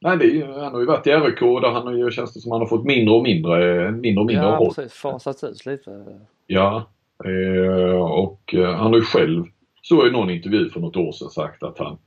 Nej, 0.02 0.16
det 0.16 0.46
han 0.46 0.72
har 0.72 0.80
ju 0.80 0.86
varit 0.86 1.06
i 1.06 1.10
RIK 1.10 1.40
där 1.40 1.70
han 1.70 1.86
har 1.86 1.94
ju, 1.94 2.10
känns 2.10 2.34
det 2.34 2.40
som 2.40 2.52
han 2.52 2.60
har 2.60 2.68
fått 2.68 2.84
mindre 2.84 3.14
och 3.14 3.22
mindre, 3.22 3.90
mindre 3.90 4.20
och 4.20 4.26
mindre 4.26 4.44
Ja, 4.46 4.56
roll. 4.56 4.74
precis. 4.74 4.92
Fasats 4.92 5.44
ut 5.44 5.66
lite. 5.66 6.04
Ja, 6.46 6.86
eh, 7.24 8.02
och 8.02 8.54
eh, 8.54 8.74
han 8.74 8.86
har 8.92 8.96
ju 8.96 9.02
själv, 9.04 9.44
så 9.82 10.06
i 10.06 10.10
någon 10.10 10.30
intervju 10.30 10.68
för 10.70 10.80
något 10.80 10.96
år 10.96 11.12
sedan 11.12 11.28
sagt 11.30 11.62
att 11.62 11.78
han, 11.78 11.98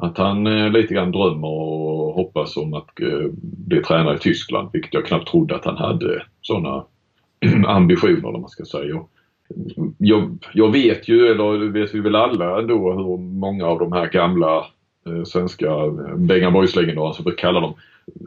att 0.00 0.18
han 0.18 0.46
eh, 0.46 0.70
lite 0.70 0.94
grann 0.94 1.12
drömmer 1.12 1.48
och 1.48 2.14
hoppas 2.14 2.56
om 2.56 2.74
att 2.74 3.00
eh, 3.00 3.30
bli 3.66 3.82
tränare 3.82 4.16
i 4.16 4.18
Tyskland, 4.18 4.68
vilket 4.72 4.94
jag 4.94 5.06
knappt 5.06 5.28
trodde 5.28 5.56
att 5.56 5.64
han 5.64 5.76
hade 5.76 6.22
sådana 6.42 6.84
ambitioner, 7.66 8.34
om 8.34 8.40
man 8.40 8.50
ska 8.50 8.64
säga. 8.64 8.96
Och 8.96 9.10
Jag, 9.98 10.38
jag 10.52 10.72
vet 10.72 11.08
ju, 11.08 11.26
eller 11.26 11.58
det 11.58 11.80
vet 11.80 11.94
vi 11.94 12.00
väl 12.00 12.16
alla 12.16 12.58
ändå, 12.58 12.92
hur 12.92 13.18
många 13.18 13.66
av 13.66 13.78
de 13.78 13.92
här 13.92 14.06
gamla 14.06 14.66
eh, 15.06 15.24
svenska 15.24 15.66
eh, 15.66 16.16
Bengan 16.16 16.52
Boys-legendarerna, 16.52 17.12
som 17.12 17.24
vi 17.24 17.32
kallar 17.32 17.60
dem, 17.60 17.74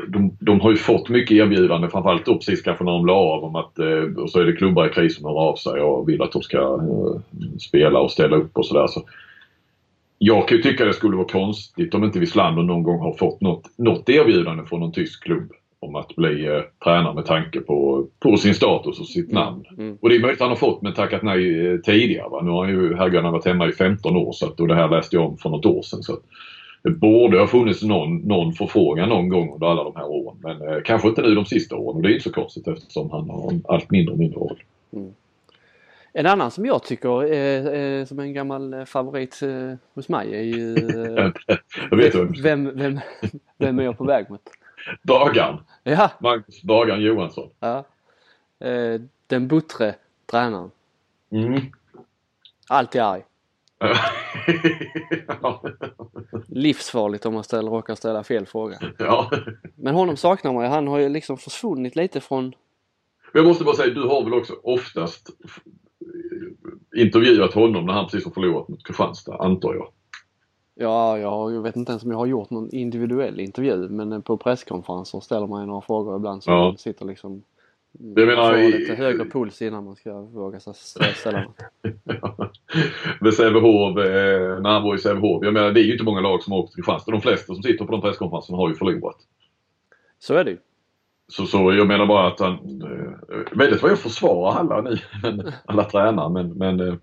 de, 0.07 0.37
de 0.39 0.61
har 0.61 0.71
ju 0.71 0.77
fått 0.77 1.09
mycket 1.09 1.37
erbjudanden, 1.37 1.91
framförallt 1.91 2.25
då 2.25 2.35
precis 2.35 2.61
kanske 2.61 2.83
när 2.83 2.91
de 2.91 3.05
la 3.05 3.13
av 3.13 3.43
om 3.43 3.55
att 3.55 3.79
eh, 3.79 4.23
och 4.23 4.29
så 4.29 4.39
är 4.39 4.45
det 4.45 4.53
klubbar 4.53 4.85
i 4.85 4.89
kris 4.89 5.15
som 5.15 5.25
hör 5.25 5.39
av 5.39 5.55
sig 5.55 5.81
och 5.81 6.09
vill 6.09 6.21
att 6.21 6.31
de 6.31 6.41
ska 6.41 6.57
eh, 6.57 7.21
spela 7.59 7.99
och 7.99 8.11
ställa 8.11 8.35
upp 8.35 8.57
och 8.57 8.65
sådär. 8.65 8.87
Så 8.87 9.01
jag 10.25 10.47
kan 10.47 10.57
ju 10.57 10.63
tycka 10.63 10.85
det 10.85 10.93
skulle 10.93 11.17
vara 11.17 11.27
konstigt 11.27 11.93
om 11.93 12.03
inte 12.03 12.19
Wislander 12.19 12.63
någon 12.63 12.83
gång 12.83 12.99
har 12.99 13.13
fått 13.13 13.41
något, 13.41 13.77
något 13.77 14.09
erbjudande 14.09 14.63
från 14.65 14.79
någon 14.79 14.91
tysk 14.91 15.23
klubb 15.23 15.51
om 15.79 15.95
att 15.95 16.15
bli 16.15 16.45
eh, 16.45 16.61
tränare 16.83 17.13
med 17.13 17.25
tanke 17.25 17.59
på, 17.59 18.07
på 18.19 18.37
sin 18.37 18.53
status 18.53 18.99
och 18.99 19.07
sitt 19.07 19.31
namn. 19.31 19.65
Mm. 19.77 19.97
Och 20.01 20.09
det 20.09 20.15
är 20.15 20.19
möjligt 20.19 20.41
att 20.41 20.47
han 20.47 20.49
har 20.49 20.55
fått 20.55 20.81
men 20.81 20.93
tackat 20.93 21.23
nej 21.23 21.67
eh, 21.67 21.77
tidigare. 21.77 22.29
Va? 22.29 22.41
Nu 22.41 22.49
har 22.49 22.67
ju 22.67 22.95
herrgården 22.95 23.31
varit 23.31 23.45
hemma 23.45 23.67
i 23.67 23.71
15 23.71 24.17
år 24.17 24.31
så 24.31 24.45
att, 24.45 24.59
och 24.59 24.67
det 24.67 24.75
här 24.75 24.89
läste 24.89 25.15
jag 25.15 25.25
om 25.25 25.37
för 25.37 25.49
något 25.49 25.65
år 25.65 25.81
sedan. 25.81 26.03
Så 26.03 26.13
att 26.13 26.21
det 26.83 26.89
borde 26.89 27.39
ha 27.39 27.47
funnits 27.47 27.83
någon, 27.83 28.17
någon 28.17 28.53
förfrågan 28.53 29.09
någon 29.09 29.29
gång 29.29 29.53
under 29.53 29.67
alla 29.67 29.83
de 29.83 29.95
här 29.95 30.07
åren. 30.07 30.37
Men 30.43 30.61
eh, 30.61 30.77
kanske 30.85 31.07
inte 31.07 31.21
nu 31.21 31.35
de 31.35 31.45
sista 31.45 31.75
åren 31.75 31.95
och 31.95 32.01
det 32.01 32.09
är 32.09 32.13
inte 32.13 32.23
så 32.23 32.31
konstigt 32.31 32.67
eftersom 32.67 33.11
han 33.11 33.29
har 33.29 33.51
en 33.51 33.61
allt 33.67 33.91
mindre 33.91 34.13
och 34.13 34.19
mindre 34.19 34.39
roll. 34.39 34.59
En 36.13 36.25
annan 36.25 36.51
som 36.51 36.65
jag 36.65 36.83
tycker 36.83 37.23
är, 37.23 38.05
som 38.05 38.19
en 38.19 38.33
gammal 38.33 38.73
eh, 38.73 38.85
favorit 38.85 39.41
eh, 39.41 39.73
hos 39.93 40.09
mig 40.09 40.35
är 40.35 40.41
ju... 40.41 40.75
eh, 41.17 41.31
Jag 41.89 41.97
vet 41.97 42.15
vem. 42.15 42.33
vem, 42.43 42.77
vem, 42.77 42.99
vem 43.57 43.79
är 43.79 43.83
jag 43.83 43.97
på 43.97 44.03
väg 44.03 44.29
mot? 44.29 44.41
Bagaren. 45.03 45.57
Ja, 45.83 46.11
Magnus 46.19 46.61
Bagaren 46.63 47.01
Johansson. 47.01 47.49
ja. 47.59 47.83
Den 49.27 49.47
buttre 49.47 49.95
tränaren. 50.25 50.71
Mm. 51.31 51.61
Alltid 52.67 53.01
arg. 53.01 53.23
ja. 55.41 55.63
Livsfarligt 56.47 57.25
om 57.25 57.33
man 57.33 57.43
ställer, 57.43 57.71
råkar 57.71 57.95
ställa 57.95 58.23
fel 58.23 58.45
fråga. 58.45 58.79
ja. 58.97 59.31
Men 59.75 59.95
honom 59.95 60.17
saknar 60.17 60.53
man. 60.53 60.71
Han 60.71 60.87
har 60.87 60.99
ju 60.99 61.09
liksom 61.09 61.37
försvunnit 61.37 61.95
lite 61.95 62.21
från... 62.21 62.53
Jag 63.33 63.45
måste 63.45 63.63
bara 63.63 63.75
säga, 63.75 63.93
du 63.93 64.03
har 64.07 64.23
väl 64.23 64.33
också 64.33 64.53
oftast 64.63 65.29
intervjuat 66.95 67.53
honom 67.53 67.85
när 67.85 67.93
han 67.93 68.05
precis 68.05 68.25
har 68.25 68.31
förlorat 68.31 68.67
mot 68.67 68.83
Kristianstad, 68.87 69.35
antar 69.39 69.73
jag. 69.73 69.87
Ja, 70.75 71.19
jag, 71.19 71.53
jag 71.53 71.61
vet 71.61 71.75
inte 71.75 71.91
ens 71.91 72.03
om 72.03 72.11
jag 72.11 72.17
har 72.17 72.25
gjort 72.25 72.49
någon 72.49 72.69
individuell 72.69 73.39
intervju 73.39 73.89
men 73.89 74.21
på 74.21 74.37
presskonferenser 74.37 75.19
ställer 75.19 75.47
man 75.47 75.61
ju 75.61 75.67
några 75.67 75.81
frågor 75.81 76.15
ibland 76.15 76.43
så 76.43 76.51
Ja. 76.51 76.75
sitter 76.77 77.05
liksom... 77.05 77.43
Jag 78.15 78.27
menar, 78.27 78.49
får 78.51 78.59
i- 78.59 78.71
lite 78.79 78.95
högre 78.95 79.25
puls 79.25 79.61
innan 79.61 79.83
man 79.85 79.95
ska 79.95 80.21
våga 80.21 80.59
ställa 80.59 81.41
något. 81.43 81.57
Med 83.21 83.33
Sävehof, 83.33 83.97
eh, 83.97 84.61
när 84.61 84.69
han 84.69 84.83
var 84.83 84.95
i 84.95 84.97
Sävehof. 84.97 85.43
Jag 85.43 85.53
menar, 85.53 85.71
det 85.71 85.79
är 85.79 85.83
ju 85.83 85.91
inte 85.91 86.03
många 86.03 86.21
lag 86.21 86.43
som 86.43 86.53
har 86.53 86.59
åkt 86.59 86.73
till 86.73 86.83
Kristianstad. 86.83 87.11
De 87.11 87.21
flesta 87.21 87.45
som 87.53 87.63
sitter 87.63 87.85
på 87.85 87.91
de 87.91 88.01
presskonferenserna 88.01 88.57
har 88.57 88.69
ju 88.69 88.75
förlorat. 88.75 89.15
Så 90.19 90.33
är 90.33 90.43
det 90.43 90.51
ju. 90.51 90.57
Så, 91.35 91.45
så 91.45 91.73
jag 91.73 91.87
menar 91.87 92.05
bara 92.05 92.27
att 92.27 92.39
han... 92.39 92.53
Eh, 92.53 93.57
väldigt 93.57 93.81
vad 93.81 93.91
jag 93.91 93.99
försvarar 93.99 94.59
alla 94.59 94.81
nu, 94.81 94.97
alla 95.65 95.83
tränare, 95.83 96.29
men, 96.29 96.49
men 96.49 96.79
eh, 96.79 96.93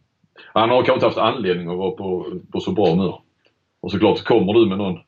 han 0.54 0.70
har 0.70 0.76
kanske 0.76 0.94
inte 0.94 1.06
haft 1.06 1.18
anledning 1.18 1.70
att 1.70 1.78
vara 1.78 1.90
på, 1.90 2.26
på 2.52 2.60
så 2.60 2.72
bra 2.72 2.90
humör. 2.90 3.20
Och 3.80 3.90
såklart 3.90 4.18
så 4.18 4.24
kommer 4.24 4.52
du 4.52 4.66
med 4.66 4.78
någon, 4.78 4.98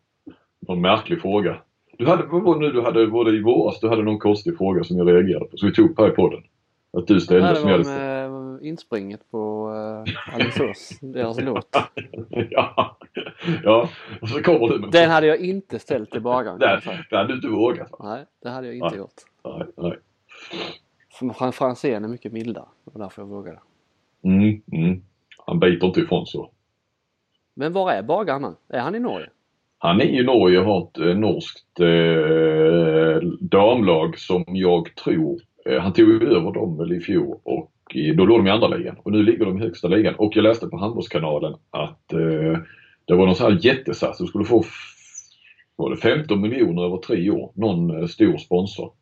någon 0.68 0.80
märklig 0.80 1.20
fråga. 1.20 1.56
Du 1.98 2.06
hade, 2.06 2.22
vad 2.22 2.42
var 2.42 2.54
det 2.54 2.60
nu 2.60 2.72
du 2.72 2.82
hade, 2.82 3.06
var 3.06 3.24
det 3.24 3.36
i 3.36 3.42
våras, 3.42 3.80
du 3.80 3.88
hade 3.88 4.02
någon 4.02 4.18
konstig 4.18 4.58
fråga 4.58 4.84
som 4.84 4.98
jag 4.98 5.08
reagerade 5.08 5.44
på, 5.44 5.56
som 5.56 5.68
vi 5.68 5.74
tog 5.74 5.90
upp 5.90 5.98
här 5.98 6.08
i 6.08 6.10
podden. 6.10 6.42
Att 6.92 7.06
du 7.06 7.20
ställde 7.20 7.56
som 7.56 7.68
jag 7.68 7.78
hade 7.78 7.90
med 7.90 8.21
inspringet 8.62 9.30
på 9.30 9.70
uh, 9.70 10.34
Alingsås, 10.34 10.98
deras 11.00 11.40
låt. 11.40 11.76
ja. 12.50 12.98
ja, 13.64 13.88
och 14.20 14.28
så 14.28 14.42
kommer 14.42 14.68
du 14.68 14.78
med 14.78 14.90
Den 14.90 15.10
hade 15.10 15.26
jag 15.26 15.38
inte 15.38 15.78
ställt 15.78 16.10
till 16.10 16.22
bagaren 16.22 16.58
säga. 16.58 17.04
det 17.10 17.16
hade 17.16 17.28
du 17.28 17.34
inte 17.34 17.48
vågat 17.48 17.90
va? 17.90 17.98
Nej, 18.00 18.24
det 18.42 18.50
hade 18.50 18.66
jag 18.66 18.76
inte 18.76 18.88
Nej. 18.88 18.98
gjort. 18.98 19.14
Nej, 19.44 19.66
nej. 19.76 21.52
Franzén 21.52 22.04
är 22.04 22.08
mycket 22.08 22.32
mildare. 22.32 22.66
Det 22.84 22.90
var 22.94 23.00
därför 23.04 23.22
jag 23.22 23.26
vågade. 23.26 23.58
Mm, 24.24 24.62
mm. 24.72 25.02
Han 25.46 25.60
biter 25.60 25.86
inte 25.86 26.00
ifrån 26.00 26.26
så. 26.26 26.50
Men 27.54 27.72
var 27.72 27.92
är 27.92 28.02
bagaren 28.02 28.42
nu? 28.42 28.76
Är 28.76 28.80
han 28.80 28.94
i 28.94 29.00
Norge? 29.00 29.28
Han 29.78 30.00
är 30.00 30.04
i 30.04 30.22
Norge 30.22 30.58
och 30.58 30.64
har 30.64 30.82
ett 30.82 30.98
eh, 30.98 31.16
norskt 31.16 31.80
eh, 31.80 33.28
damlag 33.40 34.18
som 34.18 34.44
jag 34.46 34.94
tror, 34.94 35.40
eh, 35.64 35.80
han 35.80 35.92
tog 35.92 36.22
över 36.22 36.52
dem 36.52 36.78
väl 36.78 36.92
i 36.92 37.00
fjol 37.00 37.38
och 37.42 37.72
då 38.16 38.24
låg 38.24 38.38
de 38.38 38.46
i 38.46 38.50
andra 38.50 38.68
ligan 38.68 38.96
och 39.02 39.12
nu 39.12 39.22
ligger 39.22 39.44
de 39.44 39.58
i 39.58 39.60
högsta 39.60 39.88
ligan. 39.88 40.14
Och 40.14 40.36
jag 40.36 40.42
läste 40.42 40.66
på 40.66 40.76
Handbollskanalen 40.76 41.54
att 41.70 42.12
eh, 42.12 42.58
det 43.04 43.14
var 43.14 43.26
någon 43.26 43.34
sån 43.36 43.52
här 43.52 43.58
jättesats, 43.62 44.18
de 44.18 44.26
skulle 44.26 44.44
få 44.44 44.64
var 45.76 45.90
det 45.90 45.96
15 45.96 46.40
miljoner 46.40 46.84
över 46.84 46.96
tre 46.96 47.30
år. 47.30 47.52
Någon 47.54 48.00
eh, 48.00 48.06
stor 48.06 48.36
sponsor. 48.36 48.92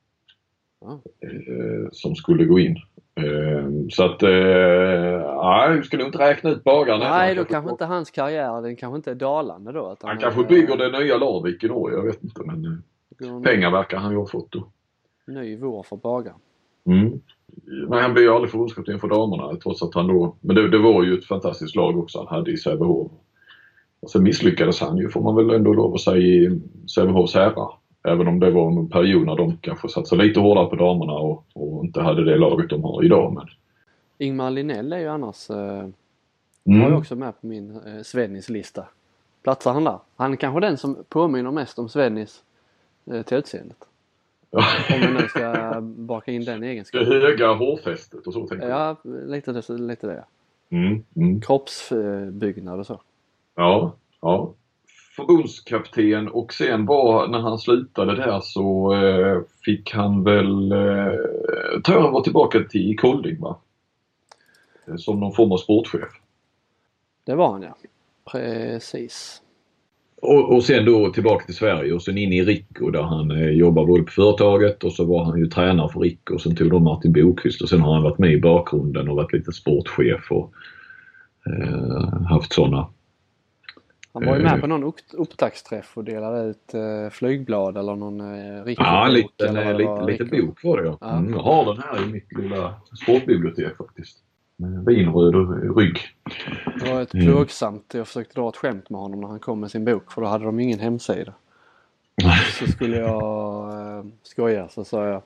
Ja. 0.81 1.01
Eh, 1.23 1.89
som 1.93 2.15
skulle 2.15 2.45
gå 2.45 2.59
in. 2.59 2.77
Eh, 3.15 3.69
så 3.91 4.05
att, 4.05 4.23
eh, 4.23 4.31
nej, 5.43 5.77
vi 5.77 5.83
ska 5.83 5.97
nog 5.97 6.07
inte 6.07 6.19
räkna 6.19 6.51
ut 6.51 6.65
bagaren. 6.65 7.01
Nej, 7.01 7.29
Han 7.29 7.37
då 7.37 7.45
kanske 7.45 7.71
inte 7.71 7.85
hans 7.85 8.11
karriär, 8.11 8.63
den 8.63 8.77
kanske 8.77 8.97
inte 8.97 9.11
är 9.11 9.15
dalande 9.15 9.73
då. 9.73 9.97
Han 10.03 10.17
är- 10.17 10.21
kanske 10.21 10.45
bygger 10.45 10.77
det 10.77 10.99
nya 10.99 11.17
Larvik 11.17 11.65
i 11.65 11.69
Norge, 11.69 11.97
jag 11.97 12.05
vet 12.07 12.23
inte 12.25 12.43
men 12.45 12.65
eh, 13.23 13.43
pengar 13.43 13.71
verkar 13.71 13.99
han 13.99 14.13
ju 14.13 14.19
ha 14.19 14.27
fått 14.27 14.53
då. 14.53 14.69
Ny 15.27 15.57
vår 15.57 15.83
för 15.83 15.97
bagaren. 15.97 16.39
Mm. 16.87 17.21
Men 17.89 17.99
han 17.99 18.13
blev 18.13 18.25
ju 18.25 18.31
aldrig 18.31 18.51
förbundskapten 18.51 19.01
för 19.01 19.09
damerna 19.09 19.57
trots 19.57 19.83
att 19.83 19.95
han 19.95 20.07
då, 20.07 20.37
men 20.41 20.57
det, 20.57 20.69
det 20.69 20.79
var 20.79 21.03
ju 21.03 21.19
ett 21.19 21.25
fantastiskt 21.25 21.77
lag 21.77 21.99
också 21.99 22.19
han 22.19 22.39
hade 22.39 22.51
i 22.51 22.57
Sävehof. 22.57 23.13
Och 24.01 24.11
sen 24.11 24.23
misslyckades 24.23 24.81
han 24.81 24.97
ju 24.97 25.09
får 25.09 25.21
man 25.21 25.37
väl 25.37 25.51
ändå 25.51 25.73
lov 25.73 25.95
att 25.95 26.01
säga 26.01 26.17
i 26.17 26.61
Sävehofs 26.95 27.35
herrar. 27.35 27.73
Även 28.05 28.29
om 28.29 28.41
det 28.41 28.51
var 28.51 28.69
en 28.69 28.89
period 28.89 29.27
när 29.27 29.37
de 29.37 29.57
kanske 29.57 29.89
satsade 29.89 30.25
lite 30.25 30.41
hårdare 30.41 30.67
på 30.67 30.77
damerna 30.77 31.13
och, 31.13 31.45
och 31.55 31.85
inte 31.85 32.01
hade 32.01 32.25
det 32.25 32.37
laget 32.37 32.71
de 32.71 32.85
har 32.85 33.05
idag. 33.05 33.33
Men, 33.33 33.47
Ingmar 34.19 34.51
Linell 34.51 34.93
är 34.93 34.99
ju 34.99 35.09
annars, 35.09 35.51
eh, 35.51 35.89
mm. 36.65 36.81
var 36.81 36.89
ju 36.89 36.97
också 36.97 37.17
med 37.17 37.41
på 37.41 37.47
min 37.47 37.71
eh, 37.71 38.03
Svennis 38.03 38.49
lista. 38.49 38.85
Platsar 39.43 39.73
han 39.73 39.85
där? 39.85 39.99
Han 40.17 40.33
är 40.33 40.37
kanske 40.37 40.61
den 40.61 40.77
som 40.77 40.97
påminner 41.09 41.51
mest 41.51 41.79
om 41.79 41.89
Svennis 41.89 42.43
eh, 43.07 43.23
till 43.23 43.37
utseendet. 43.37 43.77
Om 44.95 45.01
vi 45.01 45.23
nu 45.23 45.29
ska 45.29 45.81
baka 45.83 46.33
in 46.33 46.45
den 46.45 46.61
Det 46.61 46.67
egenskapen. 46.67 47.07
höga 47.07 47.53
hårfästet 47.53 48.27
och 48.27 48.33
så 48.33 48.47
tänker 48.47 48.69
jag. 48.69 48.97
Ja, 49.05 49.11
lite 49.27 49.53
det. 49.53 49.69
Lite 49.69 50.07
det. 50.07 50.25
Mm. 50.77 51.05
Mm. 51.17 51.41
Kroppsbyggnad 51.41 52.81
och 52.81 52.87
så. 52.87 53.01
Ja, 53.55 53.97
ja. 54.21 54.55
Förbundskapten 55.17 56.29
och 56.29 56.53
sen 56.53 56.87
var 56.87 57.29
när 57.29 57.39
han 57.39 57.59
slutade 57.59 58.17
där 58.17 58.41
så 58.41 58.95
eh, 58.95 59.41
fick 59.65 59.95
han 59.95 60.25
väl, 60.25 60.73
eh, 60.73 61.15
tror 61.85 62.01
han 62.01 62.13
var 62.13 62.21
tillbaka 62.23 62.61
till 62.71 62.99
Kolding 62.99 63.41
va? 63.41 63.59
Eh, 64.87 64.97
Som 64.97 65.21
någon 65.21 65.33
form 65.33 65.53
av 65.53 65.57
sportchef. 65.57 66.09
Det 67.25 67.35
var 67.35 67.53
han 67.53 67.63
ja. 67.63 67.77
Precis. 68.33 69.43
Och, 70.23 70.55
och 70.55 70.65
sen 70.65 70.85
då 70.85 71.11
tillbaka 71.13 71.45
till 71.47 71.55
Sverige 71.55 71.93
och 71.93 72.03
sen 72.03 72.19
in 72.19 72.33
i 72.33 72.43
Rico 72.45 72.91
där 72.91 73.03
han 73.03 73.31
eh, 73.31 73.49
jobbar 73.51 73.87
både 73.87 74.03
på 74.03 74.11
företaget 74.11 74.85
och 74.85 74.93
så 74.93 75.05
var 75.05 75.25
han 75.25 75.39
ju 75.39 75.47
tränare 75.47 75.89
för 75.93 76.01
Rico 76.01 76.35
och 76.35 76.41
sen 76.41 76.57
tog 76.57 76.71
de 76.71 76.85
Martin 76.85 77.13
Bokvist 77.13 77.63
och 77.63 77.69
sen 77.69 77.81
har 77.81 77.95
han 77.95 78.03
varit 78.03 78.19
med 78.19 78.33
i 78.33 78.41
bakgrunden 78.41 79.09
och 79.09 79.17
varit 79.17 79.33
lite 79.33 79.53
sportchef 79.53 80.31
och 80.31 80.53
eh, 81.47 82.23
haft 82.23 82.53
sådana. 82.53 82.87
Han 84.13 84.27
var 84.27 84.37
ju 84.37 84.43
med 84.43 84.55
Eh. 84.55 84.61
på 84.61 84.67
någon 84.67 84.85
upp- 84.85 84.95
upptaktsträff 85.13 85.97
och 85.97 86.05
delade 86.05 86.43
ut 86.51 86.75
eh, 86.75 87.11
flygblad 87.11 87.77
eller 87.77 87.97
någon 87.97 88.21
eh, 88.21 88.73
Ja, 88.77 89.09
liten, 89.09 89.57
eller 89.57 89.79
lite, 90.07 90.25
lite 90.25 90.37
bok 90.43 90.65
var 90.65 90.83
det. 90.83 90.97
Ja. 91.01 91.19
Mm, 91.19 91.33
jag 91.33 91.41
har 91.41 91.65
den 91.75 91.83
här 91.83 92.09
i 92.09 92.13
mitt 92.13 92.33
lilla 92.39 92.75
sportbibliotek 93.03 93.77
faktiskt. 93.77 94.19
Vinröd 94.87 95.35
och 95.35 95.77
rygg. 95.77 95.99
Det 96.81 96.93
var 96.93 97.03
ett 97.03 97.15
Mm. 97.15 97.27
plågsamt, 97.27 97.95
jag 97.95 98.07
försökte 98.07 98.35
dra 98.41 98.49
ett 98.49 98.57
skämt 98.57 98.91
med 98.91 99.01
honom 99.01 99.21
när 99.21 99.29
han 99.29 99.39
kom 99.39 99.61
med 99.61 99.71
sin 99.71 99.85
bok 99.85 100.13
för 100.13 100.23
då 100.23 100.29
hade 100.29 100.45
de 100.45 100.61
ingen 100.61 100.79
hemsida. 100.79 101.33
Så 102.59 102.67
skulle 102.67 102.97
jag 102.97 103.71
eh, 103.99 104.05
skoja 104.23 104.69
så 104.69 104.85
sa 104.85 105.05
jag 105.07 105.23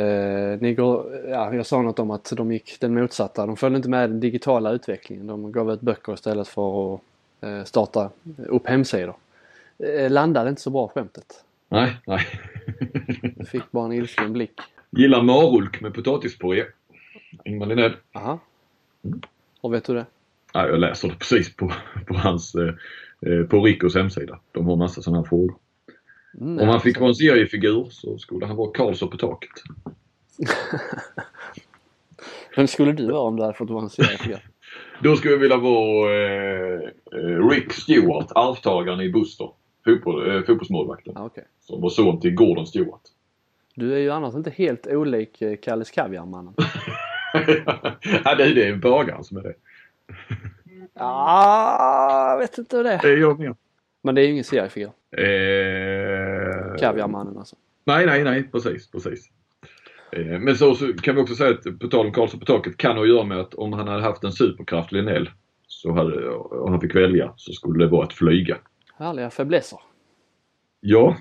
eh, 0.00 0.58
ni 0.60 0.74
går, 0.74 1.20
ja, 1.28 1.54
jag 1.54 1.66
sa 1.66 1.82
något 1.82 1.98
om 1.98 2.10
att 2.10 2.32
de 2.36 2.52
gick 2.52 2.80
den 2.80 2.94
motsatta. 2.94 3.46
De 3.46 3.56
följde 3.56 3.76
inte 3.76 3.88
med 3.88 4.10
den 4.10 4.20
digitala 4.20 4.70
utvecklingen. 4.70 5.26
De 5.26 5.52
gav 5.52 5.72
ut 5.72 5.80
böcker 5.80 6.14
istället 6.14 6.48
för 6.48 6.94
att 6.94 7.00
eh, 7.40 7.64
starta 7.64 8.10
upp 8.48 8.66
hemsidor. 8.66 9.14
Eh, 9.78 10.10
landade 10.10 10.50
inte 10.50 10.62
så 10.62 10.70
bra 10.70 10.88
skämtet. 10.88 11.44
Nej, 11.68 11.96
nej. 12.06 12.26
Fick 13.46 13.70
bara 13.70 13.84
en 13.84 13.92
ilsken 13.92 14.32
blick. 14.32 14.60
Gillar 14.90 15.22
marulk 15.22 15.80
med 15.80 15.94
potatispuré. 15.94 16.64
Ingmar 17.44 17.66
Linell. 17.66 17.92
Aha. 18.14 18.38
Och 19.60 19.74
vet 19.74 19.84
du 19.84 19.94
det? 19.94 20.06
Ja, 20.52 20.68
jag 20.68 20.80
läser 20.80 21.08
det 21.08 21.14
precis 21.14 21.56
på, 21.56 21.72
på 22.06 22.14
hans, 22.14 22.54
eh, 22.54 23.42
på 23.44 23.64
Ricos 23.64 23.94
hemsida. 23.94 24.40
De 24.52 24.66
har 24.66 24.76
massa 24.76 25.02
sådana 25.02 25.18
här 25.22 25.28
frågor. 25.28 25.54
Mm, 26.40 26.58
Om 26.58 26.68
han 26.68 26.80
fick 26.80 26.98
vara 26.98 27.08
en 27.08 27.14
seriefigur 27.14 27.88
så 27.90 28.18
skulle 28.18 28.46
han 28.46 28.56
vara 28.56 28.70
Karlsson 28.72 29.10
på 29.10 29.16
taket. 29.16 29.50
Vem 32.56 32.66
skulle 32.66 32.92
du 32.92 33.06
vara 33.06 33.20
om 33.22 33.36
du 33.36 33.42
hade 33.42 33.54
fått 33.54 33.70
vara 33.70 33.82
en 33.82 33.90
seriefigur? 33.90 34.46
Då 35.02 35.16
skulle 35.16 35.32
jag 35.34 35.40
vilja 35.40 35.56
vara 35.56 36.14
eh, 36.14 36.80
Rick 37.50 37.72
Stewart, 37.72 38.32
arvtagaren 38.34 39.00
i 39.00 39.08
Buster. 39.12 39.50
Fotboll, 39.84 40.30
eh, 40.36 40.42
fotbollsmålvakten. 40.42 41.12
Ja, 41.16 41.24
okej. 41.24 41.44
Som 41.60 41.80
var 41.80 41.88
son 41.90 42.20
till 42.20 42.34
Gordon 42.34 42.66
Stewart. 42.66 43.00
Du 43.74 43.94
är 43.94 43.98
ju 43.98 44.10
annars 44.10 44.34
inte 44.34 44.50
helt 44.50 44.86
olik 44.86 45.42
eh, 45.42 45.56
Kalles 45.56 45.90
Kaviarmannen. 45.90 46.54
ja, 48.24 48.34
det, 48.34 48.54
det 48.54 48.66
är 48.68 48.76
bagaren 48.76 49.24
som 49.24 49.36
är 49.36 49.42
det. 49.42 49.54
Ja, 50.94 52.30
jag 52.30 52.38
vet 52.38 52.58
inte 52.58 52.76
hur 52.76 52.84
det 52.84 52.92
är. 52.92 53.02
Det 53.02 53.14
jag 53.14 53.38
med. 53.38 53.56
Men 54.02 54.14
det 54.14 54.20
är 54.20 54.24
ju 54.24 54.32
ingen 54.32 54.44
seriefigur. 54.44 54.90
Eh, 55.16 56.76
Kaviarmannen 56.76 57.38
alltså. 57.38 57.56
Nej, 57.84 58.06
nej, 58.06 58.24
nej, 58.24 58.50
precis, 58.52 58.90
precis. 58.90 59.30
Eh, 60.12 60.38
Men 60.38 60.56
så, 60.56 60.74
så 60.74 60.92
kan 60.92 61.14
vi 61.14 61.22
också 61.22 61.34
säga 61.34 61.50
att 61.50 61.78
på 61.80 61.88
tal 61.88 62.06
om 62.06 62.12
Karlsson 62.12 62.40
på 62.40 62.46
taket 62.46 62.76
kan 62.76 62.96
ha 62.96 63.02
att 63.02 63.08
göra 63.08 63.24
med 63.24 63.38
att 63.40 63.54
om 63.54 63.72
han 63.72 63.88
hade 63.88 64.02
haft 64.02 64.24
en 64.24 64.32
superkraft, 64.32 64.92
Linnell, 64.92 65.30
så 65.66 65.92
hade, 65.92 66.28
och 66.28 66.70
han 66.70 66.80
fick 66.80 66.94
välja, 66.94 67.32
så 67.36 67.52
skulle 67.52 67.84
det 67.84 67.90
vara 67.90 68.04
att 68.04 68.12
flyga. 68.12 68.56
Härliga 68.98 69.30
fäblesser. 69.30 69.78
Ja, 70.80 71.16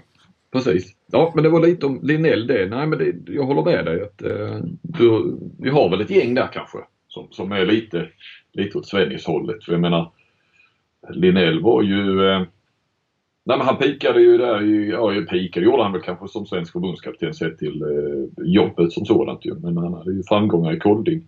precis. 0.52 0.95
Ja, 1.12 1.32
men 1.36 1.43
det 1.43 1.50
var 1.50 1.68
lite 1.68 1.86
om 1.86 2.00
Linnell 2.04 2.47
det. 2.47 2.70
Nej, 2.70 2.88
men 2.88 3.00
det, 3.00 3.34
jag 3.34 3.43
håller 3.43 3.64
med 3.64 3.86
dig 3.86 4.02
att 4.02 4.22
eh, 4.22 4.60
du, 4.82 5.38
vi 5.60 5.70
har 5.70 5.89
väl 5.89 6.02
ett 6.02 6.10
gäng 6.10 6.34
där 6.34 6.50
kanske 6.54 6.78
som, 7.08 7.28
som 7.32 7.52
är 7.52 7.66
lite, 7.66 8.08
lite 8.54 8.78
åt 8.78 8.88
Svennis-hållet. 8.88 9.64
För 9.64 9.72
jag 9.72 9.82
menar, 9.82 10.12
Linnell 11.10 11.62
var 11.62 11.82
ju 11.82 12.30
eh, 12.30 12.43
Nej 13.50 13.58
men 13.58 13.68
han 13.68 13.78
pikade 13.78 14.22
ju 14.22 14.38
där 14.38 14.64
i, 14.64 14.89
ja 14.89 15.26
pikade 15.30 15.66
gjorde 15.66 15.84
han 15.84 15.91
väl 15.91 16.02
kanske 16.02 16.28
som 16.28 16.45
svensk 16.45 16.72
förbundskapten 16.72 17.34
sett 17.34 17.58
till 17.58 17.82
eh, 17.82 18.45
jobbet 18.45 18.91
som 18.91 19.06
sådant 19.06 19.45
ju. 19.45 19.56
Men 19.56 19.78
han 19.78 19.93
hade 19.93 20.14
ju 20.14 20.24
framgångar 20.24 20.74
i 20.74 20.80
Kolding 20.80 21.28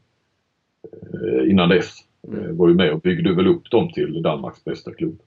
eh, 1.14 1.52
innan 1.52 1.70
dess. 1.70 1.96
Eh, 2.28 2.52
var 2.52 2.68
ju 2.68 2.74
med 2.74 2.94
och 2.94 3.02
byggde 3.02 3.36
väl 3.36 3.48
upp 3.48 3.72
dem 3.72 3.90
till 3.92 4.22
Danmarks 4.22 4.64
bästa 4.64 4.94
klubb. 4.94 5.20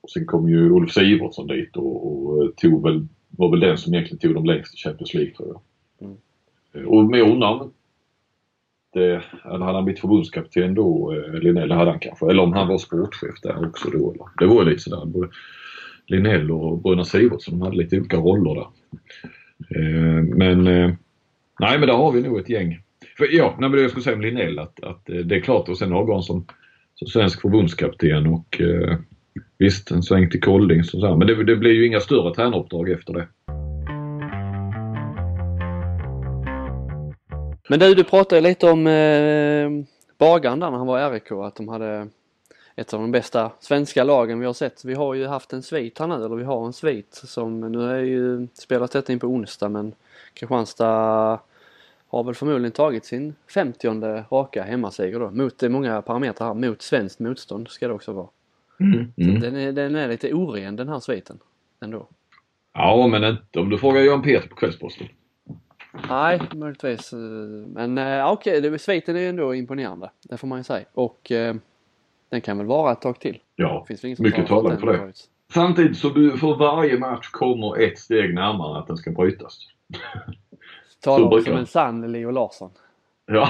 Och 0.00 0.10
sen 0.10 0.26
kom 0.26 0.48
ju 0.48 0.70
Ulf 0.70 0.92
Sivertsson 0.92 1.46
dit 1.46 1.76
och, 1.76 2.06
och 2.06 2.44
eh, 2.44 2.50
tog 2.50 2.82
väl, 2.82 3.06
var 3.30 3.50
väl 3.50 3.60
den 3.60 3.78
som 3.78 3.94
egentligen 3.94 4.18
tog 4.18 4.34
dem 4.34 4.44
längst 4.44 4.74
i 4.74 4.76
Champions 4.76 5.14
League 5.14 5.34
tror 5.34 5.48
jag. 5.48 6.10
Eh, 6.74 6.86
Och 6.86 7.04
med 7.04 7.22
honom 7.22 7.72
det, 8.92 9.22
hade 9.42 9.64
han 9.64 9.84
blivit 9.84 10.00
förbundskapten 10.00 10.74
då, 10.74 11.14
eh, 11.14 11.40
Linnell, 11.40 11.68
det 11.68 11.74
hade 11.74 11.90
han 11.90 12.00
kanske. 12.00 12.30
Eller 12.30 12.42
om 12.42 12.52
han 12.52 12.68
var 12.68 12.78
sportchef 12.78 13.40
där 13.42 13.68
också 13.68 13.90
då. 13.90 14.12
Eller. 14.12 14.24
Det 14.38 14.46
var 14.46 14.64
ju 14.64 14.70
lite 14.70 14.82
sådär. 14.82 15.06
Både 15.06 15.28
Linnell 16.06 16.50
och 16.50 16.78
Bröderna 16.78 17.04
Sivertsson, 17.04 17.58
de 17.58 17.64
hade 17.64 17.76
lite 17.76 17.98
olika 17.98 18.16
roller 18.16 18.54
där. 18.54 18.66
Eh, 19.76 20.22
men 20.22 20.64
nej 21.60 21.78
men 21.78 21.88
där 21.88 21.94
har 21.96 22.12
vi 22.12 22.22
nog 22.22 22.38
ett 22.38 22.48
gäng. 22.48 22.78
För, 23.18 23.28
ja, 23.36 23.56
nej, 23.58 23.68
men 23.68 23.72
det 23.72 23.82
jag 23.82 23.90
skulle 23.90 24.04
säga 24.04 24.16
om 24.16 24.22
Linnell 24.22 24.58
att, 24.58 24.84
att 24.84 25.04
det 25.04 25.36
är 25.36 25.40
klart 25.40 25.68
och 25.68 25.78
sen 25.78 25.92
har 25.92 26.12
han 26.12 26.22
som, 26.22 26.46
som 26.94 27.08
svensk 27.08 27.40
förbundskapten 27.40 28.26
och 28.26 28.60
visst 29.58 29.90
en 29.90 30.02
sväng 30.02 30.30
till 30.30 30.40
Kolding. 30.40 30.84
Så, 30.84 31.00
så 31.00 31.06
här. 31.06 31.16
Men 31.16 31.26
det, 31.26 31.44
det 31.44 31.56
blir 31.56 31.72
ju 31.72 31.86
inga 31.86 32.00
större 32.00 32.34
tränaruppdrag 32.34 32.90
efter 32.90 33.12
det. 33.12 33.28
Men 37.68 37.78
du, 37.78 37.94
du 37.94 38.04
pratade 38.04 38.40
lite 38.40 38.70
om 38.70 38.86
eh, 38.86 39.70
Bagan 40.18 40.60
där 40.60 40.70
när 40.70 40.78
han 40.78 40.86
var 40.86 41.00
i 41.00 41.14
RIK, 41.14 41.32
att 41.32 41.54
de 41.54 41.68
hade 41.68 42.08
ett 42.76 42.94
av 42.94 43.00
de 43.00 43.12
bästa 43.12 43.52
svenska 43.60 44.04
lagen 44.04 44.40
vi 44.40 44.46
har 44.46 44.52
sett. 44.52 44.84
Vi 44.84 44.94
har 44.94 45.14
ju 45.14 45.26
haft 45.26 45.52
en 45.52 45.62
svit 45.62 45.98
här 45.98 46.06
nu, 46.06 46.14
eller 46.14 46.36
vi 46.36 46.44
har 46.44 46.66
en 46.66 46.72
svit 46.72 47.22
som 47.24 47.60
nu 47.60 47.90
är 47.90 48.02
ju 48.02 48.48
spelat 48.54 48.92
detta 48.92 49.12
in 49.12 49.18
på 49.18 49.26
onsdag 49.26 49.68
men 49.68 49.94
Kristianstad 50.34 51.40
har 52.08 52.24
väl 52.24 52.34
förmodligen 52.34 52.72
tagit 52.72 53.04
sin 53.04 53.34
50 53.54 53.88
raka 54.30 54.62
hemmaseger 54.62 55.20
då 55.20 55.30
mot 55.30 55.58
det 55.58 55.66
är 55.66 55.70
många 55.70 56.02
parametrar 56.02 56.46
här, 56.46 56.54
mot 56.54 56.82
svenskt 56.82 57.18
motstånd 57.18 57.68
ska 57.68 57.88
det 57.88 57.94
också 57.94 58.12
vara. 58.12 58.28
Mm. 58.80 59.40
Den, 59.40 59.56
är, 59.56 59.72
den 59.72 59.94
är 59.94 60.08
lite 60.08 60.32
oren 60.34 60.76
den 60.76 60.88
här 60.88 61.00
sviten 61.00 61.38
ändå. 61.80 62.06
Ja 62.74 63.06
men 63.10 63.24
inte 63.24 63.60
om 63.60 63.70
du 63.70 63.78
frågar 63.78 64.00
Jan 64.00 64.22
Peter 64.22 64.48
på 64.48 64.54
Kvällsposten. 64.54 65.06
Nej, 66.08 66.40
möjligtvis. 66.54 67.12
eh, 67.12 67.18
Men 67.68 67.98
eh, 67.98 68.32
okej, 68.32 68.60
det 68.60 68.78
sviten 68.78 69.16
är 69.16 69.20
ju 69.20 69.28
ändå 69.28 69.54
imponerande. 69.54 70.10
Det 70.22 70.36
får 70.36 70.48
man 70.48 70.58
ju 70.58 70.64
säga. 70.64 70.84
Och 70.94 71.32
eh, 71.32 71.54
den 72.28 72.40
kan 72.40 72.58
väl 72.58 72.66
vara 72.66 72.92
ett 72.92 73.00
tag 73.00 73.20
till. 73.20 73.38
Ja, 73.56 73.84
Finns 73.88 74.00
som 74.00 74.24
mycket 74.24 74.46
talar 74.46 74.76
för 74.76 74.86
det. 74.92 74.98
varit- 74.98 75.28
Samtidigt 75.52 75.98
så 75.98 76.08
du 76.08 76.36
för 76.38 76.56
varje 76.56 76.98
match 76.98 77.28
kommer 77.30 77.80
ett 77.82 77.98
steg 77.98 78.34
närmare 78.34 78.78
att 78.78 78.86
den 78.86 78.96
ska 78.96 79.10
brytas. 79.10 79.58
Talar 81.00 81.40
som 81.40 81.52
det. 81.54 81.58
en 81.60 81.66
sann 81.66 82.12
Leo 82.12 82.30
Larsson. 82.30 82.70
Ja, 83.26 83.48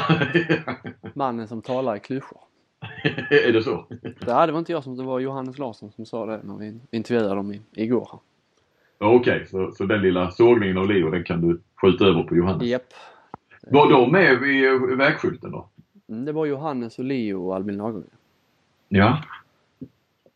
Mannen 1.15 1.49
som 1.49 1.63
talar 1.63 1.97
i 1.97 2.01
klyschor. 2.01 2.41
är 3.31 3.53
det 3.53 3.63
så? 3.63 3.87
Det 4.21 4.33
hade 4.33 4.53
var 4.53 4.59
inte 4.59 4.73
jag 4.73 4.85
som 4.85 4.97
det 4.97 5.03
var 5.05 5.21
Johannes 5.21 5.59
Larsson 5.59 5.93
som 5.93 6.07
sa 6.07 6.27
det 6.27 6.41
när 6.45 6.57
vi 6.59 6.79
intervjuade 6.91 7.35
dem 7.35 7.55
igår. 7.73 8.21
Ja, 8.99 9.07
Okej, 9.15 9.47
så, 9.51 9.73
så 9.73 9.85
den 9.87 10.03
lilla 10.03 10.31
sågningen 10.31 10.79
av 10.79 10.89
Leo 10.89 11.11
den 11.11 11.25
kan 11.25 11.41
du 11.49 11.61
skjuta 11.81 12.05
över 12.05 12.23
på 12.23 12.37
Johannes. 12.37 12.69
Japp. 12.69 12.83
Var 13.71 13.91
de 13.91 14.13
med 14.13 14.39
vid 14.39 14.69
eh, 14.69 14.97
vägskylten 14.97 15.51
då? 15.51 15.69
Mm, 16.09 16.25
Det 16.25 16.33
var 16.33 16.47
Johannes 16.47 16.99
och 16.99 17.05
Leo 17.05 17.47
och 17.47 17.55
Albin 17.57 17.77
Lagergren. 17.77 18.11
Ja. 18.89 19.19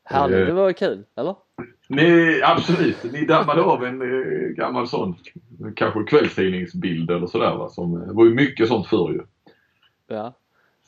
Härligt, 0.05 0.39
Eh. 0.39 0.47
det 0.47 0.53
var 0.53 0.73
kul, 0.73 1.05
eller? 1.17 1.35
Ni, 1.89 2.41
absolut, 2.45 3.13
ni 3.13 3.25
dammade 3.27 3.63
av 3.63 3.85
en 3.85 4.03
eh, 4.03 4.49
gammal 4.49 4.87
sån 4.89 5.15
kanske 5.77 6.03
kvällstidningsbild 6.03 7.11
eller 7.11 7.27
sådär 7.27 7.57
va. 7.57 7.69
Som, 7.69 8.07
det 8.07 8.13
var 8.13 8.25
ju 8.25 8.35
mycket 8.35 8.69
sånt 8.69 8.87
förr 8.87 9.13
ju. 9.13 9.21
Ja. 10.07 10.35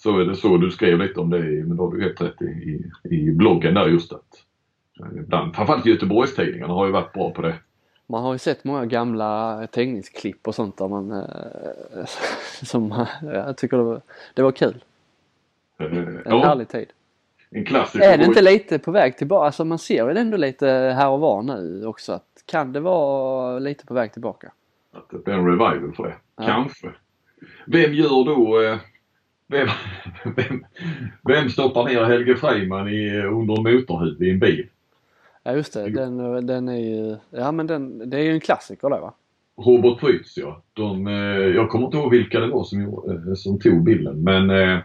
Så 0.02 0.20
är 0.20 0.24
det 0.24 0.36
så 0.36 0.56
du 0.56 0.70
skrev 0.70 0.98
lite 0.98 1.20
om 1.20 1.30
det, 1.30 1.38
i- 1.38 1.62
men 1.64 1.76
då 1.76 1.84
har 1.88 1.96
du 1.96 2.02
helt 2.02 2.20
rätt 2.20 2.42
i, 2.42 2.82
i, 3.04 3.30
bloggen 3.32 3.74
där 3.74 3.86
just 3.88 4.12
att 4.12 4.44
eh, 5.00 5.18
ibland, 5.18 5.54
framförallt 5.56 5.86
Göteborgstidningarna 5.86 6.72
har 6.74 6.86
ju 6.86 6.92
varit 6.92 7.12
bra 7.12 7.30
på 7.30 7.42
det. 7.42 7.54
Man 8.06 8.22
har 8.22 8.32
ju 8.32 8.38
sett 8.38 8.64
många 8.64 8.86
gamla 8.86 9.60
teckningsklipp 9.72 10.48
och 10.48 10.54
sånt 10.54 10.76
där 10.78 10.88
man 10.88 11.10
eh, 11.12 12.04
som 12.62 12.92
eh, 12.92 13.06
jag 13.22 13.56
tycker 13.56 13.76
det 13.76 13.82
var, 13.82 14.00
det 14.34 14.42
var 14.42 14.52
kul. 14.52 14.84
Eh, 15.78 15.86
En 15.86 16.22
ja, 16.24 16.44
härlig 16.44 16.68
tid. 16.68 16.86
en 17.50 17.64
klassiker. 17.64 18.12
Är 18.12 18.18
det 18.18 18.24
inte 18.24 18.42
lite 18.42 18.78
på 18.78 18.90
väg 18.90 19.16
tillbaka? 19.18 19.46
Alltså 19.46 19.64
man 19.64 19.78
ser 19.78 20.04
väl 20.06 20.16
ändå 20.16 20.36
lite 20.36 20.66
här 20.68 21.08
och 21.08 21.20
var 21.20 21.42
nu 21.42 21.86
också 21.86 22.12
att 22.12 22.42
kan 22.46 22.72
det 22.72 22.80
vara 22.80 23.58
lite 23.58 23.86
på 23.86 23.94
väg 23.94 24.12
tillbaka? 24.12 24.52
Att 24.92 25.10
det 25.10 25.24
blir 25.24 25.34
en 25.34 25.46
revival 25.46 25.92
för 25.96 26.02
det. 26.02 26.14
Ja. 26.36 26.46
Kanske. 26.46 26.90
Vem 27.66 27.94
gör 27.94 28.24
då... 28.24 28.62
Eh, 28.62 28.78
vem, 29.52 29.68
vem, 30.36 30.64
vem 31.28 31.48
stoppar 31.48 31.88
ner 31.88 32.04
Helge 32.04 32.36
Freiman 32.36 32.88
i, 32.88 33.02
under 33.22 33.58
en 33.58 33.66
motorhuv 33.68 34.22
i 34.22 34.30
en 34.30 34.40
bil? 34.40 34.66
Ja 35.42 35.52
just 35.52 35.72
det, 35.72 35.90
den, 35.90 36.46
den 36.46 36.68
är 36.68 36.78
ju, 36.78 37.16
ja 37.30 37.52
men 37.52 37.66
den, 37.66 38.10
det 38.10 38.18
är 38.18 38.22
ju 38.22 38.32
en 38.32 38.40
klassiker 38.40 38.90
det 38.90 39.00
va? 39.00 39.14
Robert 39.56 40.00
Prytz 40.00 40.36
ja. 40.36 40.62
De, 40.72 41.06
eh, 41.06 41.14
jag 41.54 41.68
kommer 41.68 41.86
inte 41.86 41.96
ihåg 41.96 42.10
vilka 42.10 42.40
det 42.40 42.46
var 42.46 42.64
som, 42.64 42.80
eh, 42.82 43.34
som 43.34 43.58
tog 43.58 43.84
bilden 43.84 44.22
men 44.22 44.50
eh, 44.50 44.78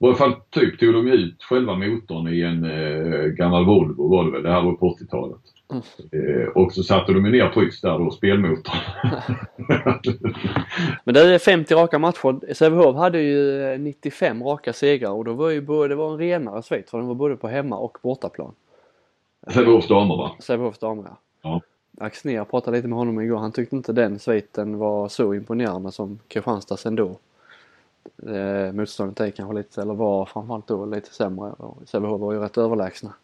i 0.00 0.06
alla 0.06 0.14
fall 0.14 0.34
typ 0.50 0.80
tog 0.80 0.94
de 0.94 1.08
ut 1.08 1.42
själva 1.42 1.74
motorn 1.74 2.28
i 2.28 2.40
en 2.40 2.64
eh, 2.64 3.24
gammal 3.24 3.64
Volvo 3.64 4.08
var 4.08 4.24
det 4.24 4.30
väl. 4.30 4.42
Det 4.42 4.50
här 4.50 4.62
var 4.62 4.72
på 4.72 4.96
80-talet. 4.96 5.40
Eh, 6.12 6.48
och 6.54 6.72
så 6.72 6.82
satte 6.82 7.12
de 7.12 7.22
ner 7.22 7.48
Prytz 7.48 7.80
där 7.80 7.98
då, 7.98 8.10
spelmotorn. 8.10 8.76
Men 11.04 11.14
det 11.14 11.20
är 11.20 11.38
50 11.38 11.74
raka 11.74 11.98
matcher. 11.98 12.54
Sävehof 12.54 12.96
hade 12.96 13.20
ju 13.20 13.62
eh, 13.72 13.78
95 13.78 14.42
raka 14.42 14.72
segrar 14.72 15.10
och 15.10 15.24
då 15.24 15.32
var 15.32 15.50
ju 15.50 15.60
både, 15.60 15.88
det 15.88 15.94
var 15.94 16.12
en 16.12 16.18
renare 16.18 16.62
svit 16.62 16.90
för 16.90 16.98
den 16.98 17.06
var 17.06 17.14
både 17.14 17.36
på 17.36 17.48
hemma 17.48 17.76
och 17.76 17.98
bortaplan. 18.02 18.54
Sävehofs 19.48 19.88
damer 19.88 20.16
va? 20.16 20.30
Sävehofs 20.40 20.78
damer 20.78 21.04
ja. 21.06 21.16
Ja. 21.42 21.60
Axnér 21.98 22.44
pratade 22.44 22.76
lite 22.76 22.88
med 22.88 22.98
honom 22.98 23.20
igår. 23.20 23.38
Han 23.38 23.52
tyckte 23.52 23.76
inte 23.76 23.92
den 23.92 24.18
sviten 24.18 24.78
var 24.78 25.08
så 25.08 25.34
imponerande 25.34 25.92
som 25.92 26.18
Kristianstads 26.28 26.86
ändå. 26.86 27.16
Eh, 28.28 28.72
motståndet 28.72 29.20
är 29.20 29.30
kanske 29.30 29.54
lite, 29.54 29.82
eller 29.82 29.94
var 29.94 30.26
framförallt 30.26 30.68
då 30.68 30.86
lite 30.86 31.14
sämre 31.14 31.52
Sävehof 31.86 32.20
var 32.20 32.32
ju 32.32 32.38
rätt 32.38 32.58
överlägsna. 32.58 33.14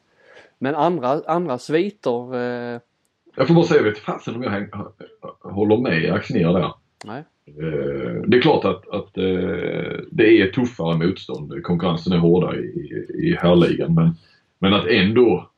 Men 0.58 0.74
andra, 0.74 1.22
andra 1.26 1.58
sviter, 1.58 2.34
eh, 2.34 2.80
Jag 3.36 3.46
får 3.46 3.54
bara 3.54 3.64
säga, 3.64 3.78
jag 3.82 3.90
vet 3.90 3.98
fasen 3.98 4.34
om 4.36 4.42
jag 4.42 4.50
häng, 4.50 4.68
håller 5.42 5.76
med 5.76 6.12
Axnér 6.12 6.52
där. 6.52 6.72
nej. 7.04 7.24
Eh, 7.46 8.22
Det 8.26 8.36
är 8.36 8.42
klart 8.42 8.64
att, 8.64 8.88
att 8.88 9.18
eh, 9.18 10.00
det 10.10 10.40
är 10.40 10.52
tuffare 10.52 10.96
motstånd. 10.96 11.62
Konkurrensen 11.62 12.12
är 12.12 12.18
hårdare 12.18 12.56
i, 12.56 13.06
i 13.14 13.36
herrligan. 13.40 13.94
Men, 13.94 14.10
men 14.58 14.74
att 14.74 14.86
ändå 14.86 15.50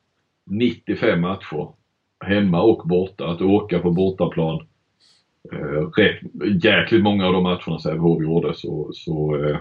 95 0.45 1.21
matcher 1.21 1.69
hemma 2.25 2.63
och 2.63 2.89
borta. 2.89 3.27
Att 3.27 3.43
åka 3.43 3.79
på 3.79 3.91
bortaplan. 3.91 4.67
Eh, 5.53 5.89
jäkligt 6.63 7.03
många 7.03 7.27
av 7.27 7.33
de 7.33 7.43
matcherna 7.43 7.79
Sävehof 7.79 8.23
gjorde 8.23 8.55
så, 8.55 8.91
så 8.95 9.37
eh, 9.37 9.57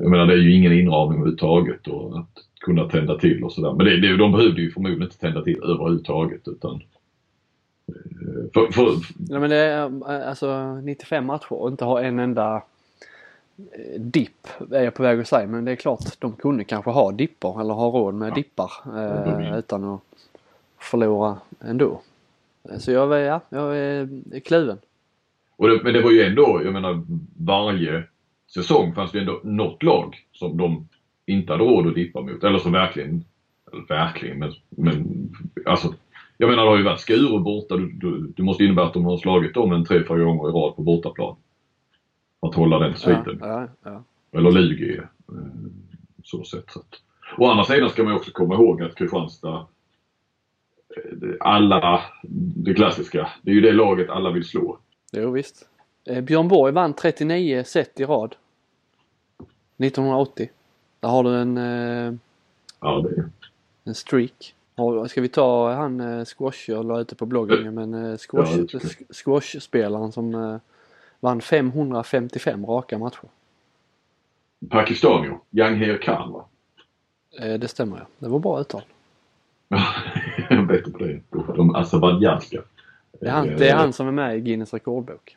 jag 0.00 0.10
menar 0.10 0.26
det 0.26 0.32
är 0.32 0.36
ju 0.36 0.54
ingen 0.54 0.72
inramning 0.72 1.18
överhuvudtaget 1.18 1.88
och 1.88 2.18
att 2.18 2.28
kunna 2.60 2.88
tända 2.88 3.18
till 3.18 3.44
och 3.44 3.52
sådär. 3.52 3.72
Men 3.72 3.86
det, 3.86 4.00
det, 4.00 4.16
de 4.16 4.32
behövde 4.32 4.60
ju 4.60 4.70
förmodligen 4.70 5.02
inte 5.02 5.18
tända 5.18 5.42
till 5.42 5.62
överhuvudtaget 5.62 6.48
utan 6.48 6.74
eh, 7.88 8.50
för, 8.54 8.72
för, 8.72 8.88
Ja, 9.28 9.40
men 9.40 9.50
det 9.50 9.56
är 9.56 10.12
alltså 10.28 10.74
95 10.74 11.26
matcher 11.26 11.52
och 11.52 11.68
inte 11.68 11.84
ha 11.84 12.02
en 12.02 12.18
enda 12.18 12.62
dipp 13.98 14.46
är 14.70 14.84
jag 14.84 14.94
på 14.94 15.02
väg 15.02 15.20
att 15.20 15.28
säga. 15.28 15.46
Men 15.46 15.64
det 15.64 15.72
är 15.72 15.76
klart 15.76 16.00
de 16.18 16.32
kunde 16.32 16.64
kanske 16.64 16.90
ha 16.90 17.12
dipper 17.12 17.60
eller 17.60 17.74
ha 17.74 17.90
råd 17.90 18.14
med 18.14 18.34
dippar 18.34 18.72
eh, 18.96 19.58
utan 19.58 19.84
att 19.84 20.00
förlora 20.78 21.36
ändå. 21.60 22.00
Så 22.78 22.90
jag, 22.92 23.12
är- 23.20 23.24
ja, 23.24 23.40
jag 23.50 23.76
är 23.78 24.08
kluven. 24.44 24.78
Och 25.56 25.68
det, 25.68 25.80
men 25.84 25.92
det 25.94 26.00
var 26.02 26.10
ju 26.10 26.22
ändå, 26.22 26.60
jag 26.64 26.72
menar 26.72 27.02
varje 27.38 28.04
säsong 28.54 28.94
fanns 28.94 29.12
det 29.12 29.18
ändå 29.20 29.40
något 29.44 29.82
lag 29.82 30.16
som 30.32 30.56
de 30.56 30.88
inte 31.26 31.52
hade 31.52 31.64
råd 31.64 31.86
att 31.86 31.94
dippa 31.94 32.20
mot. 32.20 32.44
Eller 32.44 32.58
som 32.58 32.72
verkligen, 32.72 33.24
eller 33.72 33.86
verkligen, 33.88 34.38
men, 34.38 34.52
men 34.70 35.28
alltså. 35.66 35.94
Jag 36.38 36.50
menar 36.50 36.62
det 36.64 36.68
har 36.70 36.76
ju 36.76 36.82
varit 36.82 37.00
Skuru 37.00 37.38
borta. 37.38 37.76
Du, 37.76 37.92
du, 37.92 38.32
det 38.36 38.42
måste 38.42 38.64
innebära 38.64 38.86
att 38.86 38.92
de 38.94 39.04
har 39.04 39.16
slagit 39.18 39.54
dem 39.54 39.72
en 39.72 39.84
tre, 39.84 39.98
fyra 40.08 40.18
gånger 40.24 40.48
i 40.48 40.52
rad 40.52 40.76
på 40.76 40.82
bortaplan. 40.82 41.36
Att 42.40 42.54
hålla 42.54 42.78
den 42.78 42.90
Ja, 42.90 42.96
sviten. 42.96 43.38
ja, 43.40 43.68
ja. 43.84 44.02
Eller 44.32 44.50
Lugi. 44.50 44.96
eh, 44.98 45.04
Så 46.24 46.44
sett. 46.44 46.70
Så 46.70 46.78
att. 46.78 46.86
Å 47.38 47.46
andra 47.46 47.64
sidan 47.64 47.90
ska 47.90 48.02
man 48.02 48.12
ju 48.12 48.16
också 48.18 48.30
komma 48.32 48.54
ihåg 48.54 48.82
att 48.82 48.94
Kristianstad 48.94 49.66
alla, 51.40 52.02
det 52.56 52.74
klassiska, 52.74 53.30
det 53.42 53.50
är 53.50 53.54
ju 53.54 53.60
det 53.60 53.72
laget 53.72 54.10
alla 54.10 54.30
vill 54.30 54.44
slå. 54.44 54.78
Jo 55.12 55.30
visst. 55.30 55.68
Eh, 56.04 56.20
Björn 56.20 56.48
Borg 56.48 56.72
vann 56.72 56.94
39 56.94 57.64
set 57.64 58.00
i 58.00 58.04
rad. 58.04 58.34
1980. 59.76 60.50
Där 61.00 61.08
har 61.08 61.24
du 61.24 61.34
en, 61.34 61.56
eh, 61.56 62.14
Ja, 62.80 63.00
det 63.00 63.08
är 63.16 63.30
en 63.84 63.94
streak. 63.94 64.54
Ska 65.08 65.20
vi 65.20 65.28
ta 65.28 65.72
han 65.72 66.00
eh, 66.00 66.24
squash 66.24 66.70
jag 66.70 66.86
la 66.86 67.00
ute 67.00 67.14
på 67.14 67.26
bloggen 67.26 67.74
men 67.74 68.18
squash, 68.18 68.66
Ja, 68.72 68.80
squashspelaren 69.10 70.12
som 70.12 70.60
vann 71.20 71.40
555 71.40 72.66
raka 72.66 72.98
matcher. 72.98 73.28
Pakistanier, 74.70 75.38
Jangher 75.50 75.98
Khan 75.98 76.32
va? 76.32 76.44
Det 77.58 77.68
stämmer 77.68 77.98
ja. 77.98 78.06
Det 78.18 78.28
var 78.28 78.38
bra 78.38 78.60
uttal. 78.60 78.82
Jag 80.50 80.66
bättre 80.66 80.90
på 80.90 80.98
det. 80.98 81.20
De 81.56 81.74
azerbajdzjanska. 81.74 82.62
Det 83.20 83.26
är, 83.26 83.30
han, 83.30 83.46
det 83.46 83.68
är 83.68 83.76
han 83.76 83.92
som 83.92 84.08
är 84.08 84.12
med 84.12 84.36
i 84.36 84.40
Guinness 84.40 84.72
rekordbok. 84.74 85.36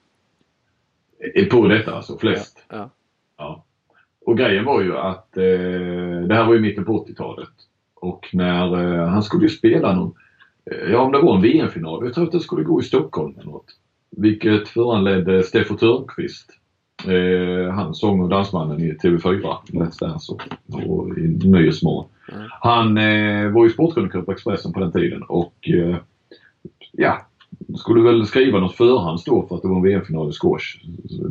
Eh, 1.36 1.46
På 1.46 1.68
detta 1.68 1.96
alltså, 1.96 2.18
flest. 2.18 2.66
Ja. 2.70 2.90
Ja. 3.38 3.66
Och 4.26 4.38
grejen 4.38 4.66
var 4.66 4.82
ju 4.82 4.98
att 4.98 5.38
eh, 5.38 5.44
det 6.28 6.36
här 6.36 6.46
var 6.46 6.54
ju 6.54 6.60
mitten 6.60 6.86
på 6.86 7.06
80-talet. 7.06 7.50
Och 7.94 8.30
när 8.34 8.84
eh, 8.84 9.08
han 9.08 9.24
skulle 9.24 9.44
ju 9.44 9.50
spela 9.50 9.94
någon, 9.94 10.14
eh, 10.72 10.92
ja 10.92 11.00
om 11.00 11.12
det 11.12 11.20
var 11.20 11.36
en 11.36 11.42
VM-final, 11.42 12.06
jag 12.06 12.14
tror 12.14 12.24
att 12.24 12.32
det 12.32 12.40
skulle 12.40 12.64
gå 12.64 12.82
i 12.82 12.84
Stockholm 12.84 13.36
eller 13.38 13.52
något. 13.52 13.76
Vilket 14.18 14.68
föranledde 14.68 15.44
Steffo 15.44 15.76
Törnqvist, 15.76 16.52
eh, 17.08 17.74
han 17.74 17.94
sång 17.94 18.22
och 18.22 18.30
dansmannen 18.30 18.82
i 18.82 18.94
TV4, 18.94 19.58
Let's 19.68 20.00
Dance 20.00 20.34
och, 20.34 20.42
och 20.88 21.18
i 21.18 21.22
Nyhetsmorgon. 21.28 22.10
Mm. 22.32 22.48
Han 22.62 22.98
eh, 22.98 23.52
var 23.52 23.64
ju 23.64 23.70
sportkrönikör 23.70 24.22
på 24.22 24.32
Expressen 24.32 24.74
på 24.74 24.80
den 24.80 24.92
tiden 24.92 25.24
och 25.24 25.70
eh, 25.70 25.96
ja, 26.92 27.28
skulle 27.78 28.04
väl 28.04 28.26
skriva 28.26 28.60
något 28.60 28.76
förhands 28.76 29.24
då 29.24 29.48
för 29.48 29.56
att 29.56 29.62
det 29.62 29.68
var 29.68 29.76
en 29.76 29.84
VM-final 29.84 30.30
i 30.30 30.34
squash. 30.34 30.78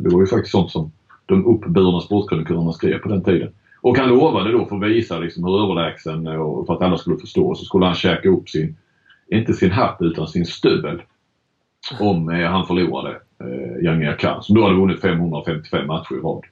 Det 0.03 0.09
var 0.09 0.19
ju 0.19 0.27
faktiskt 0.27 0.51
sånt 0.51 0.71
som 0.71 0.91
de 1.25 1.45
uppburna 1.45 1.99
sportkrönikörerna 1.99 2.71
skrev 2.71 2.97
på 2.97 3.09
den 3.09 3.23
tiden. 3.23 3.49
Och 3.81 3.97
han 3.97 4.09
lovade 4.09 4.51
då 4.51 4.65
för 4.65 4.75
att 4.75 4.91
visa 4.91 5.19
liksom 5.19 5.43
hur 5.43 5.63
överlägsen 5.63 6.27
och 6.27 6.65
för 6.65 6.73
att 6.73 6.81
alla 6.81 6.97
skulle 6.97 7.17
förstå 7.17 7.55
så 7.55 7.65
skulle 7.65 7.85
han 7.85 7.95
käka 7.95 8.29
upp 8.29 8.49
sin, 8.49 8.77
inte 9.31 9.53
sin 9.53 9.71
hatt 9.71 9.97
utan 9.99 10.27
sin 10.27 10.45
stövel. 10.45 11.01
Om 11.99 12.29
eh, 12.29 12.49
han 12.49 12.65
förlorade 12.65 13.09
eh, 13.43 13.83
Jangir 13.83 14.15
Khan 14.19 14.43
som 14.43 14.55
då 14.55 14.63
hade 14.63 14.75
vunnit 14.75 15.01
555 15.01 15.87
matcher 15.87 16.15
i 16.15 16.19
rad. 16.19 16.43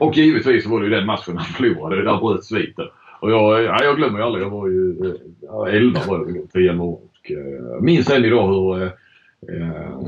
Och 0.00 0.16
givetvis 0.16 0.64
så 0.64 0.70
var 0.70 0.80
det 0.80 0.86
ju 0.86 0.90
den 0.90 1.06
matchen 1.06 1.36
han 1.36 1.46
förlorade. 1.46 2.04
Där 2.04 2.16
bröt 2.16 2.44
sviten. 2.44 2.86
Och 3.24 3.30
jag, 3.30 3.62
ja, 3.62 3.84
jag 3.84 3.96
glömmer 3.96 4.18
ju 4.18 4.24
aldrig. 4.24 4.44
Jag 4.44 4.50
var 4.50 4.68
ju 4.68 4.90
eh, 5.04 5.12
ja, 5.40 5.68
11 5.68 6.00
var 6.06 6.18
jag 6.18 6.24
väl, 6.24 6.48
10 6.52 6.78
år. 6.78 6.92
Och, 6.92 7.30
eh, 7.30 7.80
minns 7.80 8.10
än 8.10 8.24
idag 8.24 8.48
hur 8.48 8.82
eh, 8.82 8.88
eh, 9.48 9.98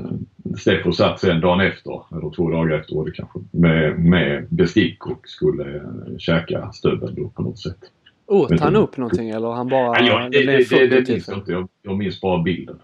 Steffo 0.59 0.93
satt 0.93 1.21
sen 1.21 1.41
dagen 1.41 1.61
efter, 1.61 2.01
eller 2.13 2.31
två 2.31 2.51
dagar 2.51 2.79
efter 2.79 2.95
var 2.95 3.05
det 3.05 3.11
kanske, 3.13 3.39
med, 3.51 3.99
med 3.99 4.47
bestick 4.49 5.07
och 5.07 5.29
skulle 5.29 5.77
eh, 5.77 6.17
käka 6.19 6.73
stöveln 6.73 7.15
då 7.15 7.29
på 7.29 7.43
något 7.43 7.59
sätt. 7.59 7.79
Åt 8.27 8.51
Men- 8.51 8.59
han 8.59 8.77
upp 8.77 8.97
någonting 8.97 9.31
eller 9.31 9.49
han 9.51 9.69
bara... 9.69 10.01
Jag, 10.01 10.33
det, 10.33 10.39
det, 10.47 10.69
det, 10.71 10.87
det 10.87 11.09
minns 11.09 11.29
jag 11.29 11.39
inte. 11.39 11.53
Jag, 11.53 11.69
jag 11.83 11.97
minns 11.97 12.21
bara 12.21 12.43
bilden. 12.43 12.79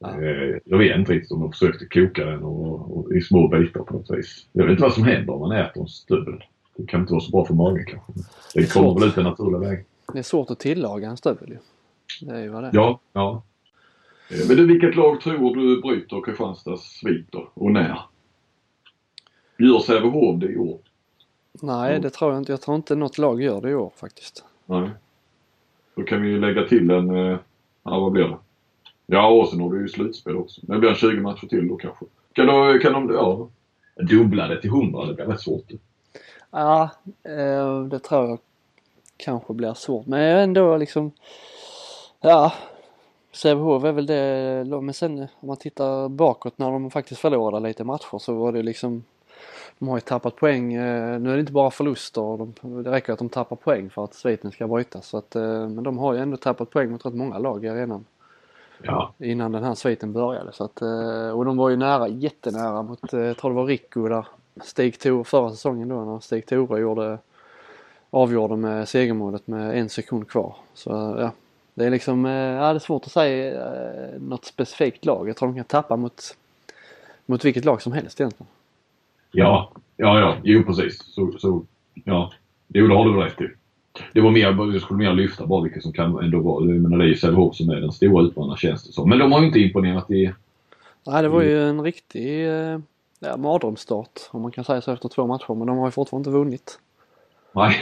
Ja. 0.00 0.22
Eh, 0.22 0.56
Jag 0.64 0.78
vet 0.78 0.98
inte 0.98 1.12
riktigt 1.12 1.32
om 1.32 1.40
de 1.40 1.52
försökte 1.52 1.84
koka 1.86 2.24
den 2.24 2.42
och, 2.42 2.98
och, 2.98 3.12
i 3.12 3.20
små 3.20 3.48
bitar 3.48 3.80
på 3.80 3.94
något 3.94 4.10
vis. 4.18 4.46
Jag 4.52 4.64
vet 4.64 4.70
inte 4.70 4.82
vad 4.82 4.92
som 4.92 5.04
händer 5.04 5.34
om 5.34 5.40
man 5.40 5.52
äter 5.52 5.82
en 5.82 5.88
stövel. 5.88 6.44
Det 6.76 6.86
kan 6.86 7.00
inte 7.00 7.12
vara 7.12 7.22
så 7.22 7.30
bra 7.30 7.44
för 7.44 7.54
magen 7.54 7.84
kanske. 7.86 8.12
Det 8.54 8.60
är 8.60 8.66
kommer 8.66 9.00
väl 9.00 9.08
ut 9.08 9.14
den 9.14 9.24
naturliga 9.24 9.58
vägen. 9.58 9.84
Det 10.12 10.18
är 10.18 10.22
svårt 10.22 10.50
att 10.50 10.58
tillaga 10.58 11.08
en 11.08 11.16
stövel 11.16 11.48
ju. 11.48 11.58
Det 12.20 12.34
är 12.34 12.42
ju 12.42 12.48
vad 12.48 12.62
det 12.62 12.68
är. 12.68 12.74
Ja, 12.74 13.00
ja. 13.12 13.42
Eh, 14.30 14.48
Men 14.48 14.56
du, 14.56 14.66
vilket 14.66 14.96
lag 14.96 15.20
tror 15.20 15.56
du 15.56 15.80
bryter 15.82 16.24
Kristianstads 16.24 16.82
sviter 16.82 17.46
och 17.54 17.70
när? 17.70 18.00
Gör 19.58 19.78
Sävehof 19.78 20.40
det 20.40 20.52
i 20.52 20.56
år? 20.58 20.78
Nej, 21.62 22.00
det 22.00 22.10
tror 22.10 22.32
jag 22.32 22.40
inte. 22.40 22.52
Jag 22.52 22.60
tror 22.60 22.76
inte 22.76 22.94
något 22.96 23.18
lag 23.18 23.42
gör 23.42 23.60
det 23.60 23.70
i 23.70 23.74
år 23.74 23.92
faktiskt. 23.96 24.44
Nej. 24.66 24.90
Då 25.96 26.02
kan 26.02 26.22
vi 26.22 26.28
ju 26.28 26.40
lägga 26.40 26.68
till 26.68 26.90
en, 26.90 27.10
eh, 27.10 27.38
ja 27.82 28.00
vad 28.00 28.12
blir 28.12 28.24
det? 28.24 28.36
Ja 29.06 29.28
och 29.28 29.48
sen 29.48 29.60
har 29.60 29.68
vi 29.68 29.78
ju 29.78 29.88
slutspel 29.88 30.36
också. 30.36 30.60
Det 30.64 30.78
blir 30.78 30.90
en 30.90 30.96
20 30.96 31.20
matcher 31.20 31.46
till 31.46 31.68
då 31.68 31.76
kanske. 31.76 32.04
Kan, 32.32 32.46
de, 32.46 32.78
kan 32.78 32.92
de, 32.92 33.14
ja, 33.14 33.48
dubbla 33.96 34.48
det 34.48 34.60
till 34.60 34.70
100? 34.70 35.06
Det 35.06 35.14
blir 35.14 35.24
rätt 35.24 35.40
svårt. 35.40 35.70
Ja, 36.54 36.90
eh, 37.22 37.80
det 37.80 37.98
tror 37.98 38.28
jag 38.28 38.38
kanske 39.16 39.52
blir 39.52 39.74
svårt. 39.74 40.06
Men 40.06 40.20
ändå 40.38 40.76
liksom... 40.76 41.12
Ja, 42.20 42.52
Sävehof 43.32 43.84
är 43.84 43.92
väl 43.92 44.06
det. 44.06 44.64
Men 44.82 44.94
sen 44.94 45.18
om 45.40 45.48
man 45.48 45.56
tittar 45.56 46.08
bakåt 46.08 46.58
när 46.58 46.70
de 46.70 46.90
faktiskt 46.90 47.20
förlorade 47.20 47.68
lite 47.68 47.84
matcher 47.84 48.18
så 48.18 48.34
var 48.34 48.52
det 48.52 48.62
liksom... 48.62 49.04
De 49.78 49.88
har 49.88 49.96
ju 49.96 50.00
tappat 50.00 50.36
poäng. 50.36 50.74
eh, 50.74 51.18
Nu 51.20 51.30
är 51.30 51.34
det 51.34 51.40
inte 51.40 51.52
bara 51.52 51.70
förluster. 51.70 52.20
De, 52.38 52.82
det 52.82 52.90
räcker 52.90 53.12
att 53.12 53.18
de 53.18 53.28
tappar 53.28 53.56
poäng 53.56 53.90
för 53.90 54.04
att 54.04 54.14
sviten 54.14 54.52
ska 54.52 54.68
brytas. 54.68 55.08
Så 55.08 55.16
att, 55.18 55.36
eh, 55.36 55.68
men 55.68 55.82
de 55.82 55.98
har 55.98 56.14
ju 56.14 56.20
ändå 56.20 56.36
tappat 56.36 56.70
poäng 56.70 56.90
mot 56.90 57.06
rätt 57.06 57.14
många 57.14 57.38
lag 57.38 57.64
i 57.64 57.68
arenan. 57.68 58.04
Ja. 58.82 59.12
innan 59.18 59.52
den 59.52 59.64
här 59.64 59.74
sviten 59.74 60.12
började. 60.12 60.52
Så 60.52 60.64
att, 60.64 60.82
och 61.34 61.44
de 61.44 61.56
var 61.56 61.68
ju 61.68 61.76
nära, 61.76 62.08
jättenära 62.08 62.82
mot, 62.82 63.12
jag 63.12 63.36
tror 63.36 63.50
det 63.50 63.56
var 63.56 63.66
Rico 63.66 64.08
där. 64.08 64.26
Stig 64.62 64.98
Tore 64.98 65.24
förra 65.24 65.50
säsongen 65.50 65.88
då 65.88 66.04
när 66.04 66.20
Stig 66.20 66.46
Tore 66.46 66.80
gjorde, 66.80 67.18
avgjorde 68.10 68.56
med 68.56 68.88
segermålet 68.88 69.46
med 69.46 69.78
en 69.78 69.88
sekund 69.88 70.28
kvar. 70.28 70.56
Så 70.74 70.90
ja, 71.18 71.32
det 71.74 71.84
är 71.84 71.90
liksom, 71.90 72.26
eh, 72.26 72.32
ja 72.32 72.72
det 72.72 72.76
är 72.76 72.78
svårt 72.78 73.06
att 73.06 73.12
säga 73.12 73.54
eh, 73.54 74.20
något 74.20 74.44
specifikt 74.44 75.04
lag. 75.04 75.28
Jag 75.28 75.36
tror 75.36 75.48
de 75.48 75.54
kan 75.54 75.64
tappa 75.64 75.96
mot, 75.96 76.36
mot 77.26 77.44
vilket 77.44 77.64
lag 77.64 77.82
som 77.82 77.92
helst 77.92 78.20
egentligen. 78.20 78.50
Ja, 79.32 79.72
ja, 79.96 80.20
ja. 80.20 80.36
Jo 80.42 80.62
precis. 80.62 81.04
Så, 81.04 81.32
så, 81.38 81.64
ja. 82.04 82.32
Jo 82.68 82.86
det 82.86 82.94
har 82.94 83.04
du 83.04 83.12
väl 83.12 83.22
rätt 83.22 83.40
i. 83.40 83.48
Det 84.12 84.20
var 84.20 84.30
mer, 84.30 84.72
jag 84.72 84.82
skulle 84.82 84.98
mer 84.98 85.12
lyfta 85.12 85.46
bara 85.46 85.62
vilka 85.62 85.80
som 85.80 85.92
kan 85.92 86.18
ändå 86.18 86.40
vara, 86.40 86.64
jag 86.64 86.80
menar 86.80 86.98
det 86.98 87.04
är 87.04 87.08
ju 87.08 87.16
Sävehof 87.16 87.56
som 87.56 87.70
är 87.70 87.80
den 87.80 87.92
stora 87.92 88.22
utmanaren 88.24 88.56
känns 88.56 88.86
det 88.86 88.92
som. 88.92 89.08
Men 89.08 89.18
de 89.18 89.32
har 89.32 89.40
ju 89.40 89.46
inte 89.46 89.60
imponerat 89.60 90.10
i, 90.10 90.32
Nej 91.06 91.22
det 91.22 91.28
var 91.28 91.42
ju 91.42 91.62
en 91.62 91.82
riktig 91.82 92.48
eh, 92.48 92.78
ja, 93.24 93.36
mardrömsstart 93.36 94.20
om 94.30 94.42
man 94.42 94.52
kan 94.52 94.64
säga 94.64 94.80
så 94.80 94.92
efter 94.92 95.08
två 95.08 95.26
matcher. 95.26 95.54
Men 95.54 95.66
de 95.66 95.78
har 95.78 95.86
ju 95.86 95.90
fortfarande 95.90 96.30
inte 96.30 96.38
vunnit. 96.38 96.78
nej. 97.52 97.76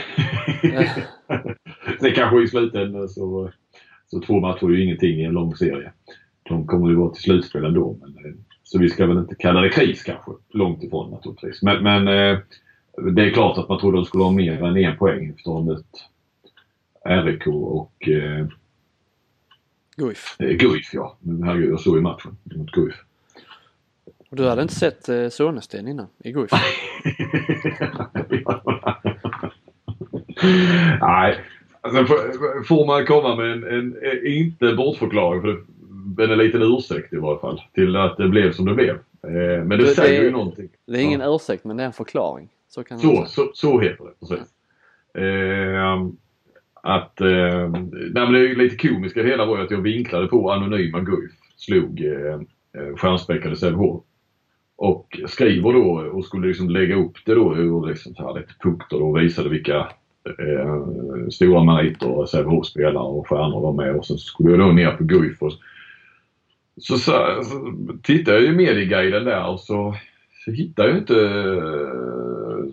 Sen 1.99 2.11
kanske 2.15 2.43
i 2.43 2.47
slutändan 2.47 3.09
så, 3.09 3.51
så 4.07 4.19
två 4.21 4.39
matcher 4.39 4.65
är 4.65 4.69
ju 4.69 4.83
ingenting 4.83 5.19
i 5.19 5.23
en 5.23 5.33
lång 5.33 5.55
serie. 5.55 5.91
De 6.43 6.67
kommer 6.67 6.89
ju 6.89 6.95
vara 6.95 7.09
till 7.13 7.23
slutspel 7.23 7.65
ändå. 7.65 7.97
Men, 8.01 8.25
eh, 8.25 8.31
så 8.63 8.79
vi 8.79 8.89
ska 8.89 9.05
väl 9.05 9.17
inte 9.17 9.35
kalla 9.35 9.61
det 9.61 9.69
kris 9.69 10.03
kanske. 10.03 10.31
Långt 10.49 10.83
ifrån 10.83 11.11
naturligtvis. 11.11 11.61
Men, 11.61 11.83
men 11.83 12.07
eh, 12.07 12.39
det 13.11 13.21
är 13.21 13.31
klart 13.33 13.57
att 13.57 13.69
man 13.69 13.79
trodde 13.79 13.97
de 13.97 14.05
skulle 14.05 14.23
ha 14.23 14.31
mer 14.31 14.63
än 14.63 14.77
en 14.77 14.97
poäng 14.97 15.29
efter 15.29 15.51
att 15.51 15.57
ha 15.57 15.63
mött 15.63 16.09
RIK 17.25 17.47
och 17.47 18.09
eh, 18.09 18.47
Guif. 19.95 20.35
eh, 20.39 20.47
Guif. 20.49 20.93
Ja. 20.93 21.17
Herregud, 21.45 21.71
jag 21.71 21.79
såg 21.79 21.95
ju 21.95 22.01
matchen 22.01 22.37
mot 22.43 22.71
Guif. 22.71 22.95
Och 24.33 24.37
du 24.37 24.45
hade 24.47 24.61
inte 24.61 24.73
sett 24.75 25.09
eh, 25.09 25.27
Sonesten 25.29 25.87
innan 25.87 26.07
i 26.23 26.31
Guif? 26.31 26.49
Nej, 31.01 31.37
Alltså, 31.81 32.05
får- 32.05 32.85
man 32.87 33.05
komma 33.05 33.35
med 33.35 33.51
en, 33.51 33.63
en, 33.63 33.95
en 34.03 34.27
inte 34.27 34.73
bortförklaring, 34.73 35.41
för 35.41 35.47
det, 35.47 35.57
men 36.17 36.31
en 36.31 36.37
liten 36.37 36.61
ursäkt 36.61 37.13
i 37.13 37.17
varje 37.17 37.39
fall, 37.39 37.61
till 37.73 37.95
att 37.95 38.17
det 38.17 38.27
blev 38.29 38.51
som 38.51 38.65
det 38.65 38.73
blev. 38.73 38.89
Eh, 39.23 39.63
men 39.63 39.69
det, 39.69 39.77
Det- 39.77 39.87
säger 39.87 40.19
det- 40.19 40.25
ju 40.25 40.31
någonting. 40.31 40.69
Det 40.87 40.97
är 40.99 41.01
ingen 41.03 41.19
Ja. 41.21 41.35
ursäkt 41.35 41.63
men 41.65 41.77
det 41.77 41.83
är 41.83 41.87
en 41.87 41.93
förklaring. 41.93 42.49
Så 42.69 42.83
kan 42.83 42.99
Så, 42.99 43.25
så, 43.27 43.51
så 43.53 43.79
heter 43.79 44.03
det, 44.03 44.11
precis. 44.19 44.47
Eh, 45.17 46.01
att, 46.73 47.21
eh, 47.21 47.69
nej, 47.69 48.11
men 48.13 48.33
det 48.33 48.39
är 48.49 48.55
lite 48.55 48.87
komiskt 48.87 49.15
det 49.15 49.23
hela 49.23 49.45
var 49.45 49.57
ju 49.57 49.63
att 49.63 49.71
jag 49.71 49.81
vinklade 49.81 50.27
på 50.27 50.51
anonyma 50.51 50.99
Guif. 50.99 51.31
Slog 51.57 52.01
eh, 52.05 52.33
eh, 52.77 52.95
stjärnspäckade 52.95 53.55
Sävehof. 53.55 54.03
Och 54.83 55.19
skriver 55.27 55.73
då 55.73 56.09
och 56.13 56.25
skulle 56.25 56.47
liksom 56.47 56.69
lägga 56.69 56.95
upp 56.95 57.13
det 57.25 57.35
då 57.35 57.55
ur 57.57 57.87
liksom 57.87 58.15
så 58.15 58.27
här 58.27 58.39
lite 58.39 58.53
punkter 58.63 58.99
då 58.99 59.05
och 59.09 59.21
visade 59.21 59.49
vilka 59.49 59.77
eh, 60.39 60.83
stora 61.31 61.63
meriter 61.63 62.25
Sävehof 62.25 62.65
spelare 62.65 63.03
och 63.03 63.27
stjärnor 63.29 63.61
var 63.61 63.73
med 63.73 63.95
och 63.95 64.05
så 64.05 64.17
skulle 64.17 64.49
jag 64.51 64.59
då 64.59 64.65
ner 64.65 64.91
på 64.91 65.03
Guif 65.03 65.41
och 65.41 65.51
så, 66.77 66.97
så, 66.97 67.11
så 67.43 67.73
tittade 68.03 68.37
jag 68.39 68.53
i 68.53 68.57
medieguiden 68.57 69.25
där 69.25 69.47
och 69.49 69.59
så, 69.59 69.95
så 70.45 70.51
hittade 70.51 70.89
jag 70.89 70.97
inte, 70.97 71.21
eh, 71.21 72.63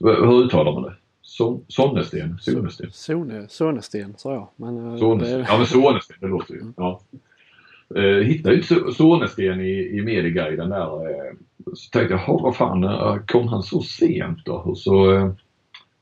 hur 0.00 0.44
uttalar 0.44 0.72
man 0.72 0.82
det? 0.82 0.94
Son, 1.22 1.64
Sonnesten? 1.68 2.38
Sonesten? 2.40 2.90
Sone, 2.92 3.46
Sonesten 3.48 4.14
sa 4.16 4.34
jag. 4.34 4.48
Men, 4.56 4.90
eh, 4.92 4.96
Sonesten. 4.96 5.38
det- 5.38 5.46
Ja 5.48 5.56
men 5.56 5.66
Sonesten, 5.66 6.16
det 6.20 6.26
låter 6.26 6.54
ju. 6.54 6.60
Ja. 6.76 7.00
Eh, 7.96 8.26
hittade 8.26 8.54
ju 8.54 8.60
inte 8.60 8.92
Sonesten 8.92 9.60
i, 9.60 9.98
i 9.98 10.02
medieguiden 10.02 10.70
där. 10.70 11.10
Eh, 11.10 11.34
så 11.74 11.90
tänkte 11.90 12.14
jag, 12.26 12.40
vad 12.42 12.56
fan, 12.56 12.84
eh, 12.84 13.16
kom 13.26 13.48
han 13.48 13.62
så 13.62 13.80
sent 13.80 14.38
då? 14.44 14.52
Och 14.52 14.78
så, 14.78 15.12
eh, 15.14 15.32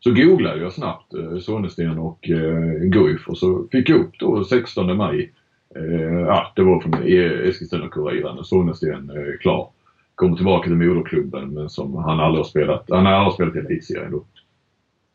så 0.01 0.11
googlade 0.11 0.61
jag 0.61 0.73
snabbt 0.73 1.15
eh, 1.15 1.39
Sonesten 1.39 1.99
och 1.99 2.31
eh, 2.31 2.81
Guif 2.81 3.29
och 3.29 3.39
så 3.39 3.67
fick 3.73 3.89
jag 3.89 4.01
upp 4.01 4.19
då 4.19 4.45
16 4.45 4.97
maj. 4.97 5.33
Eh, 5.77 6.21
ja, 6.21 6.53
det 6.57 6.63
var 6.63 6.81
från 6.81 6.95
e- 6.95 7.49
Eskilstuna-Kuriren. 7.49 8.45
Sonesten 8.45 9.11
eh, 9.11 9.39
klar. 9.41 9.71
Kommer 10.15 10.37
tillbaka 10.37 10.65
till 10.69 10.77
moderklubben 10.77 11.49
men 11.55 11.69
som 11.71 11.95
han 11.95 12.21
aldrig 12.21 12.39
har 12.45 12.49
spelat. 12.49 12.85
Han 12.89 13.07
har 13.07 13.13
aldrig 13.13 13.35
spelat 13.35 13.57
i 13.57 13.59
elitserien 13.59 14.13
då. 14.13 14.25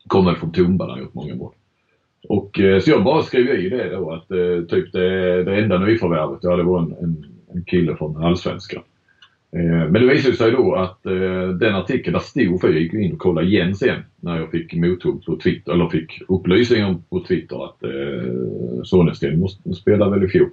Kommer 0.06 0.34
från 0.34 0.52
Tumba 0.52 0.86
där 0.86 0.92
han 0.92 1.02
gjort 1.02 1.14
många 1.14 1.34
mål. 1.34 1.52
Och, 2.28 2.60
eh, 2.60 2.80
så 2.80 2.90
jag 2.90 3.04
bara 3.04 3.22
skrev 3.22 3.60
i 3.60 3.68
det 3.68 3.90
då 3.90 4.10
att 4.12 4.30
eh, 4.30 4.64
typ 4.68 4.92
det, 4.92 5.42
det 5.44 5.56
enda 5.56 5.78
nyförvärvet, 5.78 6.38
ja 6.42 6.56
det 6.56 6.62
var 6.62 6.82
en, 6.82 6.94
en, 7.02 7.24
en 7.54 7.64
kille 7.64 7.96
från 7.96 8.24
Allsvenskan. 8.24 8.82
Eh, 9.52 9.90
men 9.90 9.92
det 9.92 10.06
visade 10.06 10.36
sig 10.36 10.50
då 10.50 10.74
att 10.74 11.02
den 11.60 11.74
artikeln 11.74 12.12
där 12.12 12.20
stod, 12.20 12.60
för 12.60 12.68
jag 12.68 12.80
gick 12.80 12.94
in 12.94 13.12
och 13.12 13.18
kollade 13.18 13.46
igen 13.46 13.74
sen 13.74 14.02
när 14.20 14.38
jag 14.38 14.50
fick 14.50 14.74
mothugg 14.74 15.24
på 15.24 15.36
Twitter, 15.36 15.72
eller 15.72 15.88
fick 15.88 16.22
upplysningar 16.28 16.96
på 17.10 17.24
Twitter 17.24 17.64
att 17.64 17.82
eh, 17.82 18.82
Sonesten 18.84 19.48
spelade 19.74 20.10
väl 20.10 20.24
i 20.24 20.28
fjol. 20.28 20.48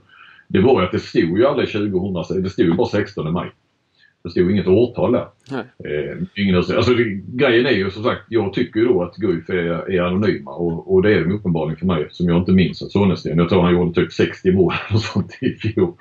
Det 0.47 0.61
var 0.61 0.81
ju 0.81 0.85
att 0.85 0.91
det 0.91 0.99
stod 0.99 1.37
ju 1.37 1.45
aldrig 1.45 1.71
2000, 1.71 2.43
det 2.43 2.49
stod 2.49 2.65
ju 2.65 2.73
bara 2.73 2.87
16 2.87 3.33
maj. 3.33 3.51
Det 4.23 4.29
stod 4.29 4.51
inget 4.51 4.67
årtal 4.67 5.11
där. 5.11 5.27
Eh, 5.85 6.17
ingen 6.35 6.55
alltså, 6.55 6.93
det, 6.93 7.03
grejen 7.27 7.65
är 7.65 7.71
ju 7.71 7.91
som 7.91 8.03
sagt, 8.03 8.21
jag 8.29 8.53
tycker 8.53 8.79
ju 8.79 8.85
då 8.85 9.03
att 9.03 9.15
Guif 9.15 9.49
är, 9.49 9.91
är 9.91 10.01
anonyma 10.01 10.51
och, 10.51 10.93
och 10.93 11.01
det 11.01 11.13
är 11.13 11.23
de 11.23 11.31
uppenbarligen 11.31 11.77
för 11.77 11.85
mig 11.85 12.07
som 12.11 12.29
jag 12.29 12.37
inte 12.37 12.51
minns 12.51 12.81
att 12.81 12.91
Sonesten, 12.91 13.37
jag 13.37 13.49
tror 13.49 13.61
han 13.61 13.73
gjorde 13.73 13.93
typ 13.93 14.11
60 14.11 14.51
mål 14.51 14.73
och 14.93 14.99
sånt 15.01 15.37
i 15.41 15.49
fjol. 15.49 15.93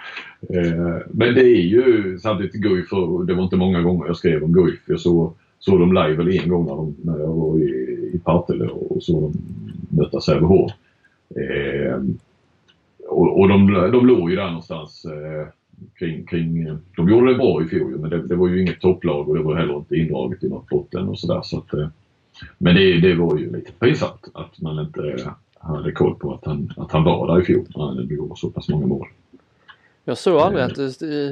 Eh, 0.55 0.97
men 1.11 1.35
det 1.35 1.41
är 1.41 1.62
ju 1.62 2.18
samtidigt 2.18 2.53
Guif, 2.53 2.93
och 2.93 3.27
det 3.27 3.35
var 3.35 3.45
inte 3.45 3.57
många 3.57 3.83
gånger 3.83 4.07
jag 4.07 4.16
skrev 4.16 4.45
om 4.45 4.53
Guif. 4.53 4.81
Jag 4.87 5.01
såg, 5.01 5.35
såg 5.59 5.81
dem 5.81 5.93
live 5.93 6.14
väl 6.14 6.39
en 6.39 6.49
gång 6.49 6.66
när, 6.66 6.77
de, 6.77 6.97
när 7.03 7.18
jag 7.18 7.35
var 7.35 7.59
i, 7.59 7.71
i 8.14 8.21
Partille 8.25 8.64
och 8.64 9.03
såg 9.03 9.23
dem 9.23 9.33
möta 9.89 10.21
Sävehof. 10.21 10.71
Eh, 11.37 12.03
och 13.09 13.41
och 13.41 13.49
de, 13.49 13.73
de 13.93 14.07
låg 14.07 14.31
ju 14.31 14.37
där 14.37 14.47
någonstans 14.47 15.05
eh, 15.05 15.47
kring, 15.99 16.26
kring, 16.26 16.78
de 16.97 17.09
gjorde 17.09 17.33
det 17.33 17.39
bra 17.39 17.62
i 17.62 17.68
fjol 17.68 17.99
men 17.99 18.11
det, 18.11 18.26
det 18.26 18.37
var 18.37 18.49
ju 18.49 18.61
inget 18.61 18.81
topplag 18.81 19.28
och 19.28 19.37
det 19.37 19.43
var 19.43 19.57
heller 19.57 19.76
inte 19.76 19.97
indraget 19.97 20.45
i 20.45 20.49
något 20.49 20.68
botten 20.68 21.09
och 21.09 21.18
sådär. 21.18 21.43
Så 21.43 21.59
att, 21.59 21.74
eh, 21.74 21.89
men 22.59 22.74
det, 22.74 23.01
det 23.01 23.14
var 23.14 23.39
ju 23.39 23.53
lite 23.57 23.72
pinsamt 23.72 24.28
att 24.35 24.61
man 24.61 24.78
inte 24.78 25.03
eh, 25.03 25.33
hade 25.59 25.93
koll 25.93 26.14
på 26.14 26.35
att 26.35 26.45
han, 26.45 26.72
att 26.76 26.93
han 26.93 27.05
var 27.05 27.26
där 27.26 27.43
i 27.43 27.45
fjol 27.45 27.66
när 27.76 27.85
han 27.85 28.09
gjorde 28.09 28.37
så 28.37 28.51
pass 28.51 28.68
många 28.68 28.87
mål. 28.87 29.09
Jag 30.05 30.18
såg 30.18 30.41
aldrig 30.41 30.64
att 30.64 30.74
du, 30.74 30.87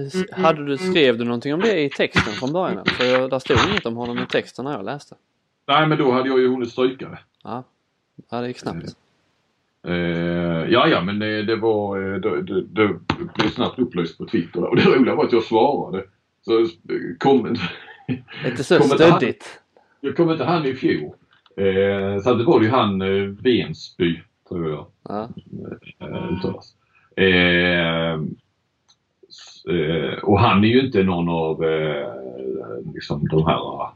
eh, 0.05 0.43
hade 0.43 0.65
du, 0.65 0.79
skrev 0.79 1.19
du 1.19 1.25
någonting 1.25 1.55
om 1.55 1.61
det 1.61 1.83
i 1.83 1.91
texten 1.91 2.33
från 2.33 2.53
början? 2.53 2.85
För 2.87 3.05
jag, 3.05 3.31
där 3.31 3.39
stod 3.39 3.57
inget 3.71 3.87
om 3.87 3.97
honom 3.97 4.19
i 4.19 4.27
texten 4.27 4.65
när 4.65 4.73
jag 4.73 4.85
läste. 4.85 5.15
Nej 5.67 5.87
men 5.87 5.99
då 5.99 6.13
hade 6.13 6.29
jag 6.29 6.41
ju 6.41 6.49
hunnit 6.49 6.71
stryka 6.71 7.09
det. 7.09 7.19
Ja, 7.45 7.65
ja 8.31 8.41
det 8.41 8.49
gick 8.49 8.59
snabbt. 8.59 8.97
Eh, 9.89 10.71
ja, 10.73 10.89
ja, 10.89 11.01
men 11.05 11.19
det, 11.19 11.43
det 11.43 11.57
var, 11.57 12.13
eh, 12.15 12.21
det, 12.21 12.43
det, 12.43 12.63
det 12.63 12.89
blev 13.39 13.49
snabbt 13.51 13.79
upplyst 13.79 14.19
på 14.19 14.27
Twitter 14.27 14.65
och 14.65 14.77
det 14.77 14.83
roliga 14.85 15.15
var 15.15 15.25
att 15.25 15.33
jag 15.33 15.43
svarade. 15.43 16.05
Så 16.45 16.61
eh, 16.61 16.67
kom, 17.19 17.57
Lite 18.45 18.65
så 18.65 18.75
inte 18.75 19.05
han- 19.05 19.19
stöddigt. 19.19 19.61
jag 20.01 20.17
kom 20.17 20.31
inte 20.31 20.45
han 20.45 20.67
i 20.67 20.75
fjol. 20.75 21.13
Eh, 21.57 22.23
så 22.23 22.35
det 22.35 22.45
var 22.45 22.63
ju 22.63 22.69
han 22.69 23.03
eh, 23.03 23.23
Vensby, 23.43 24.21
tror 24.49 24.71
jag 24.71 24.87
Ja. 25.09 25.29
eh. 27.17 28.15
Eh, 29.71 30.19
och 30.23 30.41
han 30.41 30.65
är 30.65 30.69
ju 30.69 30.81
inte 30.81 31.03
någon 31.03 31.29
av 31.29 31.65
liksom 32.95 33.29
de 33.29 33.47
här 33.47 33.89